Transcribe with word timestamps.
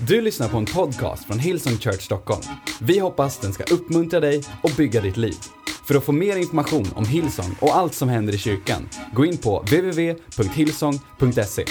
Du 0.00 0.20
lyssnar 0.20 0.48
på 0.48 0.56
en 0.56 0.64
podcast 0.64 1.24
från 1.24 1.38
Hillsong 1.38 1.78
Church 1.78 2.02
Stockholm. 2.02 2.42
Vi 2.80 2.98
hoppas 2.98 3.38
den 3.38 3.52
ska 3.52 3.74
uppmuntra 3.74 4.20
dig 4.20 4.44
och 4.62 4.70
bygga 4.76 5.00
ditt 5.00 5.16
liv. 5.16 5.36
För 5.86 5.94
att 5.94 6.04
få 6.04 6.12
mer 6.12 6.36
information 6.36 6.92
om 6.96 7.06
Hillsong 7.06 7.56
och 7.60 7.76
allt 7.76 7.94
som 7.94 8.08
händer 8.08 8.34
i 8.34 8.38
kyrkan, 8.38 8.88
gå 9.14 9.24
in 9.24 9.38
på 9.38 9.60
www.hillsong.se. 9.60 11.64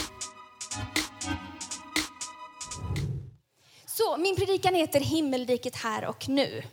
Så, 3.86 4.18
min 4.18 4.36
predikan 4.36 4.76
heter 4.76 5.00
Himmelriket 5.00 5.76
här 5.76 6.06
och 6.06 6.30
nu. 6.30 6.64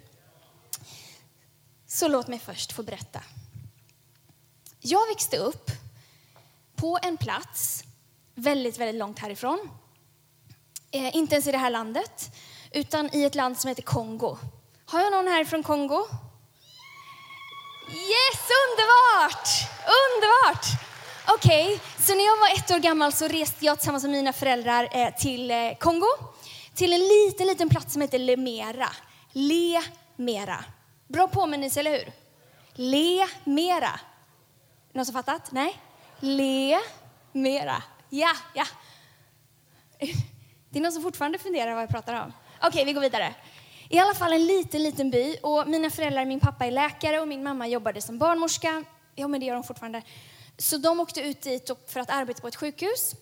Så 1.87 2.09
låt 2.09 2.29
mig 2.29 2.39
först 2.39 2.73
få 2.73 2.83
berätta. 2.83 3.21
Jag 4.81 5.09
växte 5.09 5.37
upp 5.37 5.71
på 6.77 6.99
en 7.03 7.17
plats 7.17 7.85
väldigt, 8.35 8.79
väldigt 8.79 8.99
långt 8.99 9.19
härifrån. 9.19 9.69
Eh, 10.95 11.17
inte 11.17 11.35
ens 11.35 11.47
i 11.47 11.53
det 11.53 11.59
här 11.59 11.71
landet, 11.71 12.37
utan 12.73 13.15
i 13.15 13.25
ett 13.25 13.35
land 13.35 13.59
som 13.59 13.69
heter 13.69 13.83
Kongo. 13.83 14.39
Har 14.87 15.01
jag 15.01 15.13
någon 15.13 15.27
här 15.27 15.45
från 15.45 15.63
Kongo? 15.63 16.07
Yes, 17.89 18.49
underbart! 18.65 19.49
Underbart! 20.05 20.67
Okej, 21.29 21.67
okay, 21.67 21.79
så 21.99 22.15
när 22.15 22.25
jag 22.25 22.37
var 22.37 22.49
ett 22.59 22.71
år 22.71 22.79
gammal 22.79 23.13
så 23.13 23.29
reste 23.29 23.65
jag 23.65 23.79
tillsammans 23.79 24.05
med 24.05 24.13
mina 24.13 24.33
föräldrar 24.33 24.89
eh, 24.93 25.15
till 25.15 25.51
eh, 25.51 25.75
Kongo. 25.81 26.09
Till 26.75 26.93
en 26.93 27.01
liten, 27.01 27.47
liten 27.47 27.69
plats 27.69 27.93
som 27.93 28.03
heter 28.03 28.19
Lemera. 28.19 28.89
Lemera. 29.33 30.65
Bra 31.09 31.29
påminnelse, 31.29 31.81
eller 31.81 31.91
hur? 31.91 32.13
Lemera. 32.75 34.01
Någon 34.93 35.07
som 35.07 35.13
fattat? 35.13 35.53
Nej? 35.53 35.81
Lemera. 36.21 37.83
Ja, 38.09 38.33
ja. 38.55 38.67
Det 40.75 40.79
är 40.79 40.83
någon 40.83 40.93
som 40.93 41.03
fortfarande 41.03 41.39
funderar 41.39 41.75
vad 41.75 41.83
jag 41.83 41.91
pratar 41.91 42.15
om. 42.15 42.33
Okej, 42.57 42.69
okay, 42.69 42.85
vi 42.85 42.93
går 42.93 43.01
vidare. 43.01 43.35
I 43.89 43.99
alla 43.99 44.15
fall 44.15 44.33
en 44.33 44.47
liten, 44.47 44.83
liten 44.83 45.11
by. 45.11 45.37
Och 45.43 45.69
mina 45.69 45.91
föräldrar, 45.91 46.25
min 46.25 46.41
pappa 46.41 46.67
är 46.67 46.71
läkare 46.71 47.21
och 47.21 47.29
min 47.29 47.43
mamma 47.43 47.67
jobbade 47.67 48.03
som 48.03 48.19
barnmorska. 48.19 48.85
Ja, 49.15 49.29
men 49.29 49.41
det 49.41 49.47
gör 49.47 49.55
de 49.55 49.65
fortfarande. 49.65 50.03
Så 50.59 50.79
de 50.79 51.01
åkte 51.01 51.21
ut 51.21 51.43
dit 51.43 51.71
för 51.87 52.01
att 52.01 52.11
arbeta 52.11 52.41
på 52.41 52.49
ett 52.49 52.57
sjukhus. 52.57 53.15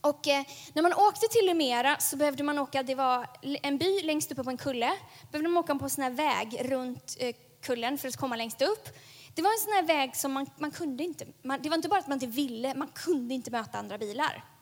Och 0.00 0.28
eh, 0.28 0.44
när 0.72 0.82
man 0.82 0.92
åkte 0.92 1.26
till 1.30 1.46
Lumera 1.46 1.96
så 1.98 2.16
behövde 2.16 2.42
man 2.42 2.58
åka, 2.58 2.82
det 2.82 2.94
var 2.94 3.26
en 3.42 3.78
by 3.78 4.02
längst 4.02 4.32
uppe 4.32 4.44
på 4.44 4.50
en 4.50 4.56
kulle. 4.56 4.92
Behövde 5.30 5.48
man 5.48 5.64
åka 5.64 5.74
på 5.74 5.84
en 5.84 5.90
sån 5.90 6.04
här 6.04 6.10
väg 6.10 6.60
runt 6.70 7.16
eh, 7.18 7.34
kullen 7.62 7.98
för 7.98 8.08
att 8.08 8.16
komma 8.16 8.36
längst 8.36 8.62
upp. 8.62 8.88
Det 9.34 9.42
var 9.42 9.50
en 9.50 9.58
sån 9.58 9.72
här 9.72 9.82
väg 9.82 10.16
som 10.16 10.32
man, 10.32 10.46
man 10.58 10.70
kunde 10.70 11.04
inte, 11.04 11.26
man, 11.42 11.62
det 11.62 11.68
var 11.68 11.76
inte 11.76 11.88
bara 11.88 12.00
att 12.00 12.08
man 12.08 12.16
inte 12.16 12.26
ville, 12.26 12.74
man 12.74 12.88
kunde 12.88 13.34
inte 13.34 13.50
möta 13.50 13.78
andra 13.78 13.98
bilar. 13.98 14.55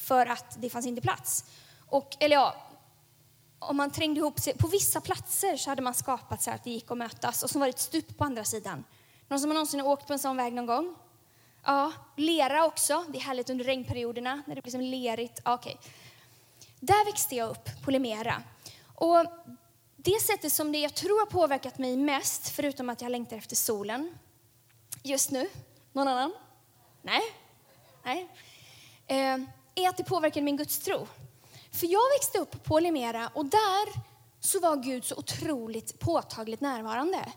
För 0.00 0.26
att 0.26 0.56
det 0.62 0.70
fanns 0.70 0.86
inte 0.86 1.00
plats. 1.00 1.44
Och, 1.86 2.16
eller 2.20 2.36
ja, 2.36 2.54
om 3.58 3.76
man 3.76 3.90
trängde 3.90 4.20
ihop 4.20 4.40
sig, 4.40 4.56
på 4.56 4.68
vissa 4.68 5.00
platser 5.00 5.56
så 5.56 5.70
hade 5.70 5.82
man 5.82 5.94
skapat 5.94 6.42
så 6.42 6.50
att 6.50 6.64
det 6.64 6.70
gick 6.70 6.90
att 6.90 6.98
mötas 6.98 7.42
och 7.42 7.50
så 7.50 7.58
var 7.58 7.66
det 7.66 7.70
ett 7.70 7.80
stup 7.80 8.18
på 8.18 8.24
andra 8.24 8.44
sidan. 8.44 8.84
Någon 9.28 9.40
som 9.40 9.50
har 9.50 9.54
någonsin 9.54 9.80
åkt 9.80 10.06
på 10.06 10.12
en 10.12 10.18
sån 10.18 10.36
väg 10.36 10.52
någon 10.52 10.66
gång? 10.66 10.94
Ja, 11.64 11.92
lera 12.16 12.64
också. 12.64 13.04
Det 13.08 13.18
är 13.18 13.22
härligt 13.22 13.50
under 13.50 13.64
regnperioderna 13.64 14.42
när 14.46 14.54
det 14.54 14.62
blir 14.62 14.72
som 14.72 14.80
lerigt. 14.80 15.48
Okay. 15.48 15.76
Där 16.80 17.04
växte 17.04 17.36
jag 17.36 17.50
upp 17.50 17.82
på 17.84 17.90
Limera. 17.90 18.42
Och 18.94 19.26
det 19.96 20.20
sättet 20.22 20.52
som 20.52 20.72
det 20.72 20.78
jag 20.78 20.94
tror 20.94 21.18
har 21.18 21.26
påverkat 21.26 21.78
mig 21.78 21.96
mest, 21.96 22.48
förutom 22.48 22.88
att 22.88 23.02
jag 23.02 23.10
längtar 23.10 23.36
efter 23.36 23.56
solen 23.56 24.18
just 25.02 25.30
nu, 25.30 25.48
någon 25.92 26.08
annan? 26.08 26.32
Nej? 27.02 27.22
Nej? 28.04 28.28
Eh, 29.06 29.38
är 29.74 29.88
att 29.88 29.96
det 29.96 30.04
påverkade 30.04 30.44
min 30.44 30.56
gudstro. 30.56 31.06
För 31.72 31.86
jag 31.86 32.10
växte 32.18 32.38
upp 32.38 32.64
på 32.64 32.78
Limera 32.80 33.30
och 33.34 33.46
där 33.46 34.10
så 34.40 34.60
var 34.60 34.76
Gud 34.76 35.04
så 35.04 35.16
otroligt 35.16 35.98
påtagligt 35.98 36.60
närvarande. 36.60 37.32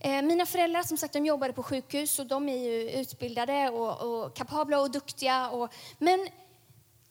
Eh, 0.00 0.22
mina 0.22 0.46
föräldrar 0.46 0.82
som 0.82 0.96
sagt, 0.96 1.12
de 1.12 1.26
jobbade 1.26 1.52
på 1.52 1.62
sjukhus 1.62 2.18
och 2.18 2.26
de 2.26 2.48
är 2.48 2.56
ju 2.56 2.90
utbildade 2.90 3.68
och, 3.68 4.24
och 4.24 4.36
kapabla 4.36 4.80
och 4.80 4.90
duktiga. 4.90 5.50
Och, 5.50 5.72
men 5.98 6.28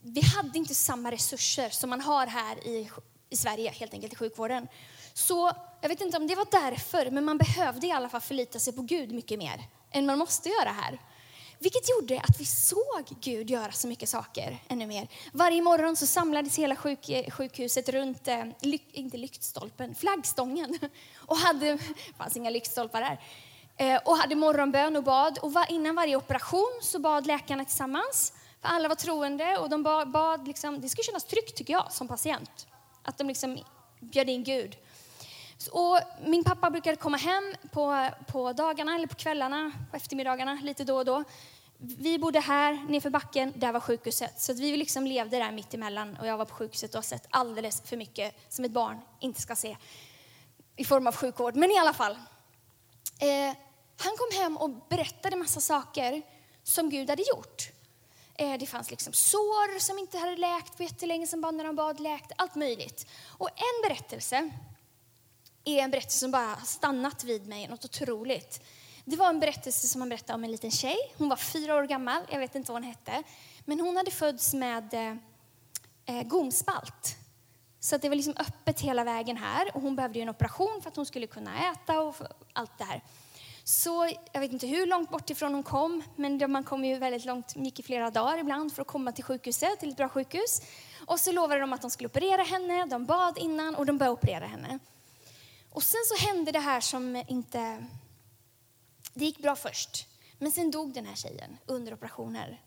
vi 0.01 0.21
hade 0.21 0.57
inte 0.57 0.75
samma 0.75 1.11
resurser 1.11 1.69
som 1.69 1.89
man 1.89 2.01
har 2.01 2.27
här 2.27 2.67
i, 2.67 2.89
i 3.29 3.37
Sverige, 3.37 3.71
helt 3.71 3.93
enkelt 3.93 4.13
i 4.13 4.15
sjukvården. 4.15 4.67
Så 5.13 5.51
jag 5.81 5.89
vet 5.89 6.01
inte 6.01 6.17
om 6.17 6.27
det 6.27 6.35
var 6.35 6.47
därför, 6.51 7.11
men 7.11 7.25
man 7.25 7.37
behövde 7.37 7.87
i 7.87 7.91
alla 7.91 8.09
fall 8.09 8.21
förlita 8.21 8.59
sig 8.59 8.73
på 8.73 8.81
Gud 8.81 9.11
mycket 9.11 9.39
mer 9.39 9.63
än 9.91 10.05
man 10.05 10.19
måste 10.19 10.49
göra 10.49 10.69
här. 10.69 10.99
Vilket 11.59 11.89
gjorde 11.89 12.19
att 12.19 12.39
vi 12.39 12.45
såg 12.45 13.05
Gud 13.21 13.49
göra 13.49 13.71
så 13.71 13.87
mycket 13.87 14.09
saker 14.09 14.57
ännu 14.67 14.87
mer. 14.87 15.07
Varje 15.33 15.61
morgon 15.61 15.95
så 15.95 16.07
samlades 16.07 16.57
hela 16.57 16.75
sjuk, 16.75 17.31
sjukhuset 17.33 17.89
runt, 17.89 18.27
eh, 18.27 18.43
ly, 18.61 18.79
inte 18.91 19.17
lyktstolpen, 19.17 19.95
flaggstången. 19.95 20.79
Och 21.17 21.37
hade, 21.37 21.71
det 21.71 21.79
fanns 22.17 22.37
inga 22.37 22.49
lyktstolpar 22.49 23.01
där. 23.01 23.21
Eh, 23.77 24.01
och 24.05 24.17
hade 24.17 24.35
morgonbön 24.35 24.95
och 24.95 25.03
bad. 25.03 25.39
Och 25.41 25.51
innan 25.69 25.95
varje 25.95 26.15
operation 26.15 26.79
så 26.81 26.99
bad 26.99 27.27
läkarna 27.27 27.65
tillsammans. 27.65 28.33
För 28.61 28.67
alla 28.67 28.87
var 28.87 28.95
troende 28.95 29.57
och 29.57 29.69
de 29.69 29.83
bad, 29.83 30.11
bad 30.11 30.47
liksom, 30.47 30.81
det 30.81 30.89
skulle 30.89 31.03
kännas 31.03 31.23
tryggt 31.23 31.55
tycker 31.55 31.73
jag 31.73 31.91
som 31.91 32.07
patient. 32.07 32.67
Att 33.03 33.17
de 33.17 33.27
liksom 33.27 33.59
bjöd 33.99 34.29
in 34.29 34.43
Gud. 34.43 34.77
Och 35.71 35.99
min 36.25 36.43
pappa 36.43 36.69
brukade 36.69 36.95
komma 36.95 37.17
hem 37.17 37.55
på, 37.71 38.09
på 38.27 38.53
dagarna 38.53 38.95
eller 38.95 39.07
på 39.07 39.15
kvällarna, 39.15 39.71
på 39.91 39.97
eftermiddagarna, 39.97 40.59
lite 40.63 40.83
då 40.83 40.97
och 40.97 41.05
då. 41.05 41.23
Vi 41.77 42.19
bodde 42.19 42.39
här 42.39 42.85
nedför 42.89 43.09
backen, 43.09 43.53
där 43.55 43.71
var 43.71 43.79
sjukhuset. 43.79 44.41
Så 44.41 44.53
vi 44.53 44.77
liksom 44.77 45.07
levde 45.07 45.37
där 45.37 45.51
mitt 45.51 45.73
emellan 45.73 46.17
och 46.19 46.27
jag 46.27 46.37
var 46.37 46.45
på 46.45 46.55
sjukhuset 46.55 46.89
och 46.89 46.97
har 46.97 47.03
sett 47.03 47.27
alldeles 47.29 47.81
för 47.81 47.97
mycket 47.97 48.35
som 48.49 48.65
ett 48.65 48.71
barn 48.71 49.01
inte 49.19 49.41
ska 49.41 49.55
se 49.55 49.77
i 50.75 50.85
form 50.85 51.07
av 51.07 51.15
sjukvård. 51.15 51.55
Men 51.55 51.71
i 51.71 51.77
alla 51.77 51.93
fall. 51.93 52.17
Eh, 53.19 53.55
han 53.97 54.17
kom 54.17 54.41
hem 54.41 54.57
och 54.57 54.69
berättade 54.89 55.35
massa 55.35 55.61
saker 55.61 56.21
som 56.63 56.89
Gud 56.89 57.09
hade 57.09 57.23
gjort. 57.35 57.69
Eh, 58.35 58.57
det 58.59 58.65
fanns 58.65 58.91
liksom 58.91 59.13
sår 59.13 59.79
som 59.79 59.99
inte 59.99 60.17
hade 60.17 60.37
läkt 60.37 60.77
på 60.77 60.83
jättelänge, 60.83 61.27
som 61.27 61.41
bara 61.41 61.51
när 61.51 61.63
de 61.63 61.75
bad 61.75 61.99
läkt. 61.99 62.31
Allt 62.35 62.55
möjligt. 62.55 63.07
Och 63.27 63.49
en 63.49 63.89
berättelse 63.89 64.49
är 65.67 65.83
en 65.83 65.91
berättelse 65.91 66.19
som 66.19 66.31
bara 66.31 66.45
har 66.45 66.65
stannat 66.65 67.23
vid 67.23 67.47
mig, 67.47 67.67
något 67.67 67.85
otroligt. 67.85 68.61
Det 69.05 69.15
var 69.15 69.29
en 69.29 69.39
berättelse 69.39 69.87
som 69.87 70.01
han 70.01 70.09
berättade 70.09 70.33
om 70.33 70.43
en 70.43 70.51
liten 70.51 70.71
tjej. 70.71 70.97
Hon 71.17 71.29
var 71.29 71.37
fyra 71.37 71.75
år 71.75 71.83
gammal, 71.83 72.21
jag 72.31 72.39
vet 72.39 72.55
inte 72.55 72.71
vad 72.71 72.81
hon 72.81 72.89
hette. 72.89 73.23
Men 73.65 73.79
hon 73.79 73.97
hade 73.97 74.11
fötts 74.11 74.53
med 74.53 74.93
eh, 74.93 75.15
eh 76.05 76.23
gomspalt. 76.23 77.17
Så 77.79 77.97
det 77.97 78.09
var 78.09 78.15
liksom 78.15 78.33
öppet 78.37 78.81
hela 78.81 79.03
vägen 79.03 79.37
här 79.37 79.75
och 79.75 79.81
hon 79.81 79.95
behövde 79.95 80.19
en 80.19 80.29
operation 80.29 80.81
för 80.81 80.89
att 80.89 80.95
hon 80.95 81.05
skulle 81.05 81.27
kunna 81.27 81.71
äta 81.71 82.01
och 82.01 82.15
allt 82.53 82.77
det 82.77 82.83
här. 82.83 83.03
Så 83.63 84.09
jag 84.31 84.39
vet 84.39 84.51
inte 84.51 84.67
hur 84.67 84.85
långt 84.85 85.09
bort 85.09 85.29
ifrån 85.29 85.53
hon 85.53 85.63
kom, 85.63 86.03
men 86.15 86.51
man 86.51 86.63
kom 86.63 86.85
ju 86.85 86.97
väldigt 86.97 87.25
långt, 87.25 87.55
gick 87.55 87.79
i 87.79 87.83
flera 87.83 88.11
dagar 88.11 88.37
ibland 88.37 88.73
för 88.73 88.81
att 88.81 88.87
komma 88.87 89.11
till 89.11 89.23
sjukhuset, 89.23 89.79
till 89.79 89.89
ett 89.89 89.97
bra 89.97 90.09
sjukhus. 90.09 90.61
Och 91.05 91.19
så 91.19 91.31
lovade 91.31 91.59
de 91.59 91.73
att 91.73 91.81
de 91.81 91.91
skulle 91.91 92.07
operera 92.07 92.43
henne, 92.43 92.85
de 92.85 93.05
bad 93.05 93.37
innan 93.37 93.75
och 93.75 93.85
de 93.85 93.97
började 93.97 94.13
operera 94.13 94.45
henne. 94.45 94.79
Och 95.77 95.83
sen 95.83 96.01
så 96.05 96.27
hände 96.27 96.51
det 96.51 96.59
här 96.59 96.81
som 96.81 97.23
inte... 97.27 97.85
Det 99.13 99.25
gick 99.25 99.37
bra 99.37 99.55
först, 99.55 100.07
men 100.39 100.51
sen 100.51 100.71
dog 100.71 100.93
den 100.93 101.05
här 101.05 101.15
tjejen 101.15 101.57
under 101.65 101.93
operationer. 101.93 102.61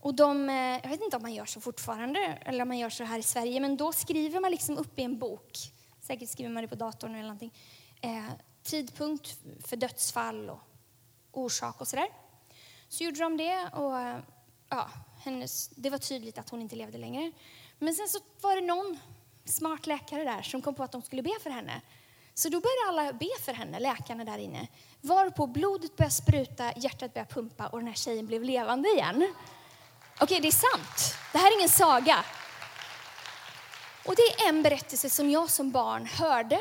Och 0.00 0.14
de, 0.14 0.48
eh, 0.48 0.54
jag 0.54 0.88
vet 0.88 1.00
inte 1.00 1.16
om 1.16 1.22
man 1.22 1.34
gör 1.34 1.44
så 1.44 1.60
fortfarande, 1.60 2.18
eller 2.20 2.62
om 2.62 2.68
man 2.68 2.78
gör 2.78 2.90
så 2.90 3.04
här 3.04 3.18
i 3.18 3.22
Sverige, 3.22 3.60
men 3.60 3.76
då 3.76 3.92
skriver 3.92 4.40
man 4.40 4.50
liksom 4.50 4.78
upp 4.78 4.98
i 4.98 5.02
en 5.02 5.18
bok, 5.18 5.58
säkert 6.00 6.28
skriver 6.28 6.50
man 6.50 6.62
det 6.62 6.68
på 6.68 6.74
datorn 6.74 7.10
eller 7.10 7.22
någonting, 7.22 7.54
eh, 8.00 8.30
tidpunkt 8.62 9.38
för 9.64 9.76
dödsfall 9.76 10.50
och 10.50 10.60
orsak 11.32 11.80
och 11.80 11.88
sådär. 11.88 12.08
Så 12.88 13.04
gjorde 13.04 13.20
de 13.20 13.36
det 13.36 13.68
och 13.72 13.98
eh, 13.98 14.18
ja, 14.68 14.90
hennes, 15.24 15.68
det 15.68 15.90
var 15.90 15.98
tydligt 15.98 16.38
att 16.38 16.50
hon 16.50 16.62
inte 16.62 16.76
levde 16.76 16.98
längre. 16.98 17.32
Men 17.78 17.94
sen 17.94 18.08
så 18.08 18.18
var 18.40 18.54
det 18.60 18.66
någon 18.66 18.98
smart 19.44 19.86
läkare 19.86 20.24
där 20.24 20.42
som 20.42 20.62
kom 20.62 20.74
på 20.74 20.82
att 20.82 20.92
de 20.92 21.02
skulle 21.02 21.22
be 21.22 21.34
för 21.42 21.50
henne. 21.50 21.82
Så 22.38 22.48
då 22.48 22.60
började 22.60 22.88
alla 22.88 23.12
be 23.12 23.28
för 23.40 23.52
henne, 23.52 23.80
läkarna 23.80 24.24
där 24.24 24.38
inne. 24.38 24.68
Varpå 25.00 25.46
blodet 25.46 25.96
började 25.96 26.14
spruta, 26.14 26.72
hjärtat 26.76 27.14
började 27.14 27.34
pumpa 27.34 27.66
och 27.66 27.78
den 27.78 27.88
här 27.88 27.94
tjejen 27.94 28.26
blev 28.26 28.44
levande 28.44 28.88
igen. 28.88 29.16
Okej, 29.16 30.24
okay, 30.24 30.40
det 30.40 30.48
är 30.48 30.52
sant. 30.52 31.14
Det 31.32 31.38
här 31.38 31.50
är 31.52 31.56
ingen 31.56 31.68
saga. 31.68 32.24
Och 34.06 34.14
det 34.16 34.22
är 34.22 34.48
en 34.48 34.62
berättelse 34.62 35.10
som 35.10 35.30
jag 35.30 35.50
som 35.50 35.70
barn 35.70 36.06
hörde. 36.06 36.60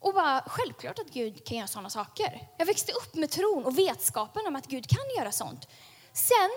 Och 0.00 0.14
bara, 0.14 0.44
självklart 0.46 0.98
att 0.98 1.10
Gud 1.10 1.44
kan 1.46 1.56
göra 1.56 1.66
sådana 1.66 1.90
saker. 1.90 2.48
Jag 2.58 2.66
växte 2.66 2.92
upp 2.92 3.14
med 3.14 3.30
tron 3.30 3.64
och 3.64 3.78
vetskapen 3.78 4.46
om 4.46 4.56
att 4.56 4.66
Gud 4.66 4.88
kan 4.88 5.04
göra 5.18 5.32
sånt. 5.32 5.68
Sen, 6.12 6.50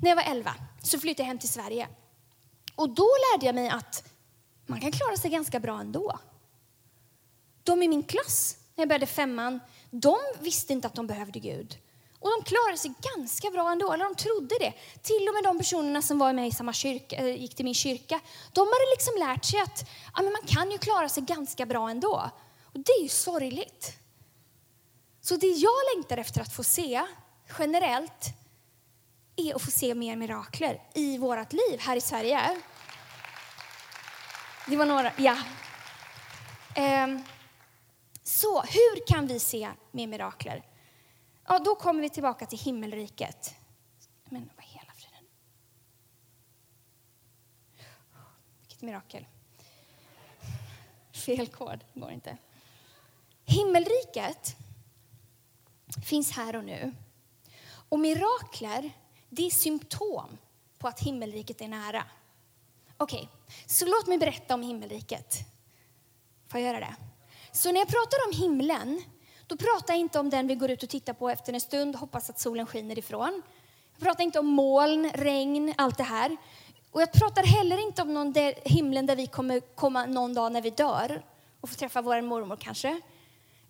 när 0.00 0.08
jag 0.10 0.16
var 0.16 0.22
11, 0.22 0.54
så 0.82 1.00
flyttade 1.00 1.22
jag 1.22 1.28
hem 1.28 1.38
till 1.38 1.48
Sverige. 1.48 1.88
Och 2.74 2.90
då 2.90 3.08
lärde 3.32 3.46
jag 3.46 3.54
mig 3.54 3.68
att 3.68 4.12
man 4.66 4.80
kan 4.80 4.92
klara 4.92 5.16
sig 5.16 5.30
ganska 5.30 5.60
bra 5.60 5.80
ändå. 5.80 6.18
De 7.68 7.82
i 7.82 7.88
min 7.88 8.02
klass, 8.02 8.56
när 8.74 8.82
jag 8.82 8.88
började 8.88 9.06
femman, 9.06 9.60
de 9.90 10.16
visste 10.40 10.72
inte 10.72 10.86
att 10.86 10.94
de 10.94 11.06
behövde 11.06 11.38
Gud. 11.38 11.78
Och 12.20 12.30
de 12.30 12.44
klarade 12.44 12.78
sig 12.78 12.92
ganska 13.16 13.50
bra 13.50 13.72
ändå, 13.72 13.92
eller 13.92 14.04
de 14.04 14.14
trodde 14.14 14.54
det. 14.60 14.72
Till 15.02 15.28
och 15.28 15.34
med 15.34 15.44
de 15.44 15.58
personerna 15.58 16.02
som 16.02 16.18
var 16.18 16.32
med 16.32 16.48
i 16.48 16.52
samma 16.52 16.72
kyrka, 16.72 17.16
eh, 17.16 17.40
gick 17.40 17.54
till 17.54 17.64
min 17.64 17.74
kyrka, 17.74 18.20
de 18.52 18.60
hade 18.60 18.90
liksom 18.96 19.14
lärt 19.18 19.44
sig 19.44 19.60
att 19.60 19.88
ja, 20.14 20.22
men 20.22 20.32
man 20.32 20.42
kan 20.46 20.70
ju 20.70 20.78
klara 20.78 21.08
sig 21.08 21.22
ganska 21.22 21.66
bra 21.66 21.90
ändå. 21.90 22.30
Och 22.62 22.80
det 22.80 22.92
är 22.92 23.02
ju 23.02 23.08
sorgligt. 23.08 23.92
Så 25.20 25.36
det 25.36 25.46
jag 25.46 25.74
längtar 25.94 26.16
efter 26.18 26.40
att 26.40 26.54
få 26.54 26.64
se 26.64 27.02
generellt 27.58 28.26
är 29.36 29.54
att 29.54 29.62
få 29.62 29.70
se 29.70 29.94
mer 29.94 30.16
mirakler 30.16 30.82
i 30.94 31.18
vårt 31.18 31.52
liv 31.52 31.78
här 31.80 31.96
i 31.96 32.00
Sverige. 32.00 32.60
Det 34.66 34.76
var 34.76 34.86
några, 34.86 35.12
ja. 35.16 35.36
Um 37.04 37.24
så 38.28 38.62
hur 38.62 39.06
kan 39.06 39.26
vi 39.26 39.40
se 39.40 39.70
med 39.90 40.08
mirakler? 40.08 40.62
Ja, 41.46 41.58
då 41.58 41.74
kommer 41.74 42.00
vi 42.00 42.10
tillbaka 42.10 42.46
till 42.46 42.58
himmelriket. 42.58 43.54
Men 44.24 44.50
vad 44.56 44.64
hela 44.64 44.92
friden? 44.92 45.24
Vilket 48.60 48.82
mirakel. 48.82 49.26
Fel 51.12 51.48
kod, 51.48 51.84
går 51.94 52.10
inte. 52.10 52.38
Himmelriket 53.44 54.56
finns 56.04 56.30
här 56.30 56.56
och 56.56 56.64
nu. 56.64 56.94
Och 57.88 58.00
mirakler, 58.00 58.90
det 59.28 59.46
är 59.46 59.50
symptom 59.50 60.38
på 60.78 60.88
att 60.88 61.00
himmelriket 61.00 61.60
är 61.60 61.68
nära. 61.68 62.04
Okej, 62.96 63.18
okay, 63.18 63.54
så 63.66 63.86
låt 63.86 64.06
mig 64.06 64.18
berätta 64.18 64.54
om 64.54 64.62
himmelriket. 64.62 65.38
Får 66.46 66.60
jag 66.60 66.68
göra 66.68 66.80
det? 66.80 66.96
Så 67.58 67.72
när 67.72 67.80
jag 67.80 67.88
pratar 67.88 68.18
om 68.26 68.40
himlen, 68.40 69.02
då 69.46 69.56
pratar 69.56 69.94
jag 69.94 70.00
inte 70.00 70.18
om 70.18 70.30
den 70.30 70.46
vi 70.46 70.54
går 70.54 70.70
ut 70.70 70.82
och 70.82 70.88
tittar 70.88 71.12
på 71.12 71.30
efter 71.30 71.52
en 71.52 71.60
stund, 71.60 71.96
hoppas 71.96 72.30
att 72.30 72.40
solen 72.40 72.66
skiner 72.66 72.98
ifrån. 72.98 73.42
Jag 73.92 74.02
pratar 74.02 74.24
inte 74.24 74.38
om 74.38 74.46
moln, 74.46 75.10
regn, 75.14 75.74
allt 75.76 75.98
det 75.98 76.04
här. 76.04 76.36
Och 76.90 77.02
jag 77.02 77.12
pratar 77.12 77.42
heller 77.42 77.78
inte 77.78 78.02
om 78.02 78.14
någon 78.14 78.32
där, 78.32 78.54
himlen 78.64 79.06
där 79.06 79.16
vi 79.16 79.26
kommer 79.26 79.60
komma 79.60 80.06
någon 80.06 80.34
dag 80.34 80.52
när 80.52 80.62
vi 80.62 80.70
dör 80.70 81.24
och 81.60 81.68
få 81.68 81.74
träffa 81.74 82.02
vår 82.02 82.20
mormor 82.20 82.56
kanske. 82.56 83.00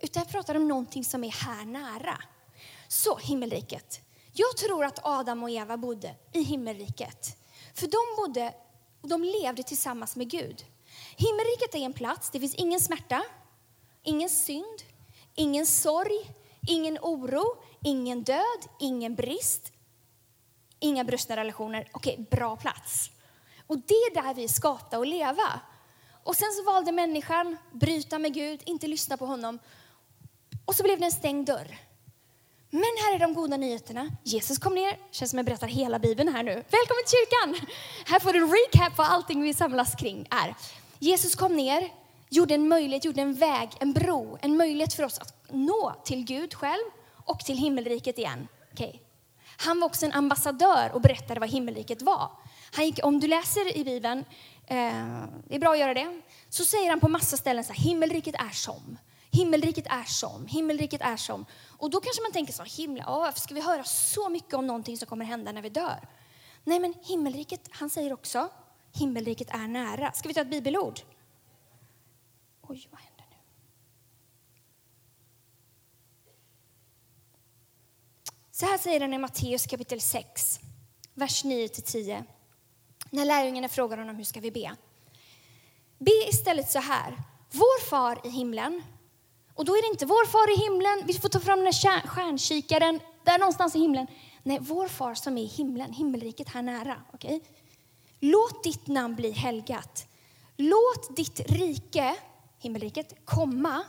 Utan 0.00 0.22
jag 0.22 0.32
pratar 0.32 0.54
om 0.54 0.68
någonting 0.68 1.04
som 1.04 1.24
är 1.24 1.32
här 1.32 1.64
nära. 1.64 2.18
Så, 2.88 3.16
himmelriket. 3.16 4.00
Jag 4.32 4.56
tror 4.56 4.84
att 4.84 5.00
Adam 5.02 5.42
och 5.42 5.50
Eva 5.50 5.76
bodde 5.76 6.14
i 6.32 6.42
himmelriket. 6.42 7.36
För 7.74 7.86
de 7.86 8.16
bodde, 8.16 8.54
och 9.02 9.08
de 9.08 9.24
levde 9.24 9.62
tillsammans 9.62 10.16
med 10.16 10.30
Gud. 10.30 10.64
Himmelriket 11.16 11.74
är 11.74 11.78
en 11.78 11.92
plats, 11.92 12.30
det 12.30 12.40
finns 12.40 12.54
ingen 12.54 12.80
smärta, 12.80 13.22
ingen 14.08 14.28
synd, 14.28 14.82
ingen 15.34 15.66
sorg, 15.66 16.30
ingen 16.66 16.98
oro, 17.02 17.62
ingen 17.84 18.22
död, 18.22 18.60
ingen 18.78 19.14
brist, 19.14 19.72
inga 20.80 21.04
brustna 21.04 21.36
relationer. 21.36 21.88
Okej, 21.92 22.26
bra 22.30 22.56
plats. 22.56 23.10
Och 23.66 23.78
det 23.78 23.94
är 23.94 24.14
där 24.22 24.34
vi 24.34 24.44
är 24.44 24.48
skapta 24.48 24.98
att 24.98 25.08
leva. 25.08 25.60
Och 26.24 26.36
sen 26.36 26.52
så 26.52 26.62
valde 26.62 26.92
människan 26.92 27.56
bryta 27.72 28.18
med 28.18 28.34
Gud, 28.34 28.62
inte 28.66 28.86
lyssna 28.86 29.16
på 29.16 29.26
honom. 29.26 29.58
Och 30.64 30.74
så 30.74 30.82
blev 30.82 30.98
det 30.98 31.04
en 31.04 31.12
stängd 31.12 31.46
dörr. 31.46 31.78
Men 32.70 32.82
här 33.04 33.14
är 33.14 33.18
de 33.18 33.34
goda 33.34 33.56
nyheterna. 33.56 34.10
Jesus 34.24 34.58
kom 34.58 34.74
ner. 34.74 34.98
Känns 35.10 35.30
som 35.30 35.38
jag 35.38 35.46
berättar 35.46 35.68
hela 35.68 35.98
Bibeln 35.98 36.34
här 36.34 36.42
nu. 36.42 36.52
Välkommen 36.52 37.04
till 37.06 37.18
kyrkan! 37.18 37.68
Här 38.06 38.20
får 38.20 38.32
du 38.32 38.38
en 38.38 38.50
recap 38.50 38.96
på 38.96 39.02
allting 39.02 39.42
vi 39.42 39.54
samlas 39.54 39.94
kring 39.94 40.26
är. 40.30 40.54
Jesus 40.98 41.34
kom 41.34 41.56
ner, 41.56 41.90
gjorde 42.28 42.54
en 42.54 42.68
möjlighet, 42.68 43.04
gjorde 43.04 43.22
en 43.22 43.34
väg, 43.34 43.70
en 43.80 43.92
bro, 43.92 44.38
en 44.40 44.56
möjlighet 44.56 44.94
för 44.94 45.02
oss 45.02 45.18
att 45.18 45.34
nå 45.50 45.94
till 46.04 46.24
Gud 46.24 46.54
själv 46.54 46.84
och 47.24 47.40
till 47.40 47.56
himmelriket 47.58 48.18
igen. 48.18 48.48
Okay. 48.72 48.92
Han 49.56 49.80
var 49.80 49.86
också 49.86 50.06
en 50.06 50.12
ambassadör 50.12 50.90
och 50.94 51.00
berättade 51.00 51.40
vad 51.40 51.48
himmelriket 51.48 52.02
var. 52.02 52.30
Han 52.72 52.84
gick, 52.84 53.00
om 53.02 53.20
du 53.20 53.28
läser 53.28 53.76
i 53.76 53.84
Bibeln, 53.84 54.24
eh, 54.66 55.24
det 55.48 55.54
är 55.54 55.58
bra 55.58 55.72
att 55.72 55.78
göra 55.78 55.94
det, 55.94 56.22
så 56.48 56.64
säger 56.64 56.90
han 56.90 57.00
på 57.00 57.08
massa 57.08 57.36
ställen 57.36 57.64
så 57.64 57.72
här, 57.72 57.82
himmelriket 57.82 58.34
är 58.34 58.54
som. 58.54 58.98
Himmelriket 59.30 59.86
är 59.86 60.04
som, 60.04 60.46
himmelriket 60.46 61.00
är 61.00 61.16
som. 61.16 61.46
Och 61.78 61.90
då 61.90 62.00
kanske 62.00 62.22
man 62.22 62.32
tänker 62.32 62.52
så, 62.52 62.62
himla, 62.62 63.04
åh, 63.08 63.18
varför 63.18 63.40
ska 63.40 63.54
vi 63.54 63.60
höra 63.60 63.84
så 63.84 64.28
mycket 64.28 64.54
om 64.54 64.66
någonting 64.66 64.98
som 64.98 65.06
kommer 65.06 65.24
hända 65.24 65.52
när 65.52 65.62
vi 65.62 65.68
dör? 65.68 66.08
Nej, 66.64 66.80
men 66.80 66.94
himmelriket, 67.02 67.68
han 67.70 67.90
säger 67.90 68.12
också, 68.12 68.48
himmelriket 68.92 69.50
är 69.50 69.68
nära. 69.68 70.12
Ska 70.12 70.28
vi 70.28 70.34
ta 70.34 70.40
ett 70.40 70.50
bibelord? 70.50 71.00
Oj, 72.68 72.88
vad 72.90 73.00
händer 73.00 73.24
nu? 73.30 73.36
Så 78.50 78.66
här 78.66 78.78
säger 78.78 79.00
den 79.00 79.14
i 79.14 79.18
Matteus 79.18 79.66
kapitel 79.66 80.00
6, 80.00 80.60
vers 81.14 81.44
9-10. 81.44 82.24
När 83.10 83.24
lärjungarna 83.24 83.68
frågar 83.68 83.98
honom 83.98 84.16
hur 84.16 84.24
ska 84.24 84.40
vi 84.40 84.50
be? 84.50 84.76
Be 85.98 86.28
istället 86.28 86.70
så 86.70 86.78
här. 86.78 87.22
Vår 87.50 87.84
far 87.88 88.26
i 88.26 88.28
himlen 88.28 88.82
och 89.58 89.64
då 89.64 89.76
är 89.76 89.82
det 89.82 89.88
inte 89.88 90.06
vår 90.06 90.26
far 90.26 90.52
i 90.52 90.56
himlen, 90.64 91.02
vi 91.06 91.14
får 91.14 91.28
ta 91.28 91.40
fram 91.40 91.58
den 91.58 91.66
här 91.66 92.06
stjärnkikaren, 92.06 93.00
där 93.24 93.38
någonstans 93.38 93.76
i 93.76 93.78
himlen. 93.78 94.06
Nej, 94.42 94.58
vår 94.60 94.88
far 94.88 95.14
som 95.14 95.38
är 95.38 95.42
i 95.42 95.46
himlen, 95.46 95.92
himmelriket 95.92 96.48
här 96.48 96.62
nära. 96.62 97.02
Okay? 97.12 97.40
Låt 98.20 98.64
ditt 98.64 98.86
namn 98.86 99.14
bli 99.14 99.30
helgat. 99.30 100.06
Låt 100.56 101.16
ditt 101.16 101.40
rike, 101.50 102.16
himmelriket, 102.58 103.12
komma 103.24 103.84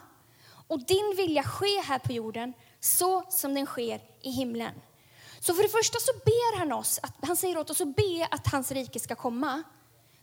och 0.68 0.86
din 0.86 1.14
vilja 1.18 1.44
ske 1.44 1.82
här 1.82 2.00
på 2.00 2.14
jorden 2.14 2.54
så 2.80 3.24
som 3.30 3.54
den 3.54 3.66
sker 3.66 4.02
i 4.22 4.32
himlen. 4.32 4.74
Så 5.40 5.54
för 5.54 5.64
det 5.64 5.70
första 5.70 6.00
så 6.00 6.12
ber 6.26 6.58
han 6.58 6.72
oss, 6.72 7.00
att, 7.04 7.14
han 7.22 7.38
säger 7.38 7.58
åt 7.58 7.70
oss 7.70 7.82
att 7.82 7.96
be 7.96 8.28
att 8.32 8.48
hans 8.48 8.72
rike 8.72 9.00
ska 9.00 9.16
komma. 9.16 9.64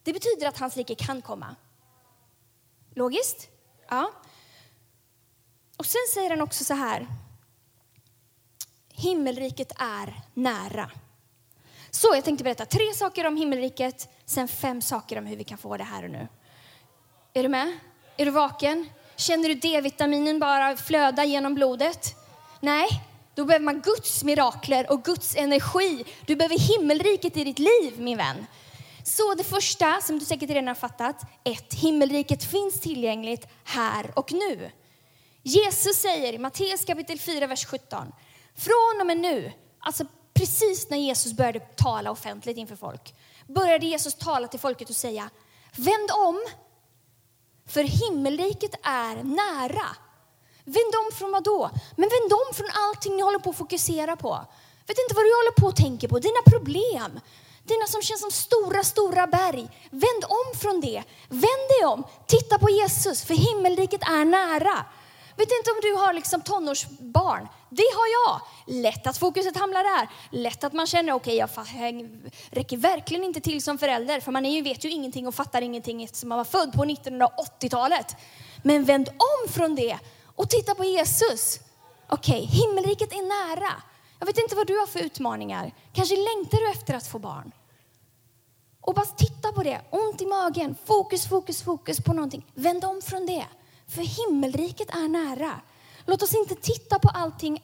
Det 0.02 0.12
betyder 0.12 0.48
att 0.48 0.58
hans 0.58 0.76
rike 0.76 0.94
kan 0.94 1.22
komma. 1.22 1.56
Logiskt? 2.94 3.48
Ja. 3.88 4.12
Och 5.76 5.86
sen 5.86 6.00
säger 6.14 6.30
han 6.30 6.40
också 6.40 6.64
så 6.64 6.74
här. 6.74 7.06
Himmelriket 8.88 9.72
är 9.78 10.22
nära. 10.34 10.90
Så 11.90 12.08
jag 12.14 12.24
tänkte 12.24 12.44
berätta 12.44 12.66
tre 12.66 12.94
saker 12.94 13.26
om 13.26 13.36
himmelriket, 13.36 14.08
sen 14.24 14.48
fem 14.48 14.82
saker 14.82 15.18
om 15.18 15.26
hur 15.26 15.36
vi 15.36 15.44
kan 15.44 15.58
få 15.58 15.76
det 15.76 15.84
här 15.84 16.04
och 16.04 16.10
nu. 16.10 16.28
Är 17.34 17.42
du 17.42 17.48
med? 17.48 17.78
Är 18.18 18.24
du 18.24 18.30
vaken? 18.30 18.88
Känner 19.16 19.48
du 19.48 19.54
D-vitaminen 19.54 20.38
bara 20.38 20.76
flöda 20.76 21.24
genom 21.24 21.54
blodet? 21.54 22.14
Nej, 22.60 22.88
då 23.34 23.44
behöver 23.44 23.64
man 23.64 23.80
Guds 23.80 24.24
mirakler 24.24 24.90
och 24.92 25.04
Guds 25.04 25.36
energi. 25.36 26.04
Du 26.26 26.36
behöver 26.36 26.58
himmelriket 26.58 27.36
i 27.36 27.44
ditt 27.44 27.58
liv, 27.58 27.94
min 27.96 28.16
vän. 28.16 28.46
Så 29.04 29.34
det 29.34 29.44
första, 29.44 30.00
som 30.00 30.18
du 30.18 30.24
säkert 30.24 30.50
redan 30.50 30.68
har 30.68 30.74
fattat, 30.74 31.22
ett, 31.44 31.74
himmelriket 31.74 32.44
finns 32.44 32.80
tillgängligt 32.80 33.48
här 33.64 34.10
och 34.14 34.32
nu. 34.32 34.70
Jesus 35.42 35.96
säger 35.96 36.32
i 36.32 36.38
Matteus 36.38 36.84
kapitel 36.84 37.18
4, 37.18 37.46
vers 37.46 37.64
17, 37.64 38.12
från 38.56 39.00
och 39.00 39.06
med 39.06 39.16
nu, 39.16 39.52
alltså 39.78 40.04
precis 40.34 40.90
när 40.90 40.98
Jesus 40.98 41.32
började 41.32 41.60
tala 41.60 42.10
offentligt 42.10 42.56
inför 42.56 42.76
folk, 42.76 43.14
började 43.46 43.86
Jesus 43.86 44.14
tala 44.14 44.48
till 44.48 44.60
folket 44.60 44.90
och 44.90 44.96
säga, 44.96 45.30
vänd 45.76 46.10
om, 46.10 46.40
för 47.66 47.82
himmelriket 47.82 48.74
är 48.82 49.14
nära. 49.14 49.96
Vänd 50.64 50.94
om 51.06 51.16
från 51.16 51.32
vad 51.32 51.44
då? 51.44 51.70
Men 51.96 52.08
vänd 52.08 52.32
om 52.32 52.54
från 52.54 52.68
allting 52.72 53.16
ni 53.16 53.22
håller 53.22 53.38
på 53.38 53.50
att 53.50 53.56
fokusera 53.56 54.16
på. 54.16 54.46
Vet 54.86 54.98
inte 54.98 55.14
vad 55.14 55.24
du 55.24 55.30
håller 55.30 55.60
på 55.60 55.68
att 55.68 55.76
tänka 55.76 56.08
på, 56.08 56.18
dina 56.18 56.42
problem, 56.46 57.20
dina 57.64 57.86
som 57.86 58.02
känns 58.02 58.20
som 58.20 58.30
stora, 58.30 58.82
stora 58.84 59.26
berg. 59.26 59.68
Vänd 59.90 60.24
om 60.28 60.58
från 60.60 60.80
det. 60.80 61.02
Vänd 61.28 61.64
dig 61.68 61.86
om. 61.86 62.04
Titta 62.26 62.58
på 62.58 62.70
Jesus, 62.70 63.24
för 63.24 63.34
himmelriket 63.34 64.02
är 64.02 64.24
nära. 64.24 64.84
Vet 65.36 65.48
inte 65.58 65.70
om 65.70 65.78
du 65.82 65.94
har 65.94 66.12
liksom 66.12 66.40
tonårsbarn. 66.40 67.48
Det 67.70 67.90
har 67.94 68.06
jag. 68.26 68.40
Lätt 68.82 69.06
att 69.06 69.18
fokuset 69.18 69.56
hamnar 69.56 69.98
där. 69.98 70.08
Lätt 70.30 70.64
att 70.64 70.72
man 70.72 70.86
känner, 70.86 71.12
okej, 71.12 71.44
okay, 71.44 71.64
jag 71.66 72.10
räcker 72.50 72.76
verkligen 72.76 73.24
inte 73.24 73.40
till 73.40 73.62
som 73.62 73.78
förälder. 73.78 74.20
För 74.20 74.32
man 74.32 74.46
är 74.46 74.50
ju, 74.50 74.62
vet 74.62 74.84
ju 74.84 74.90
ingenting 74.90 75.26
och 75.28 75.34
fattar 75.34 75.62
ingenting 75.62 76.04
eftersom 76.04 76.28
man 76.28 76.38
var 76.38 76.44
född 76.44 76.72
på 76.72 76.84
1980-talet. 76.84 78.16
Men 78.62 78.84
vänd 78.84 79.08
om 79.08 79.52
från 79.52 79.74
det 79.74 79.98
och 80.36 80.50
titta 80.50 80.74
på 80.74 80.84
Jesus. 80.84 81.60
Okej, 82.08 82.42
okay, 82.44 82.60
himmelriket 82.60 83.12
är 83.12 83.22
nära. 83.56 83.72
Jag 84.18 84.26
vet 84.26 84.38
inte 84.38 84.56
vad 84.56 84.66
du 84.66 84.78
har 84.78 84.86
för 84.86 85.00
utmaningar. 85.00 85.72
Kanske 85.92 86.14
längtar 86.16 86.58
du 86.58 86.70
efter 86.70 86.94
att 86.94 87.06
få 87.06 87.18
barn. 87.18 87.52
Och 88.80 88.94
bara 88.94 89.06
titta 89.06 89.52
på 89.52 89.62
det. 89.62 89.80
Ont 89.90 90.22
i 90.22 90.26
magen. 90.26 90.76
Fokus, 90.84 91.28
fokus, 91.28 91.62
fokus 91.62 92.00
på 92.00 92.12
någonting. 92.12 92.46
Vänd 92.54 92.84
om 92.84 93.02
från 93.02 93.26
det. 93.26 93.46
För 93.86 94.02
himmelriket 94.02 94.90
är 94.90 95.08
nära. 95.08 95.60
Låt 96.04 96.22
oss 96.22 96.34
inte 96.34 96.54
titta 96.54 96.98
på 96.98 97.08
allting 97.08 97.62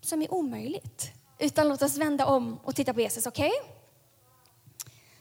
som 0.00 0.22
är 0.22 0.34
omöjligt. 0.34 1.12
Utan 1.38 1.68
låt 1.68 1.82
oss 1.82 1.96
vända 1.96 2.26
om 2.26 2.58
och 2.64 2.76
titta 2.76 2.94
på 2.94 3.00
Jesus, 3.00 3.26
okej? 3.26 3.50
Okay? 3.50 3.74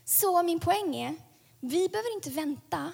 Så 0.05 0.43
min 0.43 0.59
poäng 0.59 0.95
är, 0.95 1.15
vi 1.59 1.89
behöver 1.89 2.15
inte 2.15 2.29
vänta 2.29 2.93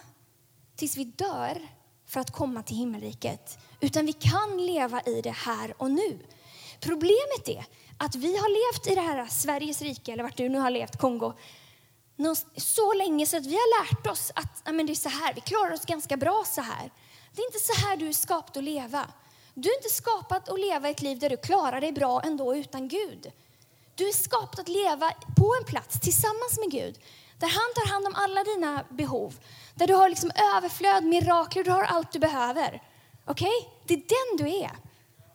tills 0.75 0.97
vi 0.97 1.03
dör 1.03 1.67
för 2.05 2.19
att 2.19 2.31
komma 2.31 2.63
till 2.63 2.77
himmelriket. 2.77 3.57
Utan 3.79 4.05
vi 4.05 4.13
kan 4.13 4.65
leva 4.65 5.01
i 5.01 5.21
det 5.21 5.31
här 5.31 5.73
och 5.77 5.91
nu. 5.91 6.19
Problemet 6.79 7.47
är 7.47 7.65
att 7.97 8.15
vi 8.15 8.37
har 8.37 8.73
levt 8.73 8.87
i 8.87 8.95
det 8.95 9.01
här 9.01 9.27
Sveriges 9.27 9.81
rike, 9.81 10.11
eller 10.11 10.23
vart 10.23 10.37
du 10.37 10.49
nu 10.49 10.59
har 10.59 10.69
levt, 10.69 10.97
Kongo, 10.97 11.33
så 12.57 12.93
länge 12.93 13.25
så 13.25 13.37
att 13.37 13.45
vi 13.45 13.55
har 13.55 13.83
lärt 13.83 14.07
oss 14.07 14.31
att 14.35 14.73
men 14.73 14.85
det 14.85 14.93
är 14.93 14.95
så 14.95 15.09
här, 15.09 15.33
vi 15.33 15.41
klarar 15.41 15.73
oss 15.73 15.85
ganska 15.85 16.17
bra 16.17 16.43
så 16.47 16.61
här. 16.61 16.91
Det 17.31 17.41
är 17.41 17.45
inte 17.45 17.59
så 17.59 17.87
här 17.87 17.97
du 17.97 18.07
är 18.07 18.13
skapad 18.13 18.57
att 18.57 18.63
leva. 18.63 19.07
Du 19.53 19.69
är 19.69 19.77
inte 19.77 19.89
skapad 19.89 20.49
att 20.49 20.59
leva 20.59 20.89
ett 20.89 21.01
liv 21.01 21.19
där 21.19 21.29
du 21.29 21.37
klarar 21.37 21.81
dig 21.81 21.91
bra 21.91 22.21
ändå 22.21 22.55
utan 22.55 22.87
Gud. 22.87 23.31
Du 23.95 24.07
är 24.07 24.13
skapad 24.13 24.59
att 24.59 24.67
leva 24.67 25.11
på 25.37 25.55
en 25.59 25.65
plats 25.65 25.99
tillsammans 25.99 26.59
med 26.59 26.71
Gud, 26.71 26.99
där 27.39 27.47
han 27.47 27.73
tar 27.75 27.93
hand 27.93 28.07
om 28.07 28.15
alla 28.15 28.43
dina 28.43 28.83
behov, 28.89 29.39
där 29.75 29.87
du 29.87 29.93
har 29.93 30.09
liksom 30.09 30.31
överflöd, 30.55 31.03
mirakler, 31.03 31.63
du 31.63 31.71
har 31.71 31.83
allt 31.83 32.11
du 32.11 32.19
behöver. 32.19 32.81
Okej? 33.25 33.47
Okay? 33.47 33.69
Det 33.87 33.93
är 33.93 33.97
den 33.97 34.45
du 34.47 34.55
är. 34.55 34.71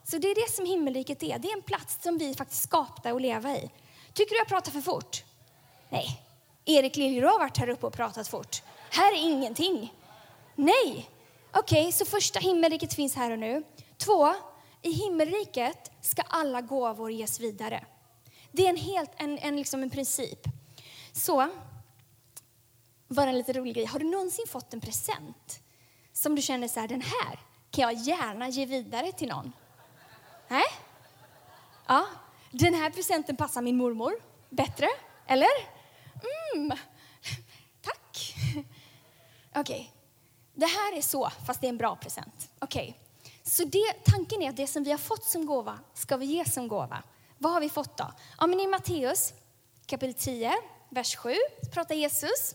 Så 0.04 0.18
det 0.18 0.30
är 0.30 0.34
det 0.34 0.52
som 0.52 0.66
himmelriket 0.66 1.22
är. 1.22 1.38
Det 1.38 1.48
är 1.48 1.56
en 1.56 1.62
plats 1.62 2.02
som 2.02 2.18
vi 2.18 2.34
faktiskt 2.34 2.62
skapade 2.62 3.14
att 3.14 3.22
leva 3.22 3.56
i. 3.56 3.70
Tycker 4.12 4.30
du 4.30 4.38
jag 4.38 4.48
pratar 4.48 4.72
för 4.72 4.80
fort? 4.80 5.24
Nej. 5.88 6.27
Erik 6.70 6.96
Liljeroth 6.96 7.32
har 7.32 7.38
varit 7.38 7.56
här 7.56 7.68
uppe 7.68 7.86
och 7.86 7.92
pratat 7.92 8.28
fort. 8.28 8.62
Här 8.90 9.12
är 9.12 9.20
ingenting. 9.20 9.94
Nej. 10.54 11.10
Okej, 11.52 11.80
okay, 11.80 11.92
så 11.92 12.04
första 12.04 12.40
himmelriket 12.40 12.94
finns 12.94 13.16
här 13.16 13.30
och 13.30 13.38
nu. 13.38 13.64
Två, 13.96 14.34
i 14.82 14.90
himmelriket 14.90 15.90
ska 16.00 16.22
alla 16.22 16.60
gåvor 16.60 17.10
ges 17.10 17.40
vidare. 17.40 17.86
Det 18.52 18.66
är 18.66 18.70
en, 18.70 18.76
helt, 18.76 19.10
en, 19.16 19.38
en, 19.38 19.56
liksom 19.56 19.82
en 19.82 19.90
princip. 19.90 20.40
Så, 21.12 21.48
bara 23.08 23.30
en 23.30 23.38
lite 23.38 23.52
rolig 23.52 23.74
grej. 23.74 23.84
Har 23.84 23.98
du 23.98 24.10
någonsin 24.10 24.46
fått 24.48 24.74
en 24.74 24.80
present 24.80 25.60
som 26.12 26.34
du 26.34 26.42
känner 26.42 26.68
så 26.68 26.80
här, 26.80 26.88
den 26.88 27.02
här 27.02 27.38
kan 27.70 27.82
jag 27.82 27.92
gärna 27.92 28.48
ge 28.48 28.66
vidare 28.66 29.12
till 29.12 29.28
någon? 29.28 29.52
Nej? 30.48 30.64
Ja, 31.86 32.06
den 32.50 32.74
här 32.74 32.90
presenten 32.90 33.36
passar 33.36 33.62
min 33.62 33.76
mormor 33.76 34.12
bättre, 34.50 34.88
eller? 35.26 35.77
Mm, 36.54 36.78
tack. 37.82 38.34
Okej, 39.54 39.60
okay. 39.60 39.86
det 40.54 40.66
här 40.66 40.96
är 40.96 41.02
så, 41.02 41.30
fast 41.46 41.60
det 41.60 41.66
är 41.66 41.68
en 41.68 41.78
bra 41.78 41.96
present. 41.96 42.50
Okej, 42.58 42.98
okay. 43.20 43.32
så 43.42 43.64
det, 43.64 43.92
tanken 44.04 44.42
är 44.42 44.48
att 44.48 44.56
det 44.56 44.66
som 44.66 44.84
vi 44.84 44.90
har 44.90 44.98
fått 44.98 45.24
som 45.24 45.46
gåva 45.46 45.78
ska 45.94 46.16
vi 46.16 46.26
ge 46.26 46.44
som 46.44 46.68
gåva. 46.68 47.02
Vad 47.38 47.52
har 47.52 47.60
vi 47.60 47.70
fått 47.70 47.96
då? 47.96 48.12
Ja, 48.38 48.46
men 48.46 48.60
I 48.60 48.66
Matteus 48.66 49.32
kapitel 49.86 50.14
10, 50.14 50.52
vers 50.88 51.16
7 51.16 51.34
pratar 51.72 51.94
Jesus. 51.94 52.54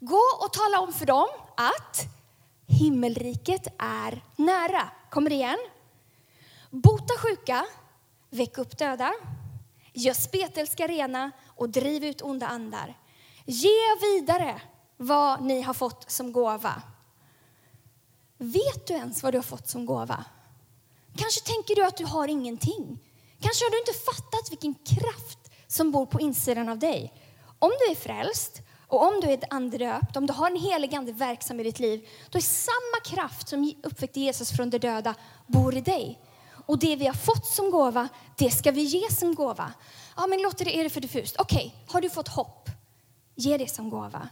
Gå 0.00 0.20
och 0.40 0.52
tala 0.52 0.80
om 0.80 0.92
för 0.92 1.06
dem 1.06 1.28
att 1.56 2.06
himmelriket 2.66 3.66
är 3.78 4.22
nära. 4.36 4.90
Kommer 5.10 5.30
det 5.30 5.36
igen? 5.36 5.58
Bota 6.70 7.14
sjuka, 7.18 7.66
väck 8.30 8.58
upp 8.58 8.78
döda, 8.78 9.12
gör 9.92 10.14
spetälska 10.14 10.86
rena 10.86 11.30
och 11.56 11.68
driv 11.68 12.04
ut 12.04 12.22
onda 12.22 12.46
andar. 12.46 12.98
Ge 13.44 13.96
vidare 14.00 14.62
vad 14.96 15.42
ni 15.42 15.62
har 15.62 15.74
fått 15.74 16.10
som 16.10 16.32
gåva. 16.32 16.82
Vet 18.38 18.86
du 18.86 18.94
ens 18.94 19.22
vad 19.22 19.34
du 19.34 19.38
har 19.38 19.42
fått 19.42 19.68
som 19.68 19.86
gåva? 19.86 20.24
Kanske 21.16 21.40
tänker 21.40 21.74
du 21.74 21.84
att 21.84 21.96
du 21.96 22.04
har 22.04 22.28
ingenting. 22.28 22.98
Kanske 23.40 23.64
har 23.64 23.70
du 23.70 23.78
inte 23.78 23.92
fattat 23.92 24.50
vilken 24.50 24.74
kraft 24.74 25.38
som 25.66 25.90
bor 25.90 26.06
på 26.06 26.20
insidan 26.20 26.68
av 26.68 26.78
dig. 26.78 27.12
Om 27.58 27.70
du 27.78 27.92
är 27.92 27.94
frälst 27.94 28.60
och 28.88 29.02
om 29.06 29.20
du 29.20 29.30
är 29.30 29.40
andedöpt, 29.50 30.16
om 30.16 30.26
du 30.26 30.32
har 30.32 30.50
en 30.50 30.56
helig 30.56 30.94
ande 30.94 31.12
verksam 31.12 31.60
i 31.60 31.62
ditt 31.62 31.78
liv, 31.78 32.08
då 32.30 32.38
är 32.38 32.42
samma 32.42 33.16
kraft 33.16 33.48
som 33.48 33.72
uppväckte 33.82 34.20
Jesus 34.20 34.50
från 34.50 34.70
de 34.70 34.78
döda 34.78 35.14
bor 35.46 35.76
i 35.76 35.80
dig. 35.80 36.18
Och 36.66 36.78
det 36.78 36.96
vi 36.96 37.06
har 37.06 37.14
fått 37.14 37.46
som 37.46 37.70
gåva, 37.70 38.08
det 38.36 38.50
ska 38.50 38.70
vi 38.70 38.82
ge 38.82 39.10
som 39.10 39.34
gåva. 39.34 39.72
Ja, 40.16 40.26
men 40.26 40.42
låter 40.42 40.64
det, 40.64 40.80
är 40.80 40.84
det 40.84 40.90
för 40.90 41.00
diffust? 41.00 41.36
Okej, 41.38 41.66
okay. 41.66 41.92
har 41.92 42.00
du 42.00 42.10
fått 42.10 42.28
hopp? 42.28 42.70
Ge 43.34 43.56
det 43.56 43.68
som 43.68 43.90
gåva. 43.90 44.28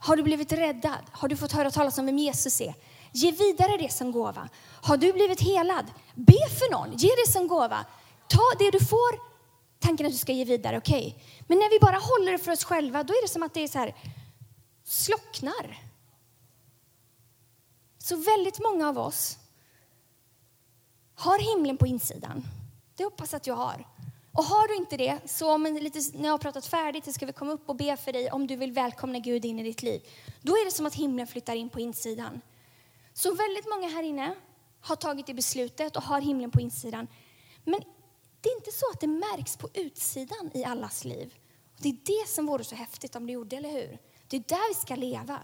Har 0.00 0.16
du 0.16 0.22
blivit 0.22 0.52
räddad? 0.52 1.04
Har 1.12 1.28
du 1.28 1.36
fått 1.36 1.52
höra 1.52 1.70
talas 1.70 1.98
om 1.98 2.06
vem 2.06 2.18
Jesus 2.18 2.60
är? 2.60 2.74
Ge 3.12 3.30
vidare 3.30 3.76
det 3.76 3.92
som 3.92 4.12
gåva. 4.12 4.48
Har 4.82 4.96
du 4.96 5.12
blivit 5.12 5.40
helad? 5.40 5.86
Be 6.14 6.48
för 6.48 6.72
någon, 6.72 6.96
ge 6.96 7.08
det 7.08 7.32
som 7.32 7.48
gåva. 7.48 7.86
Ta 8.28 8.42
det 8.58 8.70
du 8.70 8.80
får, 8.84 9.20
tanken 9.80 10.06
att 10.06 10.12
du 10.12 10.18
ska 10.18 10.32
ge 10.32 10.44
vidare, 10.44 10.78
okej. 10.78 11.06
Okay. 11.06 11.24
Men 11.46 11.58
när 11.58 11.70
vi 11.70 11.78
bara 11.78 11.98
håller 11.98 12.32
det 12.32 12.38
för 12.38 12.52
oss 12.52 12.64
själva, 12.64 13.02
då 13.02 13.12
är 13.12 13.22
det 13.22 13.28
som 13.28 13.42
att 13.42 13.54
det 13.54 13.60
är 13.60 13.68
så 13.68 13.78
här, 13.78 13.94
slocknar. 14.84 15.78
Så 17.98 18.16
väldigt 18.16 18.60
många 18.60 18.88
av 18.88 18.98
oss 18.98 19.38
har 21.14 21.38
himlen 21.38 21.76
på 21.76 21.86
insidan. 21.86 22.44
Det 22.96 23.04
hoppas 23.04 23.34
att 23.34 23.46
jag 23.46 23.54
har. 23.54 23.86
Och 24.34 24.44
har 24.44 24.68
du 24.68 24.76
inte 24.76 24.96
det, 24.96 25.18
så 25.24 25.52
om 25.52 25.64
lite, 25.64 26.00
när 26.14 26.24
jag 26.24 26.32
har 26.32 26.38
pratat 26.38 26.66
färdigt 26.66 27.04
så 27.04 27.12
ska 27.12 27.26
vi 27.26 27.32
komma 27.32 27.52
upp 27.52 27.68
och 27.68 27.76
be 27.76 27.96
för 27.96 28.12
dig 28.12 28.30
om 28.30 28.46
du 28.46 28.56
vill 28.56 28.72
välkomna 28.72 29.18
Gud 29.18 29.44
in 29.44 29.58
i 29.58 29.62
ditt 29.62 29.82
liv. 29.82 30.08
Då 30.42 30.52
är 30.52 30.64
det 30.64 30.70
som 30.70 30.86
att 30.86 30.94
himlen 30.94 31.26
flyttar 31.26 31.54
in 31.54 31.68
på 31.68 31.80
insidan. 31.80 32.40
Så 33.12 33.34
väldigt 33.34 33.68
många 33.70 33.88
här 33.88 34.02
inne 34.02 34.34
har 34.80 34.96
tagit 34.96 35.26
det 35.26 35.34
beslutet 35.34 35.96
och 35.96 36.02
har 36.02 36.20
himlen 36.20 36.50
på 36.50 36.60
insidan. 36.60 37.06
Men 37.64 37.80
det 38.40 38.48
är 38.48 38.56
inte 38.56 38.72
så 38.72 38.86
att 38.92 39.00
det 39.00 39.06
märks 39.06 39.56
på 39.56 39.68
utsidan 39.74 40.50
i 40.54 40.64
allas 40.64 41.04
liv. 41.04 41.34
Och 41.74 41.80
det 41.82 41.88
är 41.88 41.96
det 42.04 42.28
som 42.28 42.46
vore 42.46 42.64
så 42.64 42.74
häftigt 42.74 43.16
om 43.16 43.26
det 43.26 43.32
gjorde, 43.32 43.56
eller 43.56 43.70
hur? 43.70 43.98
Det 44.28 44.36
är 44.36 44.44
där 44.48 44.68
vi 44.68 44.74
ska 44.74 44.96
leva. 44.96 45.40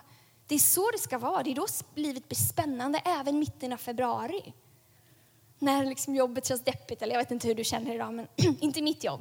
Det 0.47 0.55
är 0.55 0.59
så 0.59 0.91
det 0.91 0.99
ska 0.99 1.19
vara. 1.19 1.43
Det 1.43 1.51
är 1.51 1.55
då 1.55 1.67
livet 1.95 2.29
blir 2.29 2.39
spännande, 2.39 2.99
även 3.05 3.39
mitten 3.39 3.73
av 3.73 3.77
februari 3.77 4.53
när 5.61 5.85
liksom 5.85 6.15
jobbet 6.15 6.47
känns 6.47 6.65
deppigt, 6.65 7.03
eller 7.03 7.13
jag 7.15 7.21
vet 7.21 7.31
inte 7.31 7.49
hur 7.49 7.55
du 7.55 7.65
känner 7.65 7.95
idag, 7.95 8.15
men 8.15 8.29
inte 8.61 8.83
mitt 8.83 9.05
jobb. 9.05 9.21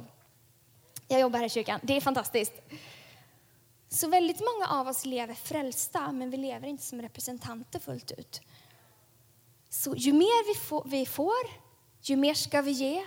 Jag 1.08 1.20
jobbar 1.20 1.38
här 1.38 1.46
i 1.46 1.50
kyrkan. 1.50 1.80
Det 1.82 1.96
är 1.96 2.00
fantastiskt. 2.00 2.52
Så 3.88 4.08
väldigt 4.08 4.40
många 4.40 4.80
av 4.80 4.88
oss 4.88 5.04
lever 5.04 5.34
frälsta, 5.34 6.12
men 6.12 6.30
vi 6.30 6.36
lever 6.36 6.68
inte 6.68 6.82
som 6.82 7.02
representanter 7.02 7.78
fullt 7.78 8.10
ut. 8.10 8.40
Så 9.68 9.94
ju 9.96 10.12
mer 10.12 10.54
vi 10.54 10.60
får, 10.60 10.84
vi 10.86 11.06
får, 11.06 11.34
ju 12.02 12.16
mer 12.16 12.34
ska 12.34 12.62
vi 12.62 12.70
ge 12.70 13.04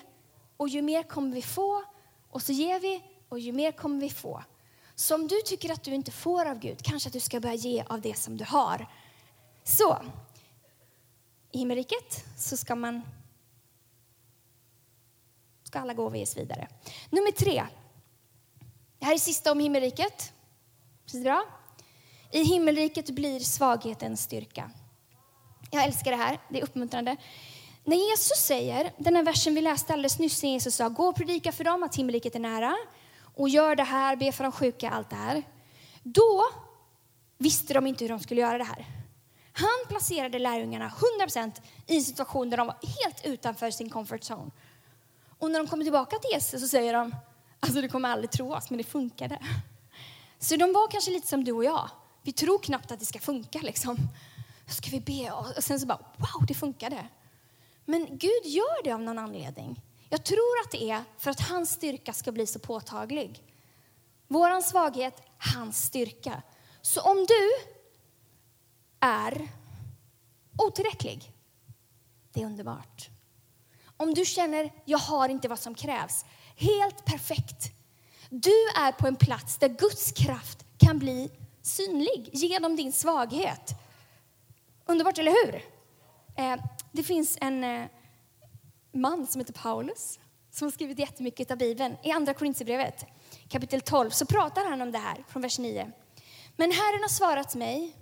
och 0.57 0.69
ju 0.69 0.81
mer 0.81 1.03
kommer 1.03 1.35
vi 1.35 1.41
få 1.41 1.83
och 2.29 2.41
så 2.41 2.51
ger 2.51 2.79
vi 2.79 3.03
och 3.29 3.39
ju 3.39 3.51
mer 3.51 3.71
kommer 3.71 3.99
vi 3.99 4.09
få. 4.09 4.43
Så 4.95 5.15
om 5.15 5.27
du 5.27 5.41
tycker 5.45 5.71
att 5.71 5.83
du 5.83 5.91
inte 5.93 6.11
får 6.11 6.45
av 6.45 6.59
Gud, 6.59 6.83
kanske 6.83 7.09
att 7.09 7.13
du 7.13 7.19
ska 7.19 7.39
börja 7.39 7.55
ge 7.55 7.83
av 7.87 8.01
det 8.01 8.17
som 8.17 8.37
du 8.37 8.45
har. 8.45 8.87
Så, 9.63 9.97
i 11.51 11.57
himmelriket 11.57 12.25
så 12.37 12.57
ska 12.57 12.75
man 12.75 13.01
ska 15.73 15.79
alla 15.79 15.93
gåvor 15.93 16.17
ges 16.17 16.37
vidare. 16.37 16.67
Nummer 17.09 17.31
tre. 17.31 17.63
Det 18.99 19.05
här 19.05 19.13
är 19.13 19.17
sista 19.17 19.51
om 19.51 19.59
himmelriket. 19.59 20.33
Precis 21.05 21.23
bra? 21.23 21.45
I 22.31 22.43
himmelriket 22.43 23.09
blir 23.09 23.39
svagheten 23.39 24.17
styrka. 24.17 24.71
Jag 25.71 25.83
älskar 25.83 26.11
det 26.11 26.17
här, 26.17 26.39
det 26.49 26.59
är 26.59 26.63
uppmuntrande. 26.63 27.17
När 27.83 28.09
Jesus 28.09 28.37
säger, 28.37 28.91
den 28.97 29.15
här 29.15 29.23
versen 29.23 29.55
vi 29.55 29.61
läste 29.61 29.93
alldeles 29.93 30.19
nyss, 30.19 30.43
när 30.43 30.49
Jesus 30.49 30.75
sa 30.75 30.89
gå 30.89 31.05
och 31.05 31.15
predika 31.15 31.51
för 31.51 31.63
dem 31.63 31.83
att 31.83 31.95
himmelriket 31.95 32.35
är 32.35 32.39
nära 32.39 32.75
och 33.35 33.49
gör 33.49 33.75
det 33.75 33.83
här, 33.83 34.15
be 34.15 34.31
för 34.31 34.43
de 34.43 34.51
sjuka, 34.51 34.89
allt 34.89 35.09
det 35.09 35.15
här. 35.15 35.43
Då 36.03 36.43
visste 37.37 37.73
de 37.73 37.87
inte 37.87 38.03
hur 38.03 38.09
de 38.09 38.19
skulle 38.19 38.41
göra 38.41 38.57
det 38.57 38.63
här. 38.63 38.85
Han 39.53 39.87
placerade 39.89 40.39
lärjungarna 40.39 40.91
100% 41.27 41.51
i 41.87 41.95
en 41.95 42.03
situation 42.03 42.49
där 42.49 42.57
de 42.57 42.67
var 42.67 42.77
helt 43.03 43.25
utanför 43.25 43.71
sin 43.71 43.89
comfort 43.89 44.21
zone. 44.21 44.51
Och 45.43 45.51
när 45.51 45.59
de 45.59 45.67
kommer 45.67 45.83
tillbaka 45.83 46.19
till 46.19 46.29
Jesus 46.33 46.62
så 46.62 46.67
säger 46.67 46.93
de, 46.93 47.15
alltså 47.59 47.81
du 47.81 47.88
kommer 47.88 48.09
aldrig 48.09 48.31
tro 48.31 48.53
oss, 48.53 48.69
men 48.69 48.77
det 48.77 48.83
funkade. 48.83 49.39
Så 50.39 50.55
de 50.55 50.73
var 50.73 50.91
kanske 50.91 51.12
lite 51.12 51.27
som 51.27 51.43
du 51.43 51.51
och 51.51 51.63
jag. 51.63 51.89
Vi 52.21 52.33
tror 52.33 52.59
knappt 52.59 52.91
att 52.91 53.00
det 53.00 53.05
ska 53.05 53.19
funka 53.19 53.59
liksom. 53.62 53.97
Ska 54.67 54.89
vi 54.89 55.00
be? 55.00 55.31
Och 55.31 55.63
sen 55.63 55.79
så 55.79 55.85
bara, 55.85 56.00
wow, 56.17 56.45
det 56.47 56.53
funkade. 56.53 57.07
Men 57.85 58.17
Gud 58.17 58.45
gör 58.45 58.83
det 58.83 58.91
av 58.91 59.01
någon 59.01 59.19
anledning. 59.19 59.81
Jag 60.09 60.23
tror 60.23 60.59
att 60.65 60.71
det 60.71 60.89
är 60.89 61.03
för 61.17 61.31
att 61.31 61.39
hans 61.39 61.71
styrka 61.71 62.13
ska 62.13 62.31
bli 62.31 62.47
så 62.47 62.59
påtaglig. 62.59 63.43
Våran 64.27 64.63
svaghet, 64.63 65.21
hans 65.38 65.83
styrka. 65.83 66.41
Så 66.81 67.01
om 67.01 67.25
du 67.27 67.50
är 69.00 69.50
otillräcklig, 70.57 71.31
det 72.33 72.41
är 72.41 72.45
underbart. 72.45 73.12
Om 74.03 74.13
du 74.13 74.25
känner, 74.25 74.72
jag 74.86 74.98
har 74.98 75.29
inte 75.29 75.48
vad 75.48 75.60
som 75.60 75.75
krävs. 75.75 76.25
Helt 76.55 77.05
perfekt. 77.05 77.72
Du 78.29 78.67
är 78.75 78.91
på 78.91 79.07
en 79.07 79.15
plats 79.15 79.57
där 79.57 79.69
Guds 79.69 80.12
kraft 80.12 80.65
kan 80.77 81.00
bli 81.00 81.31
synlig 81.62 82.29
genom 82.33 82.75
din 82.75 82.91
svaghet. 82.91 83.72
Underbart, 84.86 85.17
eller 85.17 85.45
hur? 85.45 85.55
Eh, 86.36 86.55
det 86.91 87.03
finns 87.03 87.38
en 87.41 87.63
eh, 87.63 87.86
man 88.93 89.27
som 89.27 89.41
heter 89.41 89.53
Paulus 89.53 90.19
som 90.51 90.65
har 90.65 90.72
skrivit 90.72 91.00
jättemycket 91.00 91.51
av 91.51 91.57
Bibeln. 91.57 91.98
I 92.03 92.12
Andra 92.12 92.33
Korinthierbrevet 92.33 93.05
kapitel 93.50 93.81
12 93.81 94.10
så 94.10 94.25
pratar 94.25 94.69
han 94.69 94.81
om 94.81 94.91
det 94.91 94.98
här 94.98 95.24
från 95.27 95.41
vers 95.41 95.60
9. 95.60 95.91
Men 96.55 96.72
Herren 96.72 97.01
har 97.01 97.10
svarat 97.10 97.55
mig. 97.55 97.95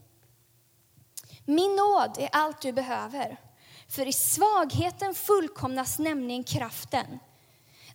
Min 1.46 1.76
nåd 1.76 2.18
är 2.20 2.30
allt 2.32 2.62
du 2.62 2.72
behöver. 2.72 3.51
För 3.92 4.08
i 4.08 4.14
svagheten 4.14 5.16
fullkomnas 5.16 6.00
nämligen 6.00 6.44
kraften. 6.44 7.20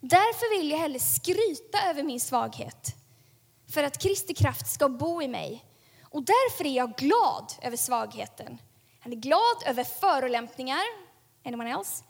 Därför 0.01 0.57
vill 0.57 0.71
jag 0.71 0.77
hellre 0.77 0.99
skryta 0.99 1.89
över 1.89 2.03
min 2.03 2.19
svaghet, 2.19 2.95
för 3.73 3.83
att 3.83 4.01
Kristi 4.01 4.33
kraft 4.33 4.67
ska 4.67 4.89
bo 4.89 5.21
i 5.21 5.27
mig. 5.27 5.65
Och 6.01 6.23
därför 6.23 6.65
är 6.65 6.75
jag 6.75 6.95
glad 6.95 7.53
över 7.61 7.77
svagheten. 7.77 8.57
Han 8.99 9.13
är 9.13 9.17
glad 9.17 9.63
över 9.65 9.83
förolämpningar, 9.83 10.83
anyone 11.45 11.71
else? 11.71 12.03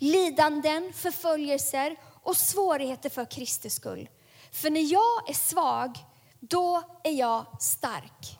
lidanden, 0.00 0.92
förföljelser 0.92 1.96
och 2.22 2.36
svårigheter 2.36 3.10
för 3.10 3.24
Kristi 3.24 3.70
skull. 3.70 4.08
För 4.52 4.70
när 4.70 4.92
jag 4.92 5.30
är 5.30 5.34
svag, 5.34 5.98
då 6.40 6.82
är 7.04 7.12
jag 7.12 7.46
stark. 7.60 8.38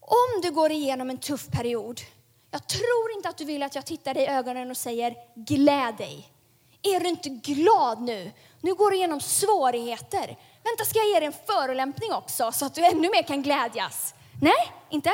Om 0.00 0.40
du 0.42 0.50
går 0.50 0.70
igenom 0.70 1.10
en 1.10 1.18
tuff 1.18 1.46
period, 1.46 2.00
jag 2.50 2.66
tror 2.68 3.12
inte 3.16 3.28
att 3.28 3.38
du 3.38 3.44
vill 3.44 3.62
att 3.62 3.74
jag 3.74 3.86
tittar 3.86 4.14
dig 4.14 4.22
i 4.22 4.26
ögonen 4.26 4.70
och 4.70 4.76
säger 4.76 5.16
gläd 5.34 5.96
dig. 5.96 6.32
Är 6.82 7.00
du 7.00 7.08
inte 7.08 7.28
glad 7.28 8.02
nu? 8.02 8.32
Nu 8.60 8.74
går 8.74 8.90
du 8.90 8.96
igenom 8.96 9.20
svårigheter. 9.20 10.26
Vänta, 10.62 10.84
ska 10.84 10.98
jag 10.98 11.08
ge 11.08 11.20
dig 11.20 11.26
en 11.26 11.46
förolämpning 11.46 12.12
också 12.12 12.52
så 12.52 12.66
att 12.66 12.74
du 12.74 12.84
ännu 12.84 13.10
mer 13.10 13.22
kan 13.22 13.42
glädjas? 13.42 14.14
Nej, 14.42 14.72
inte? 14.90 15.10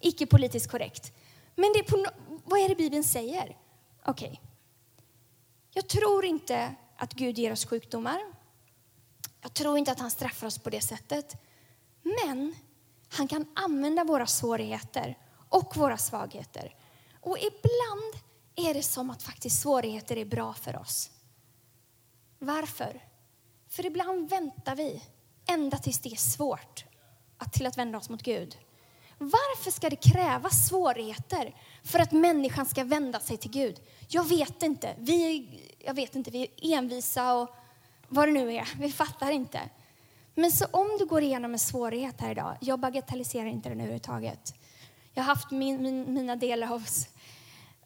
Icke 0.00 0.26
politiskt 0.26 0.70
korrekt. 0.70 1.12
Men 1.54 1.72
det 1.72 1.78
är 1.78 1.82
på, 1.82 2.04
vad 2.44 2.60
är 2.60 2.68
det 2.68 2.74
Bibeln 2.74 3.04
säger? 3.04 3.56
Okej. 4.04 4.28
Okay. 4.28 4.36
Jag 5.72 5.88
tror 5.88 6.24
inte 6.24 6.74
att 6.96 7.14
Gud 7.14 7.38
ger 7.38 7.52
oss 7.52 7.66
sjukdomar. 7.66 8.20
Jag 9.40 9.54
tror 9.54 9.78
inte 9.78 9.92
att 9.92 10.00
han 10.00 10.10
straffar 10.10 10.46
oss 10.46 10.58
på 10.58 10.70
det 10.70 10.80
sättet. 10.80 11.36
Men 12.02 12.54
han 13.08 13.28
kan 13.28 13.46
använda 13.54 14.04
våra 14.04 14.26
svårigheter 14.26 15.16
och 15.48 15.76
våra 15.76 15.98
svagheter. 15.98 16.74
Och 17.20 17.38
ibland 17.38 18.24
är 18.56 18.74
det 18.74 18.82
som 18.82 19.10
att 19.10 19.22
faktiskt 19.22 19.60
svårigheter 19.60 20.16
är 20.16 20.24
bra 20.24 20.54
för 20.54 20.76
oss. 20.76 21.10
Varför? 22.38 23.04
För 23.68 23.86
ibland 23.86 24.30
väntar 24.30 24.76
vi 24.76 25.02
ända 25.46 25.78
tills 25.78 25.98
det 25.98 26.12
är 26.12 26.16
svårt 26.16 26.84
att, 27.38 27.52
till 27.52 27.66
att 27.66 27.78
vända 27.78 27.98
oss 27.98 28.08
mot 28.08 28.22
Gud. 28.22 28.58
Varför 29.18 29.70
ska 29.70 29.90
det 29.90 29.96
krävas 29.96 30.68
svårigheter 30.68 31.54
för 31.84 31.98
att 31.98 32.12
människan 32.12 32.66
ska 32.66 32.84
vända 32.84 33.20
sig 33.20 33.36
till 33.36 33.50
Gud? 33.50 33.80
Jag 34.08 34.28
vet 34.28 34.62
inte. 34.62 34.94
Vi, 34.98 35.48
jag 35.78 35.94
vet 35.94 36.14
inte, 36.14 36.30
vi 36.30 36.42
är 36.42 36.78
envisa 36.78 37.34
och 37.34 37.56
vad 38.08 38.28
det 38.28 38.32
nu 38.32 38.54
är. 38.54 38.68
Vi 38.78 38.92
fattar 38.92 39.30
inte. 39.30 39.60
Men 40.34 40.52
så 40.52 40.64
om 40.70 40.96
du 40.98 41.06
går 41.06 41.22
igenom 41.22 41.52
en 41.52 41.58
svårighet 41.58 42.20
här 42.20 42.30
idag, 42.30 42.56
jag 42.60 42.80
bagatelliserar 42.80 43.46
inte 43.46 43.68
den 43.68 43.80
överhuvudtaget. 43.80 44.54
Jag 45.18 45.24
har 45.24 45.34
haft 45.34 45.50
min, 45.50 45.82
min, 45.82 46.14
mina 46.14 46.36
delar 46.36 46.72
av, 46.72 46.86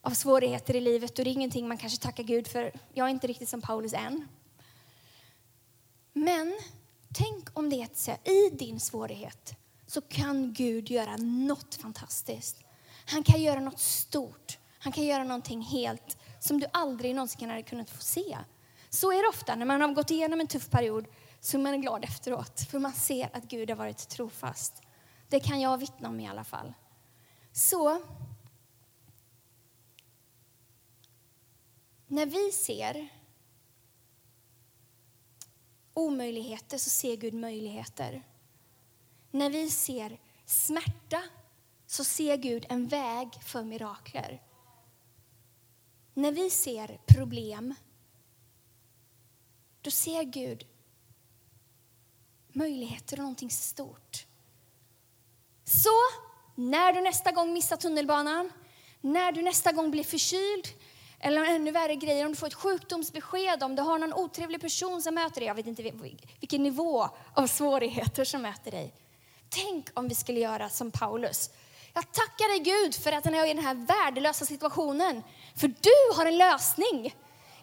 av 0.01 0.11
svårigheter 0.11 0.77
i 0.77 0.81
livet 0.81 1.19
och 1.19 1.25
det 1.25 1.31
är 1.31 1.33
ingenting 1.33 1.69
man 1.69 1.79
kanske 1.79 2.03
tackar 2.03 2.25
Gud 2.25 2.49
för. 2.49 2.73
Jag 2.93 3.07
är 3.07 3.11
inte 3.11 3.27
riktigt 3.27 3.49
som 3.49 3.61
Paulus 3.61 3.93
än. 3.93 4.29
Men 6.13 6.59
tänk 7.15 7.59
om 7.59 7.71
det 7.71 7.77
är 7.77 7.89
så 7.93 8.11
i 8.11 8.51
din 8.53 8.81
svårighet 8.81 9.55
så 9.87 10.01
kan 10.01 10.53
Gud 10.53 10.91
göra 10.91 11.17
något 11.17 11.75
fantastiskt. 11.75 12.65
Han 13.07 13.23
kan 13.23 13.43
göra 13.43 13.61
något 13.61 13.81
stort. 13.81 14.59
Han 14.79 14.93
kan 14.93 15.05
göra 15.05 15.25
någonting 15.25 15.63
helt 15.63 16.19
som 16.41 16.61
du 16.61 16.67
aldrig 16.73 17.15
någonsin 17.15 17.51
hade 17.51 17.63
kunnat 17.63 17.91
få 17.91 18.03
se. 18.03 18.39
Så 18.91 19.13
är 19.13 19.23
det 19.23 19.29
ofta 19.29 19.55
när 19.55 19.67
man 19.67 19.81
har 19.81 19.89
gått 19.89 20.11
igenom 20.11 20.41
en 20.41 20.47
tuff 20.47 20.71
period 20.71 21.07
så 21.41 21.57
är 21.57 21.63
man 21.63 21.81
glad 21.81 22.05
efteråt 22.05 22.61
för 22.71 22.79
man 22.79 22.93
ser 22.93 23.31
att 23.33 23.45
Gud 23.45 23.71
har 23.71 23.77
varit 23.77 24.09
trofast. 24.09 24.83
Det 25.29 25.41
kan 25.41 25.61
jag 25.61 25.79
vittna 25.79 26.09
om 26.09 26.21
i 26.21 26.29
alla 26.29 26.45
fall. 26.45 26.73
Så 27.53 28.03
när 32.07 32.27
vi 32.27 32.53
ser 32.53 33.09
omöjligheter 35.95 36.79
så 36.79 36.91
ser 36.91 37.17
Gud 37.17 37.35
möjligheter. 37.35 38.23
När 39.31 39.51
vi 39.51 39.71
ser 39.71 40.21
smärta 40.45 41.23
så 41.87 42.05
ser 42.05 42.37
Gud 42.37 42.67
en 42.69 42.89
väg 42.89 43.35
för 43.43 43.63
mirakler. 43.65 44.43
När 46.15 46.33
vi 46.33 46.51
ser 46.51 47.01
problem, 47.07 47.75
då 49.81 49.91
ser 49.91 50.23
Gud 50.23 50.67
möjligheter 52.49 53.17
och 53.17 53.23
någonting 53.23 53.51
stort. 53.51 54.27
Så 55.65 55.91
när 56.55 56.93
du 56.93 57.01
nästa 57.01 57.33
gång 57.33 57.53
missar 57.53 57.77
tunnelbanan, 57.77 58.53
när 59.01 59.33
du 59.33 59.43
nästa 59.43 59.73
gång 59.73 59.91
blir 59.91 60.05
förkyld, 60.05 60.69
eller 61.21 61.45
ännu 61.45 61.71
värre 61.71 61.95
grejer, 61.95 62.27
om 62.27 62.33
du 62.33 62.37
får 62.37 62.47
ett 62.47 62.55
sjukdomsbesked, 62.55 63.63
om 63.63 63.77
du 63.77 63.83
har 63.83 63.99
någon 63.99 64.13
otrevlig 64.13 64.61
person 64.61 65.03
som 65.03 65.15
möter 65.15 65.41
dig, 65.41 65.47
jag 65.47 65.55
vet 65.55 65.67
inte 65.67 65.83
vilken 66.41 66.63
nivå 66.63 67.09
av 67.35 67.47
svårigheter 67.47 68.25
som 68.25 68.43
möter 68.43 68.71
dig. 68.71 68.93
Tänk 69.49 69.87
om 69.95 70.09
vi 70.09 70.15
skulle 70.15 70.41
göra 70.41 70.69
som 70.69 70.91
Paulus. 70.91 71.51
Jag 71.95 72.13
tackar 72.13 72.49
dig 72.49 72.59
Gud 72.59 72.95
för 72.95 73.13
att 73.13 73.25
jag 73.25 73.37
är 73.37 73.47
i 73.47 73.55
den 73.55 73.65
här 73.65 73.75
värdelösa 73.75 74.45
situationen. 74.45 75.23
För 75.57 75.69
du 75.69 76.17
har 76.17 76.27
en 76.27 76.39
lösning. 76.39 77.15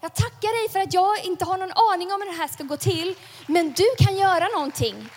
Jag 0.02 0.14
tackar 0.16 0.62
dig 0.62 0.70
för 0.72 0.80
att 0.80 0.94
jag 0.94 1.26
inte 1.26 1.46
har 1.46 1.58
någon 1.58 1.72
aning 1.94 2.14
om 2.14 2.22
hur 2.22 2.32
det 2.32 2.38
här 2.38 2.48
ska 2.48 2.64
gå 2.64 2.78
till, 2.78 3.16
men 3.48 3.72
du 3.72 3.86
kan 3.98 4.18
göra 4.18 4.48
någonting. 4.48 5.10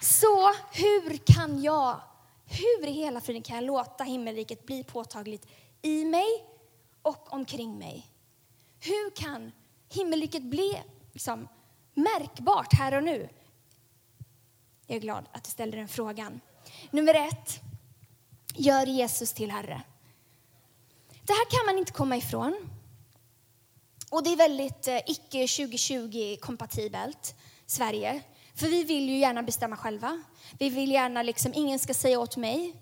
Så 0.00 0.52
hur 0.72 1.16
kan 1.16 1.62
jag, 1.62 2.00
hur 2.46 2.86
i 2.86 2.92
hela 2.92 3.20
friden 3.20 3.42
kan 3.42 3.56
jag 3.56 3.64
låta 3.64 4.04
himmelriket 4.04 4.66
bli 4.66 4.84
påtagligt 4.84 5.46
i 5.82 6.04
mig 6.04 6.44
och 7.02 7.32
omkring 7.32 7.78
mig? 7.78 8.06
Hur 8.80 9.10
kan 9.16 9.52
himmelriket 9.88 10.42
bli 10.42 10.82
liksom, 11.12 11.48
märkbart 11.94 12.72
här 12.72 12.94
och 12.94 13.02
nu? 13.02 13.28
Jag 14.86 14.96
är 14.96 15.00
glad 15.00 15.24
att 15.32 15.44
du 15.44 15.50
ställer 15.50 15.76
den 15.78 15.88
frågan. 15.88 16.40
Nummer 16.90 17.14
ett, 17.14 17.60
gör 18.54 18.86
Jesus 18.86 19.32
till 19.32 19.50
Herre. 19.50 19.82
Det 21.22 21.32
här 21.32 21.50
kan 21.50 21.66
man 21.66 21.78
inte 21.78 21.92
komma 21.92 22.16
ifrån. 22.16 22.70
Och 24.10 24.22
det 24.22 24.32
är 24.32 24.36
väldigt 24.36 24.88
eh, 24.88 24.96
icke 25.06 25.46
2020-kompatibelt, 25.46 27.34
Sverige. 27.66 28.22
För 28.58 28.66
vi 28.66 28.84
vill 28.84 29.08
ju 29.08 29.16
gärna 29.18 29.42
bestämma 29.42 29.76
själva. 29.76 30.22
Vi 30.58 30.70
vill 30.70 30.90
gärna 30.90 31.22
liksom, 31.22 31.52
ingen 31.54 31.78
ska 31.78 31.94
säga 31.94 32.20
åt 32.20 32.36
mig. 32.36 32.74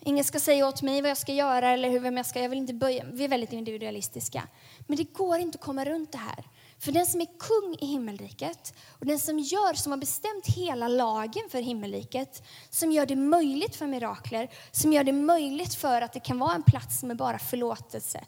Ingen 0.00 0.24
ska 0.24 0.40
säga 0.40 0.68
åt 0.68 0.82
mig 0.82 1.02
vad 1.02 1.10
jag 1.10 1.18
ska 1.18 1.32
göra 1.32 1.70
eller 1.70 1.90
hur 1.90 2.00
vem 2.00 2.16
jag 2.16 2.26
ska, 2.26 2.40
jag 2.40 2.48
vill 2.48 2.58
inte 2.58 2.74
böja. 2.74 3.04
Vi 3.12 3.24
är 3.24 3.28
väldigt 3.28 3.52
individualistiska. 3.52 4.48
Men 4.86 4.96
det 4.96 5.12
går 5.12 5.38
inte 5.38 5.56
att 5.58 5.64
komma 5.64 5.84
runt 5.84 6.12
det 6.12 6.18
här. 6.18 6.44
För 6.78 6.92
den 6.92 7.06
som 7.06 7.20
är 7.20 7.26
kung 7.38 7.76
i 7.80 7.86
himmelriket 7.86 8.74
och 8.98 9.06
den 9.06 9.18
som 9.18 9.38
gör, 9.38 9.74
som 9.74 9.92
har 9.92 9.98
bestämt 9.98 10.46
hela 10.46 10.88
lagen 10.88 11.42
för 11.50 11.60
himmelriket, 11.60 12.42
som 12.70 12.92
gör 12.92 13.06
det 13.06 13.16
möjligt 13.16 13.76
för 13.76 13.86
mirakler, 13.86 14.50
som 14.70 14.92
gör 14.92 15.04
det 15.04 15.12
möjligt 15.12 15.74
för 15.74 16.02
att 16.02 16.12
det 16.12 16.20
kan 16.20 16.38
vara 16.38 16.54
en 16.54 16.62
plats 16.62 17.02
med 17.02 17.16
bara 17.16 17.38
förlåtelse, 17.38 18.24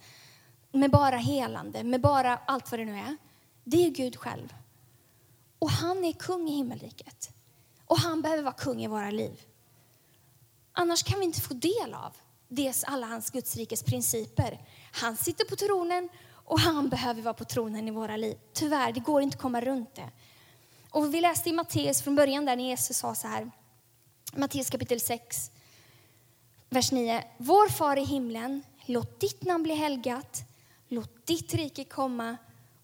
med 0.72 0.90
bara 0.90 1.16
helande, 1.16 1.84
med 1.84 2.00
bara 2.00 2.38
allt 2.46 2.70
vad 2.70 2.80
det 2.80 2.84
nu 2.84 2.96
är. 2.96 3.16
Det 3.64 3.86
är 3.86 3.90
Gud 3.90 4.16
själv. 4.16 4.54
Och 5.58 5.70
han 5.70 6.04
är 6.04 6.12
kung 6.12 6.48
i 6.48 6.52
himmelriket. 6.52 7.30
Och 7.86 7.98
han 7.98 8.22
behöver 8.22 8.42
vara 8.42 8.54
kung 8.54 8.84
i 8.84 8.86
våra 8.86 9.10
liv. 9.10 9.40
Annars 10.72 11.02
kan 11.02 11.18
vi 11.18 11.24
inte 11.24 11.40
få 11.40 11.54
del 11.54 11.94
av 11.94 12.16
dels 12.48 12.84
alla 12.84 13.06
hans 13.06 13.30
Gudsrikes 13.30 13.82
principer. 13.82 14.60
Han 14.92 15.16
sitter 15.16 15.44
på 15.44 15.56
tronen 15.56 16.08
och 16.30 16.60
han 16.60 16.88
behöver 16.88 17.22
vara 17.22 17.34
på 17.34 17.44
tronen 17.44 17.88
i 17.88 17.90
våra 17.90 18.16
liv. 18.16 18.38
Tyvärr, 18.52 18.92
det 18.92 19.00
går 19.00 19.22
inte 19.22 19.34
att 19.34 19.42
komma 19.42 19.60
runt 19.60 19.94
det. 19.94 20.10
Och 20.90 21.14
vi 21.14 21.20
läste 21.20 21.48
i 21.48 21.52
Matteus 21.52 22.02
från 22.02 22.14
början 22.14 22.44
där 22.44 22.56
när 22.56 22.64
Jesus 22.64 22.96
sa 22.96 23.14
så 23.14 23.28
här, 23.28 23.50
Matteus 24.32 24.70
kapitel 24.70 25.00
6, 25.00 25.50
vers 26.68 26.92
9. 26.92 27.24
Vår 27.36 27.68
far 27.68 27.96
i 27.96 28.04
himlen, 28.04 28.62
låt 28.86 29.20
ditt 29.20 29.44
namn 29.44 29.62
bli 29.62 29.74
helgat, 29.74 30.42
låt 30.88 31.26
ditt 31.26 31.54
rike 31.54 31.84
komma 31.84 32.36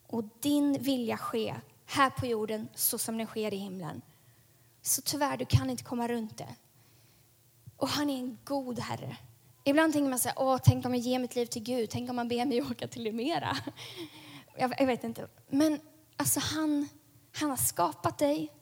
och 0.06 0.24
din 0.40 0.72
vilja 0.72 1.16
ske 1.16 1.54
här 1.92 2.10
på 2.10 2.26
jorden 2.26 2.68
så 2.74 2.98
som 2.98 3.18
den 3.18 3.26
sker 3.26 3.54
i 3.54 3.56
himlen. 3.56 4.02
Så 4.82 5.02
tyvärr, 5.02 5.36
du 5.36 5.44
kan 5.44 5.70
inte 5.70 5.84
komma 5.84 6.08
runt 6.08 6.38
det. 6.38 6.54
Och 7.76 7.88
han 7.88 8.10
är 8.10 8.18
en 8.18 8.38
god 8.44 8.78
Herre. 8.78 9.16
Ibland 9.64 9.92
tänker 9.92 10.10
man 10.10 10.18
så 10.18 10.28
här, 10.28 10.38
åh, 10.40 10.58
tänk 10.64 10.86
om 10.86 10.94
jag 10.94 11.02
ger 11.02 11.18
mitt 11.18 11.36
liv 11.36 11.46
till 11.46 11.62
Gud, 11.62 11.90
tänk 11.90 12.10
om 12.10 12.18
han 12.18 12.28
ber 12.28 12.44
mig 12.46 12.62
åka 12.70 12.88
till 12.88 13.02
Limera. 13.02 13.56
Jag, 14.56 14.74
jag 14.78 14.86
vet 14.86 15.04
inte. 15.04 15.28
Men 15.48 15.80
alltså 16.16 16.40
han, 16.40 16.88
han 17.32 17.50
har 17.50 17.56
skapat 17.56 18.18
dig. 18.18 18.52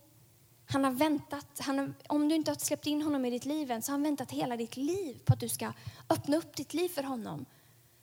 Han 0.66 0.84
har 0.84 0.90
väntat, 0.90 1.60
han 1.60 1.78
har, 1.78 1.92
om 2.06 2.28
du 2.28 2.34
inte 2.34 2.50
har 2.50 2.56
släppt 2.56 2.86
in 2.86 3.02
honom 3.02 3.24
i 3.24 3.30
ditt 3.30 3.44
liv 3.44 3.70
än, 3.70 3.82
så 3.82 3.92
har 3.92 3.94
han 3.94 4.02
väntat 4.02 4.30
hela 4.30 4.56
ditt 4.56 4.76
liv 4.76 5.20
på 5.24 5.32
att 5.32 5.40
du 5.40 5.48
ska 5.48 5.72
öppna 6.08 6.36
upp 6.36 6.56
ditt 6.56 6.74
liv 6.74 6.88
för 6.88 7.02
honom. 7.02 7.46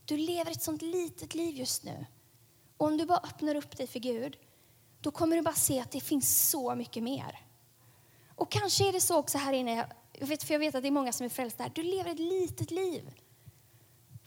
Du 0.06 0.18
lever 0.18 0.52
ett 0.52 0.62
sånt 0.62 0.82
litet 0.82 1.36
liv 1.36 1.56
just 1.56 1.84
nu. 1.84 2.06
Och 2.78 2.88
om 2.88 2.98
du 2.98 3.06
bara 3.06 3.18
öppnar 3.18 3.56
upp 3.56 3.78
dig 3.78 3.88
för 3.88 4.00
Gud, 4.00 4.38
då 5.02 5.12
kommer 5.12 5.36
du 5.36 5.42
bara 5.42 5.56
se 5.56 5.80
att 5.80 5.92
det 5.92 6.00
finns 6.00 6.50
så 6.50 6.76
mycket 6.76 7.04
mer. 7.04 7.40
Och 8.36 8.52
kanske 8.52 8.90
är 8.90 8.94
det 8.94 9.02
så 9.02 9.18
också 9.18 9.38
här 9.38 9.54
inne, 9.54 9.88
jag 10.14 10.28
vet, 10.28 10.44
för 10.44 10.54
jag 10.54 10.60
vet 10.60 10.76
att 10.76 10.82
det 10.82 10.90
är 10.90 10.92
många 10.92 11.12
som 11.12 11.26
är 11.26 11.30
frälsta 11.30 11.64
här. 11.64 11.72
Du 11.76 11.84
lever 11.84 12.12
ett 12.12 12.20
litet 12.20 12.72
liv. 12.72 13.14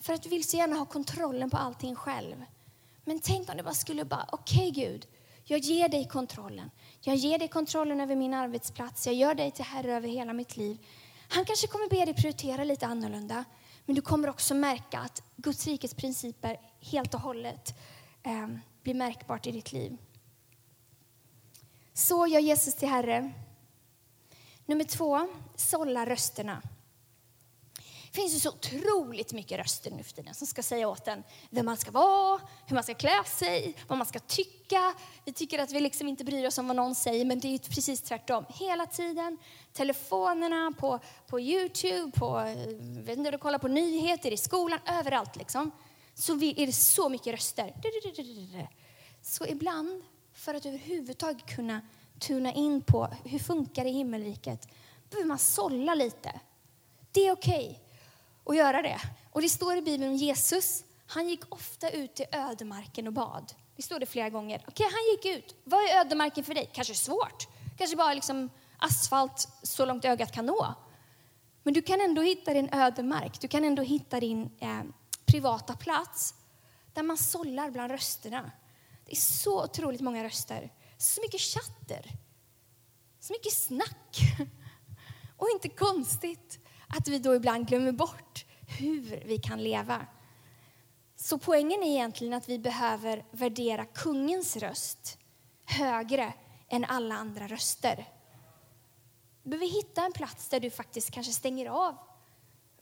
För 0.00 0.12
att 0.12 0.22
du 0.22 0.28
vill 0.28 0.44
så 0.44 0.56
gärna 0.56 0.76
ha 0.76 0.84
kontrollen 0.84 1.50
på 1.50 1.56
allting 1.56 1.94
själv. 1.96 2.44
Men 3.04 3.20
tänk 3.20 3.50
om 3.50 3.56
du 3.56 3.62
bara 3.62 3.74
skulle 3.74 4.04
bara, 4.04 4.26
okej 4.32 4.70
okay, 4.70 4.84
Gud, 4.84 5.06
jag 5.44 5.58
ger 5.58 5.88
dig 5.88 6.08
kontrollen. 6.08 6.70
Jag 7.00 7.16
ger 7.16 7.38
dig 7.38 7.48
kontrollen 7.48 8.00
över 8.00 8.16
min 8.16 8.34
arbetsplats. 8.34 9.06
Jag 9.06 9.14
gör 9.14 9.34
dig 9.34 9.50
till 9.50 9.64
herre 9.64 9.96
över 9.96 10.08
hela 10.08 10.32
mitt 10.32 10.56
liv. 10.56 10.78
Han 11.28 11.44
kanske 11.44 11.66
kommer 11.66 11.88
be 11.88 12.04
dig 12.04 12.14
prioritera 12.14 12.64
lite 12.64 12.86
annorlunda. 12.86 13.44
Men 13.86 13.94
du 13.94 14.02
kommer 14.02 14.28
också 14.28 14.54
märka 14.54 14.98
att 14.98 15.22
Guds 15.36 15.66
rikets 15.66 15.94
principer 15.94 16.60
helt 16.80 17.14
och 17.14 17.20
hållet 17.20 17.74
eh, 18.22 18.48
blir 18.82 18.94
märkbart 18.94 19.46
i 19.46 19.52
ditt 19.52 19.72
liv. 19.72 19.96
Så 21.94 22.26
gör 22.26 22.40
Jesus 22.40 22.74
till 22.74 22.88
Herre. 22.88 23.32
Nummer 24.66 24.84
två, 24.84 25.28
sålla 25.56 26.06
rösterna. 26.06 26.62
Det 28.12 28.20
finns 28.20 28.34
ju 28.34 28.40
så 28.40 28.48
otroligt 28.48 29.32
mycket 29.32 29.58
röster 29.58 29.90
nu 29.90 30.02
för 30.02 30.12
tiden 30.12 30.34
som 30.34 30.46
ska 30.46 30.62
säga 30.62 30.88
åt 30.88 31.08
en 31.08 31.22
vem 31.50 31.66
man 31.66 31.76
ska 31.76 31.90
vara, 31.90 32.40
hur 32.66 32.74
man 32.74 32.82
ska 32.82 32.94
klä 32.94 33.24
sig, 33.26 33.74
vad 33.88 33.98
man 33.98 34.06
ska 34.06 34.18
tycka. 34.18 34.94
Vi 35.24 35.32
tycker 35.32 35.58
att 35.58 35.72
vi 35.72 35.80
liksom 35.80 36.08
inte 36.08 36.24
bryr 36.24 36.46
oss 36.46 36.58
om 36.58 36.66
vad 36.66 36.76
någon 36.76 36.94
säger, 36.94 37.24
men 37.24 37.40
det 37.40 37.54
är 37.54 37.58
precis 37.58 38.02
tvärtom. 38.02 38.44
Hela 38.48 38.86
tiden, 38.86 39.38
telefonerna, 39.72 40.72
på, 40.78 41.00
på 41.26 41.40
Youtube, 41.40 42.12
på, 42.12 42.38
eh, 42.38 42.76
vet 42.78 43.18
inte, 43.18 43.30
du 43.30 43.38
kollar 43.38 43.58
på 43.58 43.68
nyheter, 43.68 44.32
i 44.32 44.36
skolan, 44.36 44.78
överallt 44.86 45.36
liksom. 45.36 45.70
Så 46.14 46.32
är 46.32 46.66
det 46.66 46.72
så 46.72 47.08
mycket 47.08 47.34
röster. 47.34 47.74
Så 49.22 49.46
ibland, 49.46 50.02
för 50.40 50.54
att 50.54 50.66
överhuvudtaget 50.66 51.46
kunna 51.46 51.80
tuna 52.18 52.52
in 52.52 52.82
på 52.82 53.08
hur 53.24 53.38
funkar 53.38 53.84
det 53.84 53.90
i 53.90 53.92
himmelriket, 53.92 54.68
behöver 55.10 55.28
man 55.28 55.38
sålla 55.38 55.94
lite. 55.94 56.40
Det 57.12 57.26
är 57.26 57.32
okej. 57.32 57.66
Okay 57.66 57.90
att 58.44 58.56
göra 58.56 58.82
det. 58.82 59.00
Och 59.30 59.42
det 59.42 59.48
står 59.48 59.76
i 59.76 59.82
Bibeln 59.82 60.10
om 60.10 60.16
Jesus, 60.16 60.84
han 61.06 61.28
gick 61.28 61.54
ofta 61.54 61.90
ut 61.90 62.20
i 62.20 62.26
ödemarken 62.32 63.06
och 63.06 63.12
bad. 63.12 63.52
Det 63.76 63.82
står 63.82 63.98
det 63.98 64.06
flera 64.06 64.30
gånger. 64.30 64.64
Okej, 64.68 64.86
okay, 64.86 64.86
han 64.86 65.32
gick 65.32 65.38
ut. 65.38 65.54
Vad 65.64 65.80
är 65.80 66.00
ödemarken 66.00 66.44
för 66.44 66.54
dig? 66.54 66.70
Kanske 66.72 66.94
svårt. 66.94 67.48
Kanske 67.78 67.96
bara 67.96 68.14
liksom 68.14 68.50
asfalt 68.78 69.48
så 69.62 69.84
långt 69.84 70.04
ögat 70.04 70.32
kan 70.32 70.46
nå. 70.46 70.74
Men 71.62 71.74
du 71.74 71.82
kan 71.82 72.00
ändå 72.00 72.22
hitta 72.22 72.54
din 72.54 72.68
ödemark. 72.74 73.40
Du 73.40 73.48
kan 73.48 73.64
ändå 73.64 73.82
hitta 73.82 74.20
din 74.20 74.50
eh, 74.58 74.82
privata 75.24 75.76
plats 75.76 76.34
där 76.92 77.02
man 77.02 77.18
sållar 77.18 77.70
bland 77.70 77.90
rösterna. 77.90 78.50
Det 79.10 79.14
är 79.14 79.20
så 79.20 79.64
otroligt 79.64 80.00
många 80.00 80.24
röster. 80.24 80.72
Så 80.96 81.20
mycket 81.20 81.40
chatter. 81.40 82.10
Så 83.20 83.32
mycket 83.32 83.52
snack. 83.52 84.20
Och 85.36 85.48
inte 85.50 85.68
konstigt 85.68 86.58
att 86.88 87.08
vi 87.08 87.18
då 87.18 87.34
ibland 87.34 87.68
glömmer 87.68 87.92
bort 87.92 88.44
hur 88.78 89.22
vi 89.26 89.38
kan 89.38 89.62
leva. 89.62 90.06
Så 91.16 91.38
poängen 91.38 91.82
är 91.82 91.90
egentligen 91.90 92.34
att 92.34 92.48
vi 92.48 92.58
behöver 92.58 93.24
värdera 93.30 93.84
kungens 93.84 94.56
röst 94.56 95.18
högre 95.64 96.32
än 96.68 96.84
alla 96.84 97.14
andra 97.14 97.46
röster. 97.46 98.08
Du 99.42 99.50
behöver 99.50 99.66
hitta 99.66 100.04
en 100.04 100.12
plats 100.12 100.48
där 100.48 100.60
du 100.60 100.70
faktiskt 100.70 101.10
kanske 101.10 101.32
stänger 101.32 101.66
av 101.66 101.96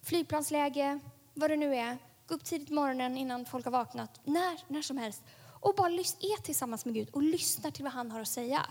flygplansläge, 0.02 0.98
vad 1.34 1.50
det 1.50 1.56
nu 1.56 1.76
är. 1.76 1.98
Gå 2.26 2.34
upp 2.34 2.44
tidigt 2.44 2.68
på 2.68 2.74
morgonen 2.74 3.16
innan 3.16 3.46
folk 3.46 3.64
har 3.64 3.72
vaknat, 3.72 4.20
när, 4.24 4.60
när 4.68 4.82
som 4.82 4.98
helst. 4.98 5.22
Och 5.60 5.74
bara 5.76 5.88
är 5.90 6.42
tillsammans 6.42 6.84
med 6.84 6.94
Gud 6.94 7.08
och 7.12 7.22
lyssnar 7.22 7.70
till 7.70 7.84
vad 7.84 7.92
han 7.92 8.10
har 8.10 8.20
att 8.20 8.28
säga. 8.28 8.66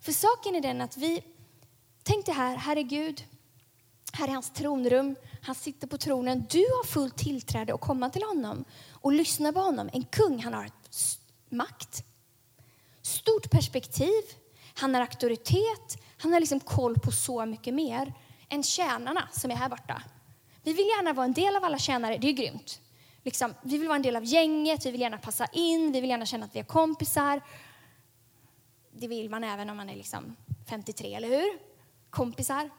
För 0.00 0.12
saken 0.12 0.54
är 0.54 0.60
den 0.60 0.80
att 0.80 0.96
vi, 0.96 1.24
tänk 2.02 2.26
det 2.26 2.32
här, 2.32 2.56
här 2.56 2.76
är 2.76 2.82
Gud, 2.82 3.24
här 4.12 4.28
är 4.28 4.32
hans 4.32 4.50
tronrum. 4.50 5.16
Han 5.42 5.54
sitter 5.54 5.86
på 5.86 5.98
tronen. 5.98 6.46
Du 6.50 6.58
har 6.58 6.84
fullt 6.84 7.16
tillträde 7.16 7.74
att 7.74 7.80
komma 7.80 8.10
till 8.10 8.22
honom 8.22 8.64
och 8.90 9.12
lyssna 9.12 9.52
på 9.52 9.60
honom. 9.60 9.90
En 9.92 10.04
kung, 10.04 10.42
han 10.42 10.54
har 10.54 10.70
makt, 11.48 12.04
stort 13.02 13.50
perspektiv, 13.50 14.22
han 14.74 14.94
har 14.94 15.00
auktoritet, 15.00 15.98
han 16.18 16.32
har 16.32 16.40
liksom 16.40 16.60
koll 16.60 16.98
på 16.98 17.12
så 17.12 17.46
mycket 17.46 17.74
mer 17.74 18.14
än 18.48 18.62
tjänarna 18.62 19.28
som 19.32 19.50
är 19.50 19.54
här 19.54 19.68
borta. 19.68 20.02
Vi 20.62 20.72
vill 20.72 20.86
gärna 20.86 21.12
vara 21.12 21.26
en 21.26 21.32
del 21.32 21.56
av 21.56 21.64
alla 21.64 21.78
tjänare, 21.78 22.18
det 22.18 22.28
är 22.28 22.32
grymt. 22.32 22.80
Liksom, 23.22 23.54
vi 23.62 23.78
vill 23.78 23.88
vara 23.88 23.96
en 23.96 24.02
del 24.02 24.16
av 24.16 24.24
gänget, 24.24 24.86
vi 24.86 24.90
vill 24.90 25.00
gärna 25.00 25.18
passa 25.18 25.46
in, 25.46 25.92
vi 25.92 26.00
vill 26.00 26.10
gärna 26.10 26.26
känna 26.26 26.44
att 26.44 26.54
vi 26.54 26.60
är 26.60 26.64
kompisar. 26.64 27.40
Det 28.92 29.08
vill 29.08 29.30
man 29.30 29.44
även 29.44 29.70
om 29.70 29.76
man 29.76 29.90
är 29.90 29.96
liksom 29.96 30.36
53, 30.68 31.14
eller 31.14 31.28
hur? 31.28 31.58
Kompisar. 32.10 32.70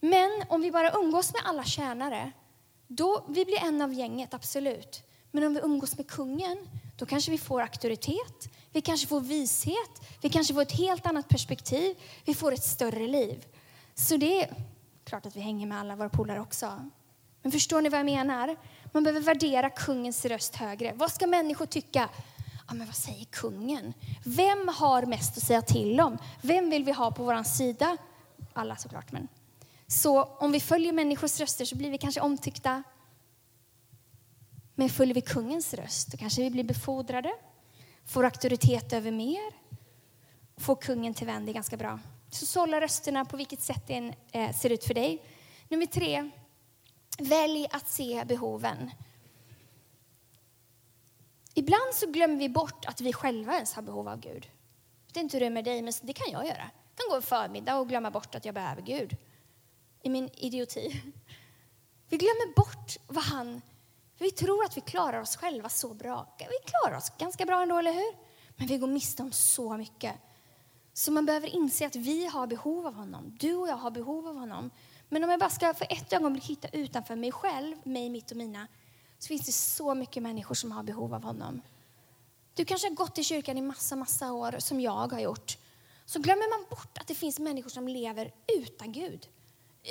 Men 0.00 0.30
om 0.48 0.60
vi 0.60 0.70
bara 0.70 0.90
umgås 0.92 1.32
med 1.32 1.42
alla 1.44 1.64
tjänare, 1.64 2.32
då 2.86 3.24
vi 3.28 3.44
blir 3.44 3.58
en 3.64 3.82
av 3.82 3.92
gänget, 3.92 4.34
absolut. 4.34 5.02
Men 5.30 5.44
om 5.44 5.54
vi 5.54 5.60
umgås 5.60 5.96
med 5.96 6.10
kungen, 6.10 6.58
då 6.96 7.06
kanske 7.06 7.30
vi 7.30 7.38
får 7.38 7.60
auktoritet, 7.60 8.48
vi 8.72 8.80
kanske 8.80 9.06
får 9.06 9.20
vishet, 9.20 10.18
vi 10.22 10.28
kanske 10.28 10.54
får 10.54 10.62
ett 10.62 10.78
helt 10.78 11.06
annat 11.06 11.28
perspektiv, 11.28 11.96
vi 12.24 12.34
får 12.34 12.52
ett 12.52 12.64
större 12.64 13.06
liv. 13.06 13.46
Så 13.94 14.16
det 14.16 14.42
är 14.42 14.54
klart 15.04 15.26
att 15.26 15.36
vi 15.36 15.40
hänger 15.40 15.66
med 15.66 15.78
alla 15.78 15.96
våra 15.96 16.08
polare 16.08 16.40
också. 16.40 16.90
Men 17.42 17.52
förstår 17.52 17.80
ni 17.80 17.88
vad 17.88 17.98
jag 17.98 18.06
menar? 18.06 18.56
Man 18.92 19.02
behöver 19.02 19.20
värdera 19.20 19.70
kungens 19.70 20.24
röst 20.24 20.56
högre. 20.56 20.92
Vad 20.96 21.12
ska 21.12 21.26
människor 21.26 21.66
tycka? 21.66 22.08
Ja, 22.68 22.74
men 22.74 22.86
vad 22.86 22.96
säger 22.96 23.24
kungen? 23.24 23.94
Vem 24.24 24.68
har 24.68 25.02
mest 25.02 25.36
att 25.36 25.42
säga 25.42 25.62
till 25.62 26.00
om? 26.00 26.18
Vem 26.42 26.70
vill 26.70 26.84
vi 26.84 26.92
ha 26.92 27.10
på 27.10 27.24
vår 27.24 27.42
sida? 27.42 27.96
Alla 28.52 28.76
såklart, 28.76 29.12
men 29.12 29.28
så 29.86 30.22
om 30.22 30.52
vi 30.52 30.60
följer 30.60 30.92
människors 30.92 31.40
röster 31.40 31.64
så 31.64 31.76
blir 31.76 31.90
vi 31.90 31.98
kanske 31.98 32.20
omtyckta. 32.20 32.82
Men 34.74 34.88
följer 34.88 35.14
vi 35.14 35.20
kungens 35.20 35.74
röst 35.74 36.12
då 36.12 36.18
kanske 36.18 36.42
vi 36.42 36.50
blir 36.50 36.64
befordrade, 36.64 37.32
får 38.06 38.24
auktoritet 38.24 38.92
över 38.92 39.10
mer, 39.10 39.52
får 40.56 40.76
kungen 40.76 41.14
till 41.14 41.26
vän. 41.26 41.44
Det 41.44 41.50
är 41.50 41.54
ganska 41.54 41.76
bra. 41.76 41.98
Så 42.30 42.46
sålla 42.46 42.80
rösterna 42.80 43.24
på 43.24 43.36
vilket 43.36 43.60
sätt 43.60 43.86
det 43.86 44.14
eh, 44.32 44.54
ser 44.54 44.70
ut 44.70 44.84
för 44.84 44.94
dig. 44.94 45.22
Nummer 45.68 45.86
tre, 45.86 46.30
välj 47.18 47.66
att 47.70 47.88
se 47.88 48.24
behoven. 48.28 48.90
Ibland 51.54 51.94
så 51.94 52.06
glömmer 52.06 52.36
vi 52.36 52.48
bort 52.48 52.84
att 52.84 53.00
vi 53.00 53.12
själva 53.12 53.54
ens 53.54 53.74
har 53.74 53.82
behov 53.82 54.08
av 54.08 54.20
Gud. 54.20 54.50
Jag 55.06 55.14
vet 55.14 55.22
inte 55.22 55.36
hur 55.36 55.40
det 55.40 55.46
är 55.46 55.50
med 55.50 55.64
dig, 55.64 55.82
men 55.82 55.92
det 56.02 56.12
kan 56.12 56.32
jag 56.32 56.46
göra. 56.46 56.70
Jag 56.96 56.96
kan 56.96 57.10
gå 57.10 57.16
en 57.16 57.22
förmiddag 57.22 57.76
och 57.76 57.88
glömma 57.88 58.10
bort 58.10 58.34
att 58.34 58.44
jag 58.44 58.54
behöver 58.54 58.82
Gud 58.82 59.16
i 60.02 60.08
min 60.08 60.30
idioti. 60.34 61.02
Vi 62.08 62.16
glömmer 62.16 62.54
bort 62.54 62.96
vad 63.06 63.24
han... 63.24 63.62
Vi 64.18 64.30
tror 64.30 64.64
att 64.64 64.76
vi 64.76 64.80
klarar 64.80 65.20
oss 65.20 65.36
själva 65.36 65.68
så 65.68 65.94
bra. 65.94 66.36
Vi 66.38 66.70
klarar 66.70 66.96
oss 66.96 67.10
ganska 67.18 67.46
bra 67.46 67.62
ändå, 67.62 67.78
eller 67.78 67.92
hur? 67.92 68.16
Men 68.56 68.66
vi 68.66 68.78
går 68.78 68.86
miste 68.86 69.22
om 69.22 69.32
så 69.32 69.76
mycket. 69.76 70.14
Så 70.92 71.12
man 71.12 71.26
behöver 71.26 71.48
inse 71.48 71.86
att 71.86 71.96
vi 71.96 72.26
har 72.26 72.46
behov 72.46 72.86
av 72.86 72.94
honom. 72.94 73.36
Du 73.40 73.54
och 73.54 73.68
jag 73.68 73.76
har 73.76 73.90
behov 73.90 74.28
av 74.28 74.36
honom. 74.36 74.70
Men 75.12 75.24
om 75.24 75.30
jag 75.30 75.40
bara 75.40 75.50
ska 75.50 75.74
för 75.74 75.86
ett 75.90 76.12
ögonblick 76.12 76.44
hitta 76.44 76.68
utanför 76.68 77.16
mig 77.16 77.32
själv, 77.32 77.76
mig, 77.84 78.10
mitt 78.10 78.30
och 78.30 78.36
mina, 78.36 78.68
så 79.18 79.28
finns 79.28 79.46
det 79.46 79.52
så 79.52 79.94
mycket 79.94 80.22
människor 80.22 80.54
som 80.54 80.72
har 80.72 80.82
behov 80.82 81.14
av 81.14 81.22
honom. 81.22 81.62
Du 82.54 82.64
kanske 82.64 82.88
har 82.88 82.94
gått 82.94 83.18
i 83.18 83.24
kyrkan 83.24 83.58
i 83.58 83.62
massa, 83.62 83.96
massa 83.96 84.32
år, 84.32 84.54
som 84.58 84.80
jag 84.80 85.12
har 85.12 85.20
gjort. 85.20 85.58
Så 86.04 86.20
glömmer 86.20 86.58
man 86.58 86.68
bort 86.70 86.98
att 86.98 87.06
det 87.06 87.14
finns 87.14 87.38
människor 87.38 87.70
som 87.70 87.88
lever 87.88 88.34
utan 88.58 88.92
Gud 88.92 89.28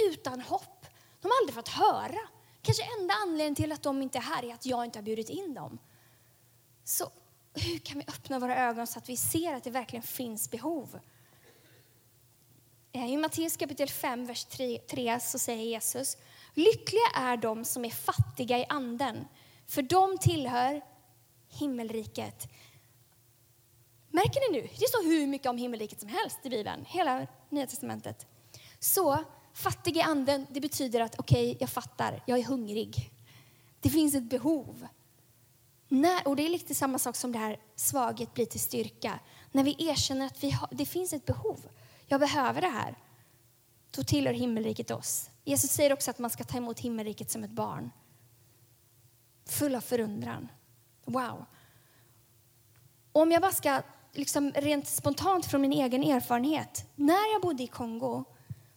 utan 0.09 0.41
hopp. 0.41 0.85
De 1.21 1.27
har 1.27 1.37
aldrig 1.41 1.55
fått 1.55 1.67
höra. 1.67 2.19
Kanske 2.61 2.83
enda 2.99 3.13
anledningen 3.13 3.55
till 3.55 3.71
att 3.71 3.83
de 3.83 4.01
inte 4.01 4.17
är 4.17 4.21
här 4.21 4.45
är 4.45 4.53
att 4.53 4.65
jag 4.65 4.85
inte 4.85 4.99
har 4.99 5.03
bjudit 5.03 5.29
in 5.29 5.53
dem. 5.53 5.79
Så 6.83 7.11
hur 7.53 7.77
kan 7.77 7.97
vi 7.99 8.05
öppna 8.07 8.39
våra 8.39 8.57
ögon 8.57 8.87
så 8.87 8.99
att 8.99 9.09
vi 9.09 9.17
ser 9.17 9.53
att 9.53 9.63
det 9.63 9.71
verkligen 9.71 10.03
finns 10.03 10.51
behov? 10.51 10.99
Eh, 12.91 13.13
I 13.13 13.17
Matteus 13.17 13.57
kapitel 13.57 13.89
5, 13.89 14.25
vers 14.25 14.45
3 14.45 15.19
så 15.19 15.39
säger 15.39 15.63
Jesus 15.63 16.17
Lyckliga 16.53 17.07
är 17.15 17.37
de 17.37 17.65
som 17.65 17.85
är 17.85 17.89
fattiga 17.89 18.59
i 18.59 18.65
anden, 18.69 19.27
för 19.67 19.81
de 19.81 20.17
tillhör 20.17 20.81
himmelriket. 21.49 22.47
Märker 24.09 24.51
ni 24.51 24.61
nu? 24.61 24.67
Det 24.79 24.87
står 24.87 25.03
hur 25.03 25.27
mycket 25.27 25.47
om 25.47 25.57
himmelriket 25.57 25.99
som 25.99 26.09
helst 26.09 26.39
i 26.43 26.49
Bibeln, 26.49 26.85
hela 26.87 27.27
Nya 27.49 27.67
Testamentet. 27.67 28.25
Så 28.79 29.23
Fattig 29.53 29.97
i 29.97 30.01
anden, 30.01 30.47
det 30.49 30.61
betyder 30.61 30.99
att 30.99 31.19
okej, 31.19 31.49
okay, 31.49 31.57
jag 31.59 31.69
fattar, 31.69 32.23
jag 32.25 32.39
är 32.39 32.43
hungrig. 32.43 33.11
Det 33.79 33.89
finns 33.89 34.15
ett 34.15 34.29
behov. 34.29 34.87
När, 35.87 36.27
och 36.27 36.35
det 36.35 36.45
är 36.45 36.49
lite 36.49 36.75
samma 36.75 36.99
sak 36.99 37.15
som 37.15 37.31
det 37.31 37.39
här 37.39 37.59
svaghet 37.75 38.33
blir 38.33 38.45
till 38.45 38.59
styrka. 38.59 39.19
När 39.51 39.63
vi 39.63 39.75
erkänner 39.79 40.25
att 40.25 40.43
vi 40.43 40.51
har, 40.51 40.69
det 40.71 40.85
finns 40.85 41.13
ett 41.13 41.25
behov. 41.25 41.59
Jag 42.11 42.19
behöver 42.19 42.61
det 42.61 42.67
här. 42.67 42.95
Då 43.91 44.03
tillhör 44.03 44.33
himmelriket 44.33 44.91
oss. 44.91 45.29
Jesus 45.43 45.71
säger 45.71 45.93
också 45.93 46.11
att 46.11 46.19
man 46.19 46.29
ska 46.29 46.43
ta 46.43 46.57
emot 46.57 46.79
himmelriket 46.79 47.31
som 47.31 47.43
ett 47.43 47.51
barn. 47.51 47.91
Full 49.45 49.75
av 49.75 49.81
förundran. 49.81 50.47
Wow. 51.05 51.45
Om 53.11 53.31
jag 53.31 53.41
bara 53.41 53.51
ska, 53.51 53.81
liksom 54.13 54.51
rent 54.51 54.87
spontant 54.87 55.45
från 55.45 55.61
min 55.61 55.73
egen 55.73 56.03
erfarenhet. 56.03 56.85
När 56.95 57.33
jag 57.33 57.41
bodde 57.41 57.63
i 57.63 57.67
Kongo 57.67 58.23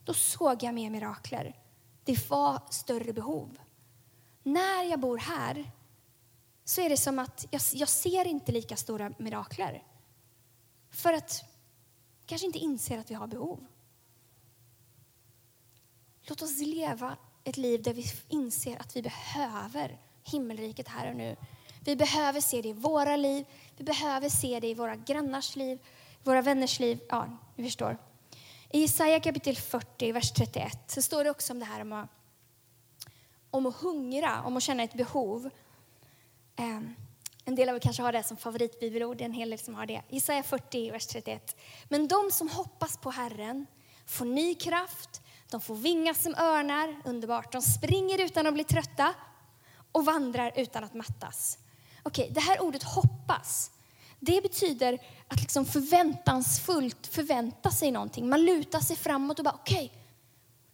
då 0.04 0.14
såg 0.14 0.62
jag 0.62 0.74
mer 0.74 0.90
mirakler. 0.90 1.56
Det 2.04 2.30
var 2.30 2.62
större 2.70 3.12
behov. 3.12 3.58
när 4.42 4.84
jag 4.90 5.00
bor 5.00 5.18
här 5.18 5.70
så 6.64 6.80
är 6.80 6.88
det 6.88 6.96
som 6.96 7.18
att 7.18 7.46
jag, 7.50 7.62
jag 7.72 7.88
ser 7.88 8.24
inte 8.24 8.52
lika 8.52 8.76
stora 8.76 9.12
mirakler. 9.18 9.82
För 10.90 11.12
att 11.12 11.53
kanske 12.26 12.46
inte 12.46 12.58
inser 12.58 12.98
att 12.98 13.10
vi 13.10 13.14
har 13.14 13.26
behov. 13.26 13.66
Låt 16.22 16.42
oss 16.42 16.58
leva 16.58 17.16
ett 17.44 17.56
liv 17.56 17.82
där 17.82 17.94
vi 17.94 18.04
inser 18.28 18.80
att 18.80 18.96
vi 18.96 19.02
behöver 19.02 19.98
himmelriket 20.24 20.88
här 20.88 21.10
och 21.10 21.16
nu. 21.16 21.36
Vi 21.84 21.96
behöver 21.96 22.40
se 22.40 22.62
det 22.62 22.68
i 22.68 22.72
våra 22.72 23.16
liv, 23.16 23.44
vi 23.76 23.84
behöver 23.84 24.28
se 24.28 24.60
det 24.60 24.68
i 24.68 24.74
våra 24.74 24.96
grannars 24.96 25.56
liv, 25.56 25.78
våra 26.22 26.42
vänners 26.42 26.80
liv. 26.80 27.00
Ja, 27.08 27.38
ni 27.56 27.64
förstår. 27.64 27.98
I 28.70 28.80
Jesaja 28.80 29.20
kapitel 29.20 29.56
40, 29.56 30.12
vers 30.12 30.32
31, 30.32 30.78
så 30.86 31.02
står 31.02 31.24
det 31.24 31.30
också 31.30 31.52
om 31.52 31.58
det 31.58 31.64
här 31.64 31.80
om 31.80 31.92
att, 31.92 32.08
om 33.50 33.66
att 33.66 33.74
hungra, 33.74 34.42
om 34.42 34.56
att 34.56 34.62
känna 34.62 34.82
ett 34.82 34.94
behov. 34.94 35.50
Um, 36.56 36.94
en 37.44 37.54
del 37.54 37.68
av 37.68 37.76
er 37.76 37.80
kanske 37.80 38.02
har 38.02 38.12
det 38.12 38.22
som 38.26 38.36
favoritbibelord, 38.36 39.20
en 39.20 39.32
hel 39.32 39.50
del 39.50 39.58
som 39.58 39.74
har 39.74 39.86
det. 39.86 40.00
Jesaja 40.08 40.42
40, 40.42 40.90
vers 40.90 41.06
31. 41.06 41.56
Men 41.88 42.08
de 42.08 42.30
som 42.32 42.48
hoppas 42.48 42.96
på 42.96 43.10
Herren 43.10 43.66
får 44.06 44.24
ny 44.24 44.54
kraft, 44.54 45.22
de 45.50 45.60
får 45.60 45.74
vingar 45.74 46.14
som 46.14 46.34
örnar, 46.34 46.96
underbart. 47.04 47.52
De 47.52 47.62
springer 47.62 48.24
utan 48.24 48.46
att 48.46 48.54
bli 48.54 48.64
trötta 48.64 49.14
och 49.92 50.04
vandrar 50.04 50.52
utan 50.56 50.84
att 50.84 50.94
mattas. 50.94 51.58
Okej, 52.02 52.30
det 52.34 52.40
här 52.40 52.62
ordet 52.62 52.82
hoppas, 52.82 53.70
det 54.20 54.42
betyder 54.42 54.98
att 55.28 55.40
liksom 55.40 55.64
förväntansfullt 55.66 57.06
förvänta 57.06 57.70
sig 57.70 57.90
någonting. 57.90 58.28
Man 58.28 58.44
lutar 58.44 58.80
sig 58.80 58.96
framåt 58.96 59.38
och 59.38 59.44
bara 59.44 59.54
okej, 59.54 59.84
okay, 59.84 59.98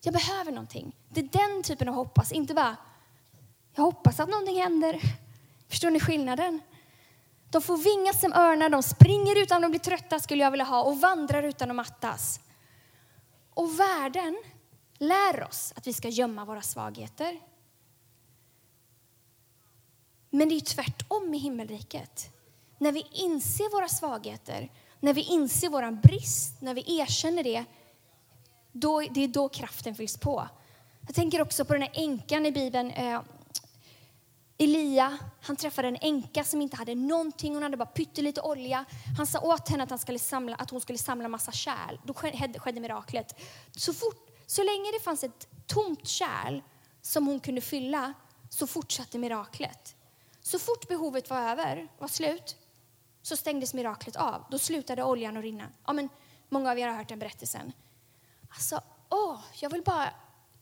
jag 0.03 0.15
behöver 0.15 0.53
någonting. 0.53 0.97
Det 1.09 1.21
är 1.21 1.29
den 1.49 1.63
typen 1.63 1.89
av 1.89 1.95
hoppas, 1.95 2.33
inte 2.33 2.55
bara 2.55 2.77
jag 3.75 3.83
hoppas 3.83 4.21
att 4.21 4.29
någonting 4.29 4.63
händer. 4.63 5.01
Förstår 5.71 5.91
ni 5.91 6.01
skillnaden? 6.01 6.61
De 7.51 7.63
får 7.63 7.77
vingar 7.77 8.13
som 8.13 8.33
örnar, 8.33 8.69
de 8.69 8.83
springer 8.83 9.43
utan 9.43 9.65
att 9.65 9.71
bli 9.71 9.79
trötta 9.79 10.21
skulle 10.21 10.45
jag 10.45 10.51
vilja 10.51 10.65
ha 10.65 10.83
och 10.83 11.01
vandrar 11.01 11.43
utan 11.43 11.71
att 11.71 11.77
mattas. 11.77 12.41
Och 13.55 13.81
världen 13.81 14.43
lär 14.99 15.43
oss 15.49 15.73
att 15.77 15.87
vi 15.87 15.93
ska 15.93 16.09
gömma 16.09 16.45
våra 16.45 16.63
svagheter. 16.63 17.41
Men 20.31 20.49
det 20.49 20.55
är 20.55 20.61
tvärtom 20.61 21.35
i 21.35 21.39
himmelriket. 21.39 22.31
När 22.79 22.93
vi 22.93 23.07
inser 23.13 23.71
våra 23.71 23.89
svagheter, 23.89 24.73
när 25.01 25.15
vi 25.15 25.21
inser 25.21 25.69
vår 25.69 25.91
brist, 25.91 26.61
när 26.61 26.75
vi 26.75 26.99
erkänner 27.01 27.43
det, 27.43 27.65
då, 28.73 29.01
det 29.01 29.25
är 29.25 29.29
då 29.29 29.49
kraften 29.49 29.95
fylls 29.95 30.17
på. 30.17 30.49
Jag 31.07 31.15
tänker 31.15 31.43
också 31.43 31.65
på 31.65 31.73
den 31.73 31.83
här 31.83 31.93
änkan 31.95 32.47
i 32.47 32.53
Bibeln, 32.53 32.91
eh, 32.91 33.21
Elia, 34.63 35.19
han 35.41 35.57
träffade 35.57 35.89
en 35.89 35.97
änka 36.01 36.45
som 36.45 36.63
inte 36.63 36.77
hade 36.77 36.95
någonting, 36.95 37.55
hon 37.55 37.63
hade 37.63 37.77
bara 37.77 37.89
pyttelite 37.89 38.41
olja. 38.41 38.85
Han 39.17 39.27
sa 39.27 39.41
åt 39.41 39.69
henne 39.69 39.83
att, 39.83 39.91
han 39.91 39.99
skulle 39.99 40.19
samla, 40.19 40.57
att 40.57 40.71
hon 40.71 40.81
skulle 40.81 40.99
samla 40.99 41.29
massa 41.29 41.53
kärl. 41.53 41.99
Då 42.05 42.15
skedde, 42.15 42.59
skedde 42.59 42.81
miraklet. 42.81 43.41
Så, 43.77 43.93
fort, 43.93 44.31
så 44.47 44.63
länge 44.63 44.93
det 44.93 45.01
fanns 45.01 45.25
ett 45.25 45.49
tomt 45.67 46.09
kärl 46.09 46.63
som 47.03 47.27
hon 47.27 47.41
kunde 47.41 47.61
fylla 47.61 48.13
så 48.51 48.67
fortsatte 48.67 49.19
miraklet. 49.19 49.97
Så 50.43 50.59
fort 50.59 50.89
behovet 50.89 51.31
var 51.31 51.39
över, 51.39 51.89
var 51.99 52.09
slut, 52.09 52.57
så 53.23 53.37
stängdes 53.37 53.75
miraklet 53.75 54.17
av. 54.17 54.45
Då 54.51 54.59
slutade 54.59 55.05
oljan 55.05 55.37
att 55.37 55.43
rinna. 55.43 55.69
Ja, 55.87 55.93
men 55.93 56.09
många 56.49 56.71
av 56.71 56.79
er 56.79 56.89
har 56.89 56.97
hört 56.97 57.09
den 57.09 57.19
berättelsen. 57.19 57.73
Alltså, 58.51 58.81
åh, 59.09 59.39
jag 59.61 59.71
vill 59.71 59.83
bara, 59.83 60.11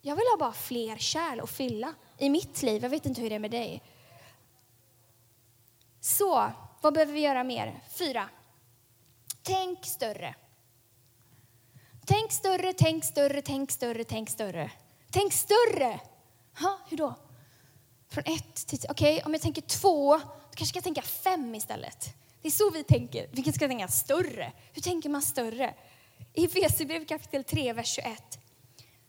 jag 0.03 0.17
vill 0.17 0.27
ha 0.33 0.37
bara 0.39 0.53
fler 0.53 0.97
kärl 0.97 1.41
att 1.41 1.51
fylla 1.51 1.95
i 2.19 2.31
mitt 2.31 2.63
liv. 2.63 2.83
Jag 2.83 2.91
vet 2.91 3.07
inte 3.07 3.21
hur 3.21 3.31
det 3.31 3.37
är 3.37 3.41
med 3.41 3.51
dig. 3.51 3.83
Så, 6.01 6.51
vad 6.81 6.95
behöver 6.95 7.13
vi 7.13 7.21
göra 7.21 7.45
mer? 7.45 7.81
Fyra. 7.91 8.29
Tänk 9.43 9.87
större. 9.87 10.35
Tänk 12.07 12.33
större, 12.33 12.73
tänk 12.73 13.05
större, 13.05 13.43
tänk 13.43 13.71
större, 13.71 14.05
tänk 14.05 14.31
större. 14.31 14.71
Tänk 15.11 15.33
större! 15.33 16.01
Ha, 16.61 16.79
hur 16.89 16.97
då? 16.97 17.15
Från 18.09 18.25
ett 18.27 18.67
till... 18.67 18.79
Okej, 18.89 19.15
okay, 19.15 19.27
om 19.27 19.33
jag 19.33 19.43
tänker 19.43 19.63
två, 19.63 20.17
då 20.17 20.21
kanske 20.55 20.63
jag 20.63 20.69
ska 20.69 20.81
tänka 20.81 21.03
fem 21.03 21.55
istället. 21.55 22.15
Det 22.43 22.49
är 22.49 22.53
så 22.53 22.71
vi 22.71 22.85
tänker. 22.85 23.29
Vi 23.33 23.53
ska 23.53 23.69
tänka 23.69 23.89
större. 23.89 24.53
Hur 24.73 24.83
tänker 24.83 25.09
man 25.09 25.23
större? 25.23 25.75
I 26.35 26.45
Efesierbrevet 26.45 27.09
kapitel 27.09 27.45
3, 27.45 27.73
vers 27.73 27.89
21 27.89 28.38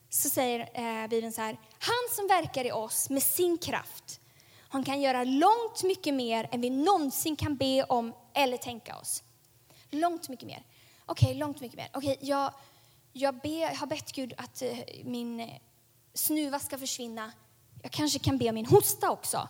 så 0.09 0.29
säger 0.29 0.59
eh, 0.59 1.07
Bibeln 1.07 1.33
så 1.33 1.41
här. 1.41 1.57
Han 1.79 2.15
som 2.15 2.27
verkar 2.27 2.65
i 2.65 2.71
oss 2.71 3.09
med 3.09 3.23
sin 3.23 3.57
kraft, 3.57 4.19
han 4.69 4.83
kan 4.83 5.01
göra 5.01 5.23
långt 5.23 5.83
mycket 5.83 6.13
mer 6.13 6.49
än 6.51 6.61
vi 6.61 6.69
någonsin 6.69 7.35
kan 7.35 7.55
be 7.55 7.83
om 7.83 8.13
eller 8.33 8.57
tänka 8.57 8.97
oss. 8.97 9.23
Långt 9.89 10.29
mycket 10.29 10.47
mer. 10.47 10.63
Okej, 11.05 11.27
okay, 11.27 11.39
långt 11.39 11.61
mycket 11.61 11.77
mer. 11.77 11.89
Okej, 11.93 12.11
okay, 12.11 12.29
jag, 12.29 12.53
jag, 13.13 13.35
be, 13.35 13.49
jag 13.49 13.75
har 13.75 13.87
bett 13.87 14.11
Gud 14.11 14.33
att 14.37 14.61
eh, 14.61 14.77
min 15.03 15.39
eh, 15.39 15.49
snuva 16.13 16.59
ska 16.59 16.77
försvinna. 16.77 17.31
Jag 17.81 17.91
kanske 17.91 18.19
kan 18.19 18.37
be 18.37 18.49
om 18.49 18.55
min 18.55 18.65
hosta 18.65 19.09
också. 19.09 19.47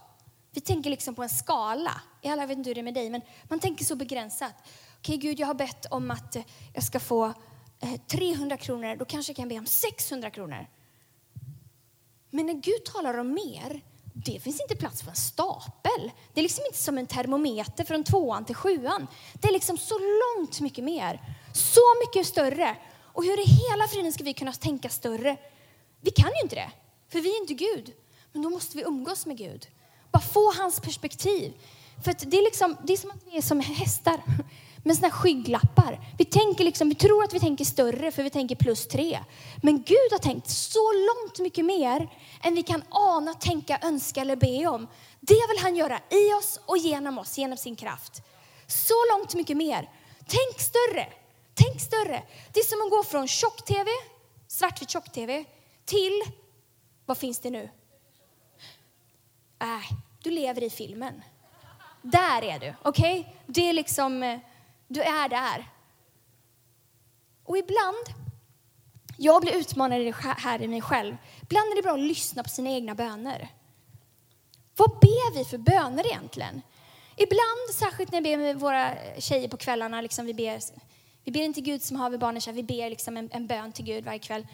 Vi 0.52 0.62
tänker 0.62 0.90
liksom 0.90 1.16
på 1.16 1.24
en 1.24 1.30
skala. 1.30 2.02
Jag 2.22 2.48
vet 2.48 2.58
inte 2.58 2.70
hur 2.70 2.76
det 2.76 2.82
är 2.82 2.84
med 2.84 2.94
dig, 2.94 3.10
men 3.10 3.22
man 3.44 3.60
tänker 3.60 3.86
så 3.86 3.96
begränsat. 3.96 4.54
Okej, 5.00 5.18
okay, 5.18 5.18
Gud, 5.18 5.40
jag 5.40 5.48
har 5.48 5.54
bett 5.54 5.86
om 5.86 6.12
att 6.12 6.36
eh, 6.36 6.44
jag 6.74 6.84
ska 6.84 7.00
få 7.00 7.34
Eh, 7.80 8.00
300 8.08 8.58
kronor, 8.58 8.96
då 8.96 9.06
kanske 9.06 9.30
jag 9.30 9.38
kan 9.38 9.50
be 9.50 9.60
om 9.60 9.66
600 9.66 10.30
kronor. 10.30 10.68
Men 12.30 12.46
när 12.46 12.54
Gud 12.54 12.86
talar 12.86 13.18
om 13.18 13.34
mer, 13.34 13.82
det 14.14 14.40
finns 14.40 14.62
inte 14.62 14.76
plats 14.76 15.02
för 15.02 15.10
en 15.10 15.16
stapel. 15.16 16.12
Det 16.34 16.40
är 16.40 16.44
liksom 16.44 16.64
inte 16.66 16.78
som 16.78 16.98
en 16.98 17.08
termometer 17.08 17.84
från 17.84 18.04
tvåan 18.04 18.46
till 18.46 18.56
sjuan. 18.56 19.08
Det 19.34 19.48
är 19.48 19.52
liksom 19.52 19.78
så 19.78 19.96
långt 20.00 20.60
mycket 20.60 20.84
mer. 20.84 21.22
Så 21.54 21.82
mycket 22.06 22.28
större. 22.28 22.76
Och 23.02 23.24
hur 23.24 23.40
i 23.40 23.44
hela 23.44 23.88
friden 23.88 24.14
ska 24.14 24.24
vi 24.24 24.34
kunna 24.34 24.54
tänka 24.54 24.90
större? 24.90 25.38
Vi 26.02 26.12
kan 26.12 26.30
ju 26.30 26.44
inte 26.44 26.56
det, 26.56 26.72
för 27.10 27.20
vi 27.20 27.36
är 27.36 27.42
inte 27.42 27.54
Gud. 27.54 27.94
Men 28.32 28.42
då 28.42 28.50
måste 28.50 28.78
vi 28.78 28.84
umgås 28.84 29.26
med 29.26 29.38
Gud. 29.38 29.68
Bara 30.12 30.24
få 30.24 30.54
hans 30.54 30.80
perspektiv. 30.80 31.54
För 32.04 32.16
det, 32.20 32.38
är 32.38 32.44
liksom, 32.44 32.78
det 32.84 32.94
är 32.94 32.98
som 32.98 33.12
att 33.12 33.24
vi 33.26 33.38
är 33.38 33.42
som 33.42 33.60
hästar 33.60 34.22
med 34.90 34.96
såna 34.96 35.12
skygglappar. 35.12 36.00
Vi, 36.18 36.26
tänker 36.26 36.64
liksom, 36.64 36.90
vi 36.90 36.96
tror 36.96 37.24
att 37.24 37.34
vi 37.34 37.40
tänker 37.40 37.66
större 37.66 38.12
för 38.12 38.24
vi 38.24 38.30
tänker 38.30 38.56
plus 38.56 38.88
tre. 38.88 39.20
Men 39.62 39.84
Gud 39.84 40.12
har 40.12 40.18
tänkt 40.18 40.50
så 40.50 40.94
långt 40.94 41.40
mycket 41.40 41.66
mer 41.66 42.10
än 42.44 42.56
vi 42.56 42.64
kan 42.64 42.84
ana, 42.90 43.34
tänka, 43.34 43.80
önska 43.82 44.22
eller 44.22 44.36
be 44.36 44.68
om. 44.68 44.88
Det 45.20 45.48
vill 45.50 45.60
han 45.62 45.76
göra 45.76 46.00
i 46.10 46.34
oss 46.34 46.60
och 46.66 46.78
genom 46.78 47.18
oss, 47.18 47.38
genom 47.38 47.58
sin 47.58 47.76
kraft. 47.76 48.22
Så 48.68 48.94
långt 49.12 49.34
mycket 49.34 49.58
mer. 49.58 49.90
Tänk 50.28 50.62
större. 50.62 51.08
Tänk 51.54 51.82
större. 51.82 52.24
Det 52.54 52.60
är 52.60 52.66
som 52.66 52.82
att 52.82 52.90
gå 52.90 53.04
från 53.04 53.28
tjock-tv, 53.28 53.90
svartvit 54.48 54.90
tjock-tv, 54.90 55.46
till, 55.86 56.22
vad 57.06 57.18
finns 57.18 57.40
det 57.40 57.50
nu? 57.50 57.70
Äh, 59.62 59.98
du 60.24 60.32
lever 60.32 60.64
i 60.64 60.70
filmen. 60.70 61.24
Där 62.02 62.42
är 62.42 62.60
du, 62.60 62.74
okej? 62.84 63.20
Okay? 63.20 63.34
Det 63.46 63.70
är 63.70 63.74
liksom, 63.74 64.24
eh, 64.24 64.40
du 64.90 65.02
är 65.02 65.30
där. 65.30 65.70
Och 67.44 67.58
ibland, 67.58 68.06
jag 69.18 69.42
blir 69.42 69.56
utmanad 69.56 70.14
här 70.22 70.62
i 70.62 70.68
mig 70.68 70.82
själv. 70.82 71.18
Ibland 71.42 71.72
är 71.72 71.76
det 71.76 71.82
bra 71.82 71.94
att 71.94 72.00
lyssna 72.00 72.44
på 72.44 72.50
sina 72.50 72.70
egna 72.70 72.96
böner. 72.96 73.50
Vad 74.76 74.90
ber 74.90 75.34
vi 75.34 75.46
för 75.46 75.58
böner 75.58 76.06
egentligen? 76.06 76.62
Ibland, 77.16 77.76
särskilt 77.76 78.12
när 78.12 78.22
vi 78.22 78.30
ber 78.30 78.38
med 78.38 78.60
våra 78.60 78.96
tjejer 79.18 79.48
på 79.48 79.58
kvällarna, 79.58 80.02
liksom 80.02 80.26
vi, 80.26 80.34
ber, 80.34 80.60
vi 81.24 81.32
ber 81.32 81.42
inte 81.42 81.62
Gud 81.62 81.82
som 81.82 81.98
har 81.98 82.10
vid 82.10 82.20
barnen, 82.20 82.42
vi 82.56 82.64
ber 82.64 82.90
liksom 82.90 83.18
en, 83.18 83.30
en 83.32 83.48
bön 83.48 83.72
till 83.72 83.86
Gud 83.86 84.06
varje 84.06 84.20
kväll. 84.20 84.48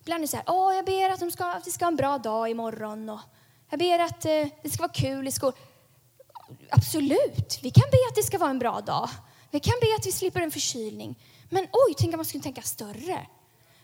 Ibland 0.00 0.20
är 0.20 0.22
det 0.22 0.28
så 0.28 0.36
här, 0.36 0.44
åh, 0.48 0.74
jag 0.76 0.84
ber 0.84 1.10
att 1.10 1.20
de 1.20 1.30
ska, 1.30 1.44
att 1.44 1.64
de 1.64 1.70
ska 1.70 1.84
ha 1.84 1.90
en 1.90 1.96
bra 1.96 2.18
dag 2.18 2.50
imorgon 2.50 3.08
och 3.08 3.20
jag 3.70 3.78
ber 3.78 3.98
att 3.98 4.24
eh, 4.24 4.48
det 4.62 4.70
ska 4.70 4.82
vara 4.82 4.92
kul 4.92 5.28
i 5.28 5.32
skolan. 5.32 5.58
Absolut, 6.70 7.58
vi 7.62 7.70
kan 7.70 7.90
be 7.90 7.98
att 8.10 8.14
det 8.14 8.22
ska 8.22 8.38
vara 8.38 8.50
en 8.50 8.58
bra 8.58 8.80
dag. 8.80 9.08
Jag 9.56 9.62
kan 9.62 9.74
be 9.80 9.86
att 9.98 10.06
vi 10.06 10.12
slipper 10.12 10.40
en 10.40 10.50
förkylning. 10.50 11.18
Men 11.48 11.66
oj, 11.72 11.94
tänk 11.98 12.12
om 12.14 12.18
man 12.18 12.24
skulle 12.24 12.42
tänka 12.42 12.62
större. 12.62 13.26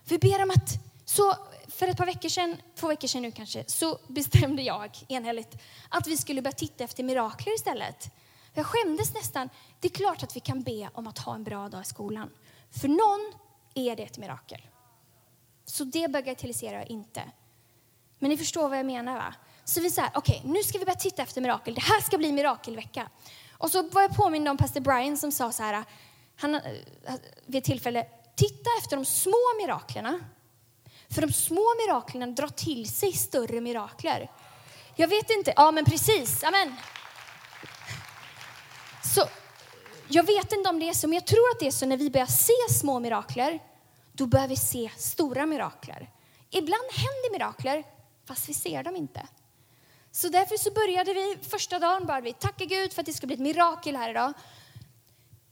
Vi 0.03 0.17
ber 0.17 0.43
om 0.43 0.49
att, 0.49 0.69
så 1.05 1.35
för 1.67 1.87
ett 1.87 1.97
par 1.97 2.05
veckor 2.05 2.29
sedan, 2.29 2.57
två 2.75 2.87
veckor 2.87 3.07
sedan 3.07 3.21
nu 3.21 3.31
kanske, 3.31 3.63
så 3.67 3.99
bestämde 4.07 4.61
jag 4.61 4.97
enhälligt 5.07 5.57
att 5.89 6.07
vi 6.07 6.17
skulle 6.17 6.41
börja 6.41 6.55
titta 6.55 6.83
efter 6.83 7.03
mirakler 7.03 7.55
istället. 7.55 8.09
Jag 8.53 8.65
skämdes 8.65 9.13
nästan. 9.13 9.49
Det 9.79 9.87
är 9.87 9.89
klart 9.89 10.23
att 10.23 10.35
vi 10.35 10.39
kan 10.39 10.63
be 10.63 10.89
om 10.93 11.07
att 11.07 11.17
ha 11.19 11.35
en 11.35 11.43
bra 11.43 11.69
dag 11.69 11.81
i 11.81 11.85
skolan. 11.85 12.29
För 12.81 12.87
någon 12.87 13.33
är 13.73 13.95
det 13.95 14.03
ett 14.03 14.17
mirakel. 14.17 14.61
Så 15.65 15.83
det 15.83 16.11
bagatelliserar 16.11 16.77
jag 16.77 16.87
inte. 16.87 17.23
Men 18.19 18.29
ni 18.29 18.37
förstår 18.37 18.69
vad 18.69 18.77
jag 18.77 18.85
menar 18.85 19.15
va? 19.15 19.33
Så 19.63 19.81
vi 19.81 19.89
säger, 19.89 20.11
okej, 20.13 20.39
okay, 20.39 20.51
nu 20.51 20.63
ska 20.63 20.79
vi 20.79 20.85
börja 20.85 20.95
titta 20.95 21.21
efter 21.21 21.41
mirakel. 21.41 21.73
Det 21.73 21.81
här 21.81 22.01
ska 22.01 22.17
bli 22.17 22.31
mirakelvecka. 22.31 23.09
Och 23.63 23.71
så 23.71 23.81
var 23.81 24.01
jag 24.01 24.15
påmind 24.15 24.47
om 24.47 24.57
pastor 24.57 24.81
Brian 24.81 25.17
som 25.17 25.31
sa 25.31 25.51
så 25.51 25.63
här, 25.63 25.83
han, 26.35 26.55
eh, 26.55 26.61
vid 27.45 27.59
ett 27.59 27.63
tillfälle, 27.63 28.05
titta 28.35 28.69
efter 28.79 28.95
de 28.95 29.05
små 29.05 29.37
miraklerna. 29.61 30.19
För 31.09 31.21
de 31.21 31.33
små 31.33 31.75
miraklerna 31.85 32.27
drar 32.27 32.47
till 32.47 32.89
sig 32.89 33.13
större 33.13 33.61
mirakler. 33.61 34.31
Jag 34.95 35.07
vet 35.07 35.29
inte. 35.29 35.53
Ja, 35.55 35.71
men 35.71 35.85
precis. 35.85 36.43
Amen. 36.43 36.75
Så 39.15 39.23
jag 40.07 40.23
vet 40.23 40.51
inte 40.51 40.69
om 40.69 40.79
det 40.79 40.89
är 40.89 40.93
så, 40.93 41.07
men 41.07 41.13
jag 41.13 41.27
tror 41.27 41.49
att 41.53 41.59
det 41.59 41.67
är 41.67 41.71
så 41.71 41.85
när 41.85 41.97
vi 41.97 42.09
börjar 42.09 42.25
se 42.25 42.73
små 42.79 42.99
mirakler, 42.99 43.59
då 44.13 44.25
börjar 44.25 44.47
vi 44.47 44.55
se 44.55 44.89
stora 44.97 45.45
mirakler. 45.45 46.09
Ibland 46.49 46.91
händer 46.91 47.31
mirakler, 47.31 47.83
fast 48.25 48.49
vi 48.49 48.53
ser 48.53 48.83
dem 48.83 48.95
inte. 48.95 49.27
Så 50.15 50.29
därför 50.29 50.57
så 50.57 50.71
började 50.71 51.13
vi, 51.13 51.37
första 51.41 51.79
dagen 51.79 52.05
bara, 52.05 52.21
vi 52.21 52.33
tacka 52.33 52.65
Gud 52.65 52.93
för 52.93 53.01
att 53.01 53.05
det 53.05 53.13
ska 53.13 53.27
bli 53.27 53.33
ett 53.33 53.39
mirakel 53.39 53.95
här 53.95 54.09
idag. 54.09 54.33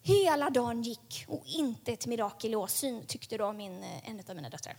Hela 0.02 0.50
dagen 0.50 0.82
gick 0.82 1.26
och 1.28 1.43
inte 1.45 1.91
ett 1.91 2.06
mirakel 2.06 2.54
i 2.54 2.56
åsyn, 2.56 3.06
tyckte 3.08 3.38
då 3.38 3.54
min, 3.54 3.84
eh, 3.84 4.10
en 4.10 4.24
av 4.30 4.36
mina 4.36 4.50
döttrar. 4.50 4.78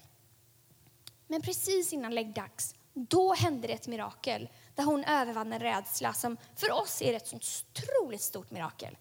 Men 1.26 1.42
precis 1.42 1.92
innan 1.92 2.14
läggdags, 2.14 2.74
då 2.94 3.34
hände 3.34 3.66
det 3.66 3.72
ett 3.72 3.86
mirakel 3.86 4.48
där 4.74 4.84
hon 4.84 5.04
övervann 5.04 5.52
en 5.52 5.60
rädsla 5.60 6.12
som 6.12 6.36
för 6.56 6.72
oss 6.72 7.02
är 7.02 7.14
ett 7.14 7.26
sånt 7.26 7.44
otroligt 7.72 8.22
stort 8.22 8.50
mirakel. 8.50 8.96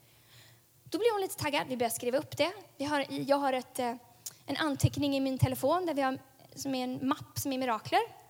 Då 0.84 0.98
blev 0.98 1.12
hon 1.12 1.22
lite 1.22 1.38
taggad. 1.38 1.68
Vi 1.68 1.78
började 1.78 1.96
skriva 1.96 2.18
upp 2.18 2.38
det. 2.38 2.52
Vi 2.78 2.86
har, 2.86 3.06
jag 3.10 3.38
har 3.38 3.54
ett, 3.54 3.80
eh, 3.80 3.96
en 4.46 4.58
anteckning 4.58 5.16
i 5.16 5.20
min 5.20 5.38
telefon 5.38 5.86
där 5.86 5.94
vi 5.94 6.02
har, 6.02 6.18
som 6.56 6.76
är 6.76 6.84
en 6.84 7.08
mapp 7.08 7.40
som 7.40 7.54
är 7.54 7.58
mirakler. 7.58 8.21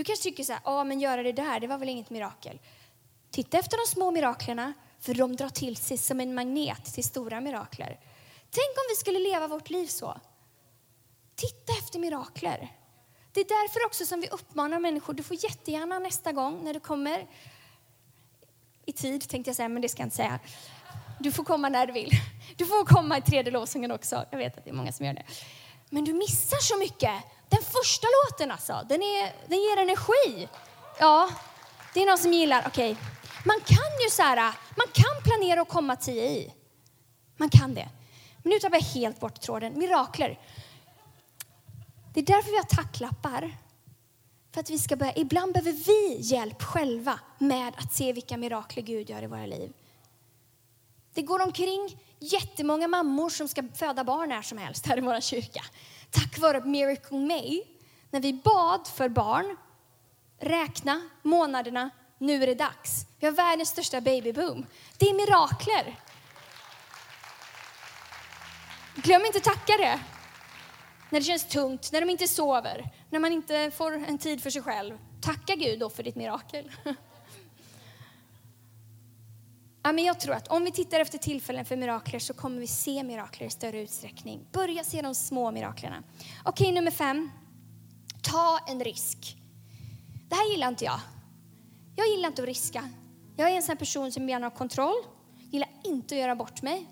Du 0.00 0.04
kanske 0.04 0.22
tycker 0.22 0.44
så 0.44 0.52
här, 0.52 0.62
ja 0.64 0.84
men 0.84 1.00
göra 1.00 1.22
det 1.22 1.32
där, 1.32 1.60
det 1.60 1.66
var 1.66 1.78
väl 1.78 1.88
inget 1.88 2.10
mirakel. 2.10 2.58
Titta 3.30 3.58
efter 3.58 3.76
de 3.76 3.90
små 3.90 4.10
miraklerna, 4.10 4.72
för 5.00 5.14
de 5.14 5.36
drar 5.36 5.48
till 5.48 5.76
sig 5.76 5.98
som 5.98 6.20
en 6.20 6.34
magnet 6.34 6.94
till 6.94 7.04
stora 7.04 7.40
mirakler. 7.40 8.00
Tänk 8.50 8.70
om 8.76 8.84
vi 8.90 8.96
skulle 8.96 9.18
leva 9.18 9.48
vårt 9.48 9.70
liv 9.70 9.86
så. 9.86 10.20
Titta 11.34 11.72
efter 11.78 11.98
mirakler. 11.98 12.76
Det 13.32 13.40
är 13.40 13.44
därför 13.44 13.86
också 13.86 14.06
som 14.06 14.20
vi 14.20 14.28
uppmanar 14.28 14.78
människor, 14.78 15.14
du 15.14 15.22
får 15.22 15.44
jättegärna 15.44 15.98
nästa 15.98 16.32
gång 16.32 16.64
när 16.64 16.74
du 16.74 16.80
kommer 16.80 17.26
i 18.86 18.92
tid 18.92 19.28
tänkte 19.28 19.48
jag 19.48 19.56
säga, 19.56 19.68
men 19.68 19.82
det 19.82 19.88
ska 19.88 20.02
jag 20.02 20.06
inte 20.06 20.16
säga. 20.16 20.40
Du 21.18 21.32
får 21.32 21.44
komma 21.44 21.68
när 21.68 21.86
du 21.86 21.92
vill. 21.92 22.10
Du 22.56 22.66
får 22.66 22.84
komma 22.84 23.18
i 23.18 23.22
tredje 23.22 23.52
lovsången 23.52 23.90
också. 23.90 24.24
Jag 24.30 24.38
vet 24.38 24.58
att 24.58 24.64
det 24.64 24.70
är 24.70 24.74
många 24.74 24.92
som 24.92 25.06
gör 25.06 25.14
det. 25.14 25.24
Men 25.90 26.04
du 26.04 26.12
missar 26.12 26.58
så 26.60 26.78
mycket. 26.78 27.22
Den 27.50 27.62
första 27.62 28.06
låten 28.06 28.50
alltså, 28.50 28.86
den, 28.88 29.02
är, 29.02 29.32
den 29.46 29.58
ger 29.58 29.76
energi. 29.76 30.48
Ja, 30.98 31.30
det 31.94 32.02
är 32.02 32.06
någon 32.06 32.18
som 32.18 32.32
gillar, 32.32 32.64
okej. 32.66 32.92
Okay. 32.92 33.04
Man 33.44 33.60
kan 33.60 34.02
ju 34.04 34.10
så 34.10 34.22
här, 34.22 34.54
man 34.76 34.86
kan 34.92 35.22
planera 35.24 35.60
att 35.60 35.68
komma 35.68 35.96
tio 35.96 36.30
i. 36.30 36.52
Man 37.36 37.50
kan 37.50 37.74
det. 37.74 37.88
Men 38.42 38.50
nu 38.50 38.58
tappar 38.58 38.76
jag 38.76 38.82
helt 38.82 39.20
bort 39.20 39.40
tråden. 39.40 39.78
Mirakler. 39.78 40.38
Det 42.14 42.20
är 42.20 42.24
därför 42.24 42.50
vi 42.50 42.56
har 42.56 42.64
tacklappar. 42.64 43.56
För 44.52 44.60
att 44.60 44.70
vi 44.70 44.78
ska 44.78 44.96
börja, 44.96 45.12
ibland 45.16 45.52
behöver 45.52 45.72
vi 45.72 46.16
hjälp 46.20 46.62
själva 46.62 47.20
med 47.38 47.72
att 47.76 47.92
se 47.92 48.12
vilka 48.12 48.36
mirakler 48.36 48.82
Gud 48.82 49.10
gör 49.10 49.22
i 49.22 49.26
våra 49.26 49.46
liv. 49.46 49.72
Det 51.14 51.22
går 51.22 51.42
omkring 51.42 52.00
jättemånga 52.18 52.88
mammor 52.88 53.30
som 53.30 53.48
ska 53.48 53.62
föda 53.74 54.04
barn 54.04 54.28
när 54.28 54.42
som 54.42 54.58
helst 54.58 54.86
här 54.86 54.98
i 54.98 55.00
vår 55.00 55.20
kyrka. 55.20 55.64
Tack 56.10 56.38
vare 56.38 56.60
Miracle 56.64 57.18
May, 57.18 57.62
när 58.10 58.20
vi 58.20 58.32
bad 58.32 58.86
för 58.86 59.08
barn, 59.08 59.56
räkna 60.40 61.00
månaderna, 61.22 61.90
nu 62.18 62.42
är 62.42 62.46
det 62.46 62.54
dags. 62.54 63.06
Vi 63.18 63.26
har 63.26 63.32
världens 63.32 63.68
största 63.68 64.00
babyboom. 64.00 64.66
Det 64.98 65.06
är 65.06 65.14
mirakler. 65.14 65.96
Glöm 68.94 69.24
inte 69.24 69.38
att 69.38 69.44
tacka 69.44 69.72
det. 69.78 70.00
När 71.10 71.20
det 71.20 71.24
känns 71.24 71.48
tungt, 71.48 71.92
när 71.92 72.00
de 72.00 72.10
inte 72.10 72.28
sover, 72.28 72.90
när 73.10 73.18
man 73.18 73.32
inte 73.32 73.70
får 73.70 73.92
en 73.92 74.18
tid 74.18 74.42
för 74.42 74.50
sig 74.50 74.62
själv. 74.62 74.98
Tacka 75.22 75.54
Gud 75.54 75.80
då 75.80 75.90
för 75.90 76.02
ditt 76.02 76.16
mirakel. 76.16 76.70
Ja, 79.82 79.92
men 79.92 80.04
jag 80.04 80.20
tror 80.20 80.34
att 80.34 80.48
om 80.48 80.64
vi 80.64 80.72
tittar 80.72 81.00
efter 81.00 81.18
tillfällen 81.18 81.64
för 81.64 81.76
mirakler 81.76 82.18
så 82.18 82.34
kommer 82.34 82.60
vi 82.60 82.66
se 82.66 83.02
mirakler 83.02 83.46
i 83.46 83.50
större 83.50 83.80
utsträckning. 83.80 84.46
Börja 84.52 84.84
se 84.84 85.02
de 85.02 85.14
små 85.14 85.50
miraklerna. 85.50 86.02
Okej, 86.44 86.72
nummer 86.72 86.90
fem. 86.90 87.30
Ta 88.22 88.58
en 88.68 88.84
risk. 88.84 89.36
Det 90.28 90.34
här 90.34 90.50
gillar 90.50 90.68
inte 90.68 90.84
jag. 90.84 91.00
Jag 91.96 92.08
gillar 92.08 92.28
inte 92.28 92.42
att 92.42 92.48
riska. 92.48 92.88
Jag 93.36 93.50
är 93.50 93.56
en 93.56 93.62
sån 93.62 93.76
person 93.76 94.12
som 94.12 94.28
gärna 94.28 94.46
har 94.46 94.50
kontroll. 94.50 94.96
Gillar 95.50 95.68
inte 95.84 96.14
att 96.14 96.20
göra 96.20 96.36
bort 96.36 96.62
mig. 96.62 96.86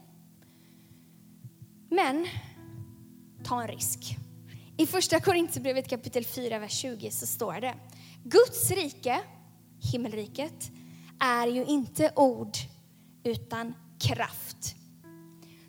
Men, 1.91 2.27
ta 3.45 3.63
en 3.63 3.69
risk. 3.69 4.17
I 4.77 4.87
första 4.87 5.21
Korinthierbrevet 5.21 5.89
kapitel 5.89 6.25
4, 6.25 6.59
vers 6.59 6.73
20 6.73 7.11
så 7.11 7.27
står 7.27 7.61
det 7.61 7.75
Guds 8.25 8.71
rike, 8.71 9.21
himmelriket, 9.93 10.71
är 11.21 11.47
ju 11.47 11.65
inte 11.65 12.13
ord 12.17 12.57
utan 13.29 13.75
kraft. 13.99 14.75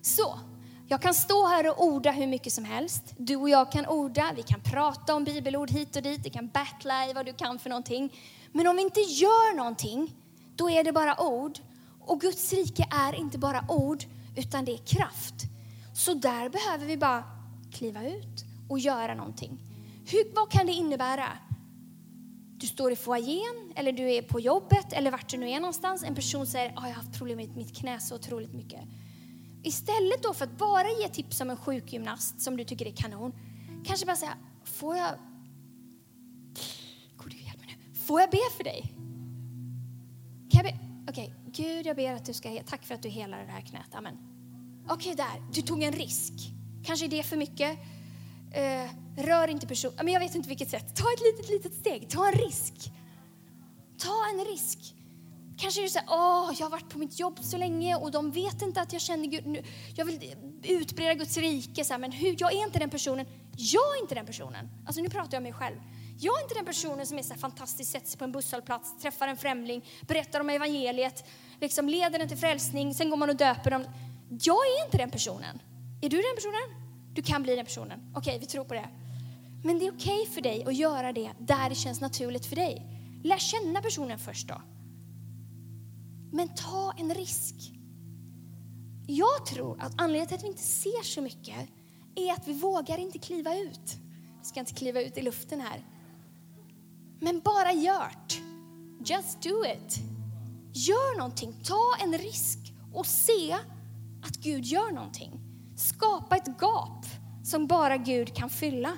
Så, 0.01 0.39
jag 0.87 1.01
kan 1.01 1.13
stå 1.13 1.47
här 1.47 1.69
och 1.69 1.83
orda 1.83 2.11
hur 2.11 2.27
mycket 2.27 2.53
som 2.53 2.65
helst. 2.65 3.03
Du 3.17 3.35
och 3.35 3.49
jag 3.49 3.71
kan 3.71 3.85
orda, 3.85 4.31
vi 4.35 4.43
kan 4.43 4.61
prata 4.61 5.15
om 5.15 5.23
bibelord 5.23 5.71
hit 5.71 5.95
och 5.95 6.01
dit, 6.01 6.25
vi 6.25 6.29
kan 6.29 6.47
battla 6.47 7.07
i 7.07 7.13
vad 7.13 7.25
du 7.25 7.33
kan 7.33 7.59
för 7.59 7.69
någonting. 7.69 8.13
Men 8.51 8.67
om 8.67 8.75
vi 8.75 8.81
inte 8.81 8.99
gör 8.99 9.55
någonting, 9.55 10.15
då 10.55 10.69
är 10.69 10.83
det 10.83 10.91
bara 10.91 11.21
ord. 11.21 11.59
Och 12.01 12.21
Guds 12.21 12.53
rike 12.53 12.87
är 12.91 13.15
inte 13.15 13.37
bara 13.37 13.65
ord, 13.69 14.03
utan 14.37 14.65
det 14.65 14.73
är 14.73 14.77
kraft. 14.77 15.35
Så 15.95 16.13
där 16.13 16.49
behöver 16.49 16.85
vi 16.85 16.97
bara 16.97 17.23
kliva 17.73 18.07
ut 18.07 18.45
och 18.69 18.79
göra 18.79 19.15
någonting. 19.15 19.59
Hur, 20.11 20.35
vad 20.35 20.51
kan 20.51 20.65
det 20.65 20.73
innebära? 20.73 21.27
Du 22.59 22.67
står 22.67 22.91
i 22.91 22.95
foajén 22.95 23.73
eller 23.75 23.91
du 23.91 24.13
är 24.13 24.21
på 24.21 24.39
jobbet 24.39 24.93
eller 24.93 25.11
vart 25.11 25.29
du 25.29 25.37
nu 25.37 25.49
är 25.49 25.59
någonstans. 25.59 26.03
En 26.03 26.15
person 26.15 26.47
säger 26.47 26.69
att 26.69 26.77
ah, 26.77 26.87
jag 26.87 26.95
har 26.95 27.03
haft 27.03 27.17
problem 27.17 27.37
med 27.37 27.55
mitt 27.55 27.77
knä 27.77 27.99
så 27.99 28.15
otroligt 28.15 28.53
mycket. 28.53 28.81
Istället 29.63 30.23
då 30.23 30.33
för 30.33 30.45
att 30.45 30.57
bara 30.57 30.87
ge 31.01 31.07
tips 31.07 31.41
om 31.41 31.49
en 31.49 31.57
sjukgymnast 31.57 32.41
som 32.41 32.57
du 32.57 32.63
tycker 32.63 32.87
är 32.87 32.91
kanon, 32.91 33.33
kanske 33.85 34.05
bara 34.05 34.15
säga, 34.15 34.37
får 34.63 34.97
jag... 34.97 35.11
God, 37.17 37.33
hjälp 37.33 37.59
mig 37.59 37.77
nu. 37.77 37.95
Får 37.95 38.21
jag 38.21 38.29
be 38.29 38.37
för 38.57 38.63
dig? 38.63 38.81
Kan 40.51 40.63
jag 40.63 40.63
be? 40.63 40.79
Okej, 41.09 41.33
okay. 41.47 41.65
Gud 41.65 41.85
jag 41.85 41.95
ber 41.95 42.13
att 42.13 42.25
du 42.25 42.33
ska, 42.33 42.63
tack 42.65 42.85
för 42.85 42.95
att 42.95 43.03
du 43.03 43.09
helar 43.09 43.45
det 43.45 43.51
här 43.51 43.61
knät. 43.61 43.95
Amen. 43.95 44.17
Okej, 44.89 45.13
okay, 45.13 45.25
där, 45.25 45.53
du 45.53 45.61
tog 45.61 45.83
en 45.83 45.93
risk. 45.93 46.33
Kanske 46.83 47.05
är 47.05 47.09
det 47.09 47.23
för 47.23 47.37
mycket 47.37 47.79
eh, 48.51 48.89
Rör 49.17 49.47
inte 49.47 49.67
personen. 49.67 49.95
Men 50.03 50.13
jag 50.13 50.19
vet 50.19 50.35
inte 50.35 50.49
vilket 50.49 50.69
sätt. 50.69 50.95
Ta 50.95 51.05
ett 51.13 51.21
litet, 51.21 51.49
litet 51.49 51.73
steg. 51.73 52.09
Ta 52.09 52.27
en 52.27 52.33
risk. 52.33 52.73
Ta 53.97 54.25
en 54.33 54.45
risk. 54.45 54.95
Kanske 55.57 55.81
är 55.81 55.83
det 55.83 55.89
så 55.89 55.99
här, 55.99 56.07
åh, 56.11 56.51
jag 56.59 56.65
har 56.65 56.69
varit 56.69 56.89
på 56.89 56.99
mitt 56.99 57.19
jobb 57.19 57.39
så 57.41 57.57
länge 57.57 57.95
och 57.95 58.11
de 58.11 58.31
vet 58.31 58.61
inte 58.61 58.81
att 58.81 58.93
jag 58.93 59.01
känner 59.01 59.25
Gud. 59.25 59.65
Jag 59.95 60.05
vill 60.05 60.35
utbreda 60.63 61.13
Guds 61.13 61.37
rike, 61.37 61.83
så 61.85 61.93
här, 61.93 61.99
men 61.99 62.11
hur, 62.11 62.35
jag 62.39 62.53
är 62.53 62.63
inte 62.63 62.79
den 62.79 62.89
personen. 62.89 63.25
Jag 63.57 63.97
är 63.97 64.01
inte 64.01 64.15
den 64.15 64.25
personen. 64.25 64.69
Alltså 64.85 65.01
nu 65.01 65.09
pratar 65.09 65.33
jag 65.33 65.39
om 65.39 65.43
mig 65.43 65.53
själv. 65.53 65.75
Jag 66.19 66.39
är 66.39 66.43
inte 66.43 66.55
den 66.55 66.65
personen 66.65 67.07
som 67.07 67.17
är 67.17 67.23
så 67.23 67.33
här 67.33 67.39
fantastisk, 67.39 67.91
sätter 67.91 68.07
sig 68.07 68.17
på 68.17 68.23
en 68.23 68.31
busshållplats, 68.31 68.97
träffar 69.01 69.27
en 69.27 69.37
främling, 69.37 69.85
berättar 70.01 70.39
om 70.39 70.49
evangeliet, 70.49 71.25
liksom 71.61 71.89
leder 71.89 72.19
den 72.19 72.27
till 72.27 72.37
frälsning, 72.37 72.93
sen 72.93 73.09
går 73.09 73.17
man 73.17 73.29
och 73.29 73.35
döper 73.35 73.71
dem. 73.71 73.85
Jag 74.29 74.57
är 74.57 74.85
inte 74.85 74.97
den 74.97 75.11
personen. 75.11 75.61
Är 76.01 76.09
du 76.09 76.17
den 76.17 76.35
personen? 76.35 76.88
Du 77.19 77.23
kan 77.23 77.43
bli 77.43 77.55
den 77.55 77.65
personen. 77.65 77.99
Okej, 77.99 78.19
okay, 78.19 78.39
vi 78.39 78.45
tror 78.45 78.63
på 78.63 78.73
det. 78.73 78.89
Men 79.63 79.79
det 79.79 79.87
är 79.87 79.91
okej 79.91 80.21
okay 80.21 80.33
för 80.33 80.41
dig 80.41 80.65
att 80.65 80.75
göra 80.75 81.13
det 81.13 81.31
där 81.39 81.69
det 81.69 81.75
känns 81.75 82.01
naturligt 82.01 82.45
för 82.45 82.55
dig. 82.55 82.87
Lär 83.23 83.37
känna 83.37 83.81
personen 83.81 84.19
först 84.19 84.47
då. 84.47 84.61
Men 86.31 86.47
ta 86.55 86.93
en 86.97 87.13
risk. 87.13 87.55
Jag 89.07 89.45
tror 89.45 89.81
att 89.81 90.01
anledningen 90.01 90.27
till 90.27 90.35
att 90.35 90.43
vi 90.43 90.47
inte 90.47 90.61
ser 90.61 91.03
så 91.03 91.21
mycket 91.21 91.69
är 92.15 92.33
att 92.33 92.47
vi 92.47 92.53
vågar 92.53 92.97
inte 92.97 93.19
kliva 93.19 93.55
ut. 93.55 93.97
Vi 94.39 94.45
ska 94.45 94.59
inte 94.59 94.73
kliva 94.73 95.01
ut 95.01 95.17
i 95.17 95.21
luften 95.21 95.61
här. 95.61 95.85
Men 97.19 97.39
bara 97.39 97.71
gjort. 97.73 98.41
Just 99.05 99.41
do 99.41 99.65
it. 99.65 99.99
Gör 100.73 101.17
någonting. 101.17 101.53
Ta 101.63 101.95
en 102.03 102.17
risk 102.17 102.73
och 102.93 103.05
se 103.05 103.53
att 104.23 104.37
Gud 104.37 104.65
gör 104.65 104.91
någonting. 104.91 105.39
Skapa 105.79 106.35
ett 106.35 106.61
gap 106.61 107.05
som 107.49 107.67
bara 107.67 107.97
Gud 107.97 108.35
kan 108.35 108.49
fylla. 108.49 108.97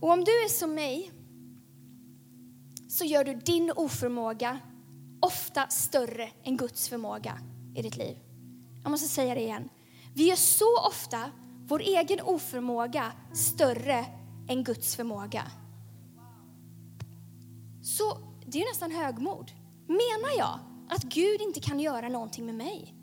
Och 0.00 0.10
om 0.10 0.24
du 0.24 0.44
är 0.44 0.48
som 0.48 0.74
mig 0.74 1.12
så 2.88 3.04
gör 3.04 3.24
du 3.24 3.34
din 3.34 3.72
oförmåga 3.76 4.58
ofta 5.20 5.66
större 5.68 6.28
än 6.42 6.56
Guds 6.56 6.88
förmåga 6.88 7.38
i 7.74 7.82
ditt 7.82 7.96
liv. 7.96 8.16
Jag 8.82 8.90
måste 8.90 9.08
säga 9.08 9.34
det 9.34 9.40
igen. 9.40 9.68
Vi 10.14 10.28
gör 10.28 10.36
så 10.36 10.86
ofta 10.88 11.30
vår 11.66 11.80
egen 11.80 12.20
oförmåga 12.20 13.12
större 13.32 14.06
än 14.48 14.64
Guds 14.64 14.96
förmåga. 14.96 15.42
Så 17.82 18.18
det 18.46 18.62
är 18.62 18.70
nästan 18.70 18.90
högmod. 18.90 19.50
Menar 19.86 20.38
jag 20.38 20.58
att 20.88 21.02
Gud 21.02 21.40
inte 21.40 21.60
kan 21.60 21.80
göra 21.80 22.08
någonting 22.08 22.46
med 22.46 22.54
mig? 22.54 23.01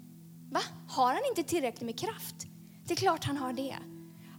Va? 0.50 0.62
Har 0.88 1.14
han 1.14 1.22
inte 1.30 1.50
tillräckligt 1.50 1.86
med 1.86 2.00
kraft? 2.00 2.48
Det 2.86 2.94
är 2.94 2.98
klart 2.98 3.24
han 3.24 3.38
har 3.38 3.54
det. 3.54 3.76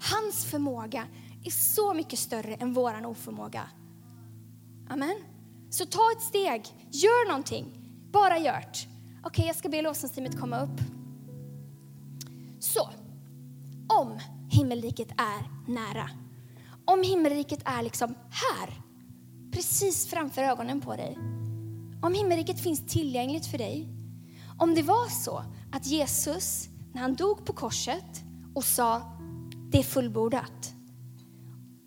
Hans 0.01 0.45
förmåga 0.45 1.07
är 1.45 1.51
så 1.51 1.95
mycket 1.95 2.19
större 2.19 2.55
än 2.55 2.73
våran 2.73 3.05
oförmåga. 3.05 3.71
Amen. 4.89 5.17
Så 5.71 5.87
ta 5.87 6.13
ett 6.17 6.23
steg, 6.23 6.63
gör 6.91 7.29
någonting. 7.29 7.89
Bara 8.13 8.39
gjort. 8.39 8.47
Okej, 8.47 9.25
okay, 9.25 9.47
jag 9.47 9.57
ska 9.57 9.69
be 9.69 9.83
lovsångsteamet 9.83 10.41
komma 10.41 10.61
upp. 10.61 10.81
Så, 12.61 12.91
om 13.89 14.21
himmelriket 14.51 15.09
är 15.11 15.71
nära, 15.73 16.11
om 16.85 17.03
himmelriket 17.03 17.63
är 17.65 17.83
liksom 17.83 18.15
här, 18.31 18.83
precis 19.53 20.07
framför 20.07 20.43
ögonen 20.43 20.81
på 20.81 20.97
dig, 20.97 21.19
om 22.03 22.15
himmelriket 22.15 22.61
finns 22.61 22.87
tillgängligt 22.87 23.47
för 23.47 23.59
dig, 23.59 24.00
om 24.61 24.75
det 24.75 24.83
var 24.83 25.09
så 25.09 25.45
att 25.73 25.87
Jesus, 25.87 26.69
när 26.93 27.01
han 27.01 27.15
dog 27.15 27.45
på 27.45 27.53
korset 27.53 28.23
och 28.55 28.65
sa 28.65 29.03
det 29.71 29.79
är 29.79 29.83
fullbordat 29.83 30.75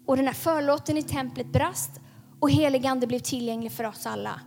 och 0.06 0.18
den 0.18 0.26
här 0.26 0.34
förlåten 0.34 0.98
i 0.98 1.04
templet 1.04 1.52
brast 1.52 1.92
och 2.40 2.52
helig 2.52 2.86
ande 2.86 3.08
blev 3.08 3.20
tillgänglig 3.20 3.72
för 3.72 3.84
oss 3.84 4.06
alla. 4.06 4.42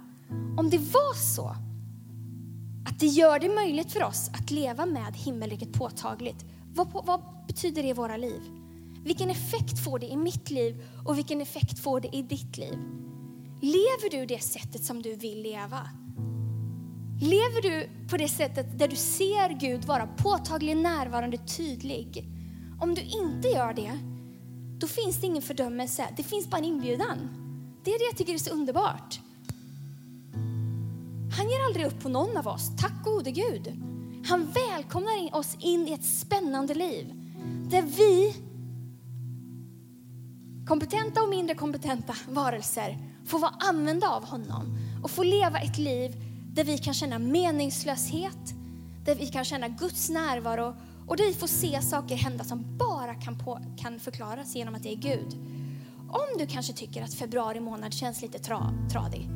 Om 0.59 0.70
det 0.70 0.79
var 0.79 1.14
så 1.14 1.57
att 2.87 3.01
det 3.01 3.07
gör 3.07 3.39
det 3.39 3.55
möjligt 3.55 3.93
för 3.93 4.05
oss 4.05 4.31
att 4.33 4.51
leva 4.51 4.87
med 4.87 5.14
himmelriket 5.16 5.72
påtagligt, 5.72 6.45
vad, 6.74 6.89
vad 7.07 7.20
betyder 7.47 7.83
det 7.83 7.89
i 7.89 7.93
våra 7.93 8.16
liv? 8.16 8.43
Vilken 9.05 9.31
effekt 9.31 9.85
får 9.85 9.99
det 9.99 10.07
i 10.07 10.16
mitt 10.16 10.51
liv 10.51 10.85
och 11.07 11.18
vilken 11.18 11.41
effekt 11.41 11.79
får 11.79 12.01
det 12.01 12.16
i 12.16 12.22
ditt 12.22 12.57
liv? 12.57 12.79
Lever 13.61 14.11
du 14.11 14.27
det 14.27 14.43
sättet 14.43 14.85
som 14.85 15.03
du 15.03 15.14
vill 15.14 15.43
leva? 15.43 15.91
Lever 17.21 17.62
du 17.62 17.89
på 18.09 18.17
det 18.17 18.29
sättet 18.29 18.79
där 18.79 18.89
du 18.89 18.97
ser 18.97 19.61
Gud 19.61 19.85
vara 19.85 20.07
påtaglig, 20.07 20.77
närvarande, 20.77 21.39
tydlig? 21.39 22.25
Om 22.81 22.95
du 22.95 23.03
inte 23.03 23.49
gör 23.49 23.75
det, 23.75 23.99
då 24.79 24.87
finns 24.87 25.21
det 25.21 25.27
ingen 25.27 25.43
fördömelse. 25.43 26.07
Det 26.17 26.23
finns 26.23 26.51
bara 26.51 26.59
en 26.59 26.64
inbjudan. 26.64 27.29
Det 27.85 27.91
är 27.91 27.99
det 27.99 28.05
jag 28.05 28.17
tycker 28.17 28.35
är 28.35 28.39
så 28.39 28.51
underbart. 28.51 29.21
Han 31.37 31.49
ger 31.49 31.67
aldrig 31.67 31.87
upp 31.87 32.03
på 32.03 32.09
någon 32.09 32.37
av 32.37 32.49
oss, 32.49 32.71
tack 32.79 33.05
gode 33.05 33.31
Gud. 33.31 33.83
Han 34.27 34.53
välkomnar 34.53 35.37
oss 35.37 35.57
in 35.61 35.89
i 35.89 35.93
ett 35.93 36.05
spännande 36.05 36.75
liv 36.75 37.12
där 37.71 37.83
vi, 37.83 38.35
kompetenta 40.67 41.23
och 41.23 41.29
mindre 41.29 41.55
kompetenta 41.55 42.14
varelser, 42.29 42.99
får 43.27 43.39
vara 43.39 43.55
använda 43.59 44.09
av 44.09 44.25
honom 44.25 44.79
och 45.03 45.11
få 45.11 45.23
leva 45.23 45.59
ett 45.59 45.79
liv 45.79 46.17
där 46.57 46.65
vi 46.65 46.79
kan 46.79 46.95
känna 46.95 47.19
meningslöshet, 47.19 48.55
där 49.05 49.15
vi 49.15 49.27
kan 49.27 49.45
känna 49.45 49.69
Guds 49.69 50.11
närvaro 50.11 50.75
och 51.07 51.17
där 51.17 51.27
vi 51.27 51.35
får 51.35 51.47
se 51.47 51.83
saker 51.83 52.17
hända 52.17 52.45
som 52.45 52.79
bara 52.79 53.15
kan, 53.15 53.39
på, 53.39 53.61
kan 53.77 54.01
förklaras 54.01 54.57
genom 54.57 54.75
att 54.75 54.83
det 54.83 54.93
är 54.93 54.97
Gud. 54.97 55.37
Om 56.09 56.39
du 56.39 56.47
kanske 56.47 56.73
tycker 56.73 57.03
att 57.03 57.15
februari 57.15 57.61
månad 57.61 57.93
känns 57.93 58.23
lite 58.23 58.39
tra, 58.39 58.73
tradig. 58.93 59.29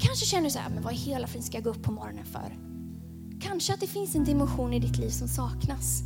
Kanske 0.00 0.26
känner 0.26 0.44
du 0.44 0.50
så 0.50 0.58
här, 0.58 0.70
men 0.70 0.82
vad 0.82 0.92
i 0.92 0.96
hela 0.96 1.26
friden 1.26 1.42
ska 1.42 1.56
jag 1.56 1.64
gå 1.64 1.70
upp 1.70 1.82
på 1.82 1.92
morgonen 1.92 2.24
för? 2.24 2.56
Kanske 3.40 3.74
att 3.74 3.80
det 3.80 3.86
finns 3.86 4.14
en 4.14 4.24
dimension 4.24 4.72
i 4.72 4.78
ditt 4.78 4.98
liv 4.98 5.10
som 5.10 5.28
saknas. 5.28 6.02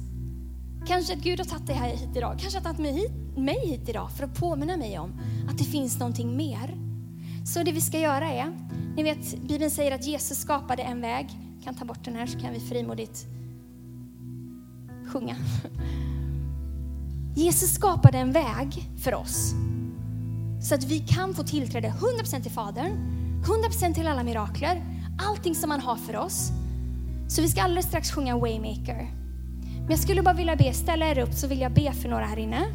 Kanske 0.87 1.13
att 1.13 1.21
Gud 1.21 1.39
har 1.39 1.47
tagit 1.47 1.67
dig 1.67 1.77
här 1.77 1.89
hit 1.89 2.17
idag. 2.17 2.39
Kanske 2.41 2.59
att 2.59 2.65
han 2.65 2.77
har 2.77 2.83
tagit 2.83 2.95
mig 2.95 3.03
hit, 3.03 3.39
mig 3.39 3.67
hit 3.67 3.89
idag 3.89 4.11
för 4.13 4.25
att 4.25 4.35
påminna 4.35 4.77
mig 4.77 4.99
om 4.99 5.21
att 5.51 5.59
det 5.59 5.65
finns 5.65 5.99
någonting 5.99 6.37
mer. 6.37 6.75
Så 7.47 7.63
det 7.63 7.73
vi 7.73 7.81
ska 7.81 7.99
göra 7.99 8.29
är, 8.33 8.68
ni 8.99 9.05
vet 9.05 9.43
Bibeln 9.49 9.71
säger 9.71 9.95
att 9.95 10.07
Jesus 10.07 10.39
skapade 10.39 10.83
en 10.83 11.01
väg. 11.01 11.27
Jag 11.57 11.65
kan 11.65 11.75
ta 11.75 11.85
bort 11.85 12.05
den 12.05 12.15
här 12.15 12.27
så 12.27 12.41
kan 12.41 12.53
vi 12.53 12.61
frimodigt 12.61 13.27
sjunga. 15.07 15.37
Jesus 17.37 17.75
skapade 17.75 18.19
en 18.19 18.33
väg 18.33 18.89
för 19.05 19.15
oss 19.15 19.53
så 20.63 20.75
att 20.75 20.85
vi 20.85 20.99
kan 20.99 21.35
få 21.35 21.43
tillträde 21.43 21.95
100% 22.23 22.43
till 22.43 22.51
Fadern, 22.51 22.93
100% 23.81 23.95
till 23.95 24.07
alla 24.07 24.23
mirakler, 24.23 24.83
allting 25.29 25.55
som 25.55 25.71
han 25.71 25.81
har 25.81 25.97
för 25.97 26.17
oss. 26.17 26.51
Så 27.29 27.43
vi 27.43 27.49
ska 27.49 27.63
alldeles 27.63 27.87
strax 27.87 28.11
sjunga 28.11 28.39
Waymaker. 28.39 29.11
Men 29.81 29.91
jag 29.91 29.99
skulle 29.99 30.23
bara 30.23 30.35
vilja 30.35 30.57
be, 30.57 30.73
ställa 30.73 31.07
er 31.07 31.19
upp 31.19 31.35
så 31.35 31.47
vill 31.47 31.61
jag 31.61 31.73
be 31.73 31.93
för 31.93 32.09
några 32.09 32.25
här 32.25 32.39
inne. 32.39 32.67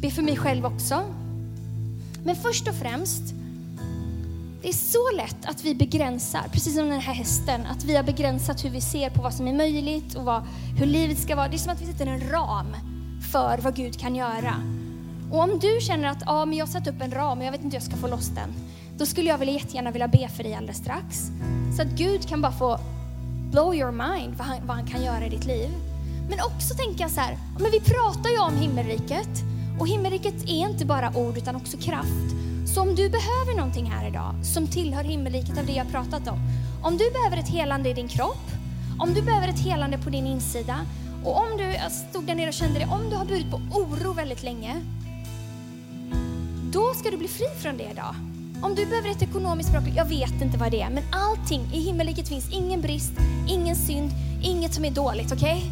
Be 0.00 0.10
för 0.10 0.22
mig 0.22 0.36
själv 0.36 0.66
också. 0.66 1.02
Men 2.24 2.36
först 2.36 2.68
och 2.68 2.74
främst, 2.74 3.34
det 4.62 4.68
är 4.68 4.72
så 4.72 5.10
lätt 5.16 5.46
att 5.46 5.64
vi 5.64 5.74
begränsar, 5.74 6.42
precis 6.52 6.74
som 6.74 6.88
den 6.88 7.00
här 7.00 7.14
hästen, 7.14 7.66
att 7.66 7.84
vi 7.84 7.96
har 7.96 8.02
begränsat 8.02 8.64
hur 8.64 8.70
vi 8.70 8.80
ser 8.80 9.10
på 9.10 9.22
vad 9.22 9.34
som 9.34 9.48
är 9.48 9.52
möjligt 9.52 10.14
och 10.14 10.24
vad, 10.24 10.42
hur 10.78 10.86
livet 10.86 11.18
ska 11.18 11.36
vara. 11.36 11.48
Det 11.48 11.56
är 11.56 11.58
som 11.58 11.72
att 11.72 11.82
vi 11.82 11.86
sätter 11.86 12.06
en 12.06 12.30
ram 12.30 12.76
för 13.32 13.58
vad 13.58 13.76
Gud 13.76 13.98
kan 13.98 14.16
göra. 14.16 14.54
Och 15.30 15.40
om 15.40 15.58
du 15.58 15.78
känner 15.80 16.08
att 16.08 16.22
ah, 16.26 16.44
men 16.44 16.58
jag 16.58 16.66
har 16.66 16.72
satt 16.72 16.86
upp 16.86 17.00
en 17.00 17.10
ram 17.10 17.38
och 17.38 17.44
jag 17.44 17.52
vet 17.52 17.64
inte 17.64 17.76
hur 17.76 17.82
jag 17.82 17.90
ska 17.90 17.96
få 17.96 18.06
loss 18.06 18.28
den, 18.28 18.54
då 18.98 19.06
skulle 19.06 19.28
jag 19.28 19.38
vilja 19.38 19.54
jättegärna 19.54 19.90
vilja 19.90 20.08
be 20.08 20.28
för 20.28 20.42
dig 20.42 20.54
alldeles 20.54 20.78
strax. 20.78 21.16
Så 21.76 21.82
att 21.82 21.88
Gud 21.88 22.28
kan 22.28 22.42
bara 22.42 22.52
få 22.52 22.78
blow 23.50 23.74
your 23.74 23.92
mind 23.92 24.34
vad 24.34 24.46
han, 24.46 24.66
vad 24.66 24.76
han 24.76 24.86
kan 24.86 25.04
göra 25.04 25.26
i 25.26 25.28
ditt 25.28 25.46
liv. 25.46 25.70
Men 26.30 26.38
också 26.40 26.74
tänka 26.74 27.08
så 27.08 27.20
här, 27.20 27.38
men 27.58 27.70
vi 27.70 27.80
pratar 27.80 28.30
ju 28.30 28.38
om 28.38 28.56
himmelriket 28.56 29.30
och 29.80 29.88
himmelriket 29.88 30.42
är 30.42 30.68
inte 30.68 30.84
bara 30.84 31.16
ord 31.16 31.36
utan 31.36 31.56
också 31.56 31.76
kraft. 31.76 32.47
Så 32.74 32.80
om 32.80 32.94
du 32.94 33.08
behöver 33.08 33.56
någonting 33.56 33.90
här 33.90 34.08
idag 34.08 34.34
som 34.42 34.66
tillhör 34.66 35.04
himmelriket 35.04 35.58
av 35.58 35.66
det 35.66 35.72
jag 35.72 35.90
pratat 35.90 36.28
om. 36.28 36.38
Om 36.82 36.96
du 36.96 37.10
behöver 37.10 37.36
ett 37.36 37.48
helande 37.48 37.90
i 37.90 37.92
din 37.92 38.08
kropp, 38.08 38.50
om 38.98 39.14
du 39.14 39.22
behöver 39.22 39.48
ett 39.48 39.60
helande 39.60 39.98
på 39.98 40.10
din 40.10 40.26
insida 40.26 40.78
och 41.24 41.36
om 41.36 41.56
du, 41.58 41.64
jag 41.64 41.92
stod 41.92 42.24
där 42.24 42.34
nere 42.34 42.48
och 42.48 42.54
kände 42.54 42.78
det, 42.78 42.86
om 42.86 43.10
du 43.10 43.16
har 43.16 43.24
burit 43.24 43.50
på 43.50 43.60
oro 43.70 44.12
väldigt 44.12 44.42
länge, 44.42 44.82
då 46.72 46.94
ska 46.94 47.10
du 47.10 47.16
bli 47.16 47.28
fri 47.28 47.46
från 47.62 47.76
det 47.76 47.90
idag. 47.92 48.14
Om 48.62 48.74
du 48.74 48.86
behöver 48.86 49.10
ett 49.10 49.22
ekonomiskt 49.22 49.70
mirakel, 49.70 49.96
jag 49.96 50.08
vet 50.08 50.42
inte 50.42 50.58
vad 50.58 50.70
det 50.70 50.80
är, 50.80 50.90
men 50.90 51.04
allting 51.12 51.70
i 51.72 51.80
himmelriket 51.80 52.28
finns 52.28 52.52
ingen 52.52 52.80
brist, 52.80 53.12
ingen 53.48 53.76
synd, 53.76 54.10
inget 54.42 54.74
som 54.74 54.84
är 54.84 54.90
dåligt, 54.90 55.32
okej? 55.32 55.56
Okay? 55.56 55.70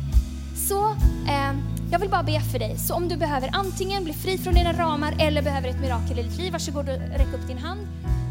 Så 0.69 0.91
eh, 1.29 1.76
jag 1.91 1.99
vill 1.99 2.11
bara 2.11 2.23
be 2.23 2.41
för 2.41 2.59
dig. 2.59 2.79
Så 2.79 2.95
om 2.95 3.09
du 3.09 3.17
behöver 3.17 3.51
antingen 3.53 4.05
bli 4.05 4.13
fri 4.13 4.39
från 4.39 4.55
dina 4.55 4.73
ramar 4.73 5.15
eller 5.21 5.43
behöver 5.43 5.69
ett 5.69 5.81
mirakel 5.81 6.19
i 6.19 6.23
ditt 6.23 6.39
liv, 6.39 6.53
varsågod 6.53 6.89
och 6.89 6.97
räck 6.97 7.35
upp 7.35 7.49
din 7.49 7.59
hand 7.59 7.81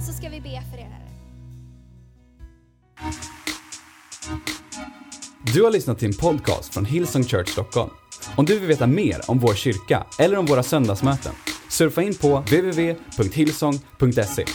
så 0.07 0.13
ska 0.13 0.29
vi 0.29 0.41
be 0.41 0.61
för 0.71 0.77
er. 0.77 0.95
Du 5.53 5.63
har 5.63 5.71
lyssnat 5.71 5.99
till 5.99 6.07
en 6.07 6.13
podcast 6.13 6.73
från 6.73 6.85
Hillsong 6.85 7.23
Church 7.23 7.49
Stockholm. 7.49 7.89
Om 8.35 8.45
du 8.45 8.59
vill 8.59 8.67
veta 8.67 8.87
mer 8.87 9.21
om 9.27 9.39
vår 9.39 9.53
kyrka 9.53 10.05
eller 10.19 10.37
om 10.37 10.45
våra 10.45 10.63
söndagsmöten, 10.63 11.33
surfa 11.69 12.01
in 12.01 12.15
på 12.15 12.39
www.hillsong.se. 12.39 14.45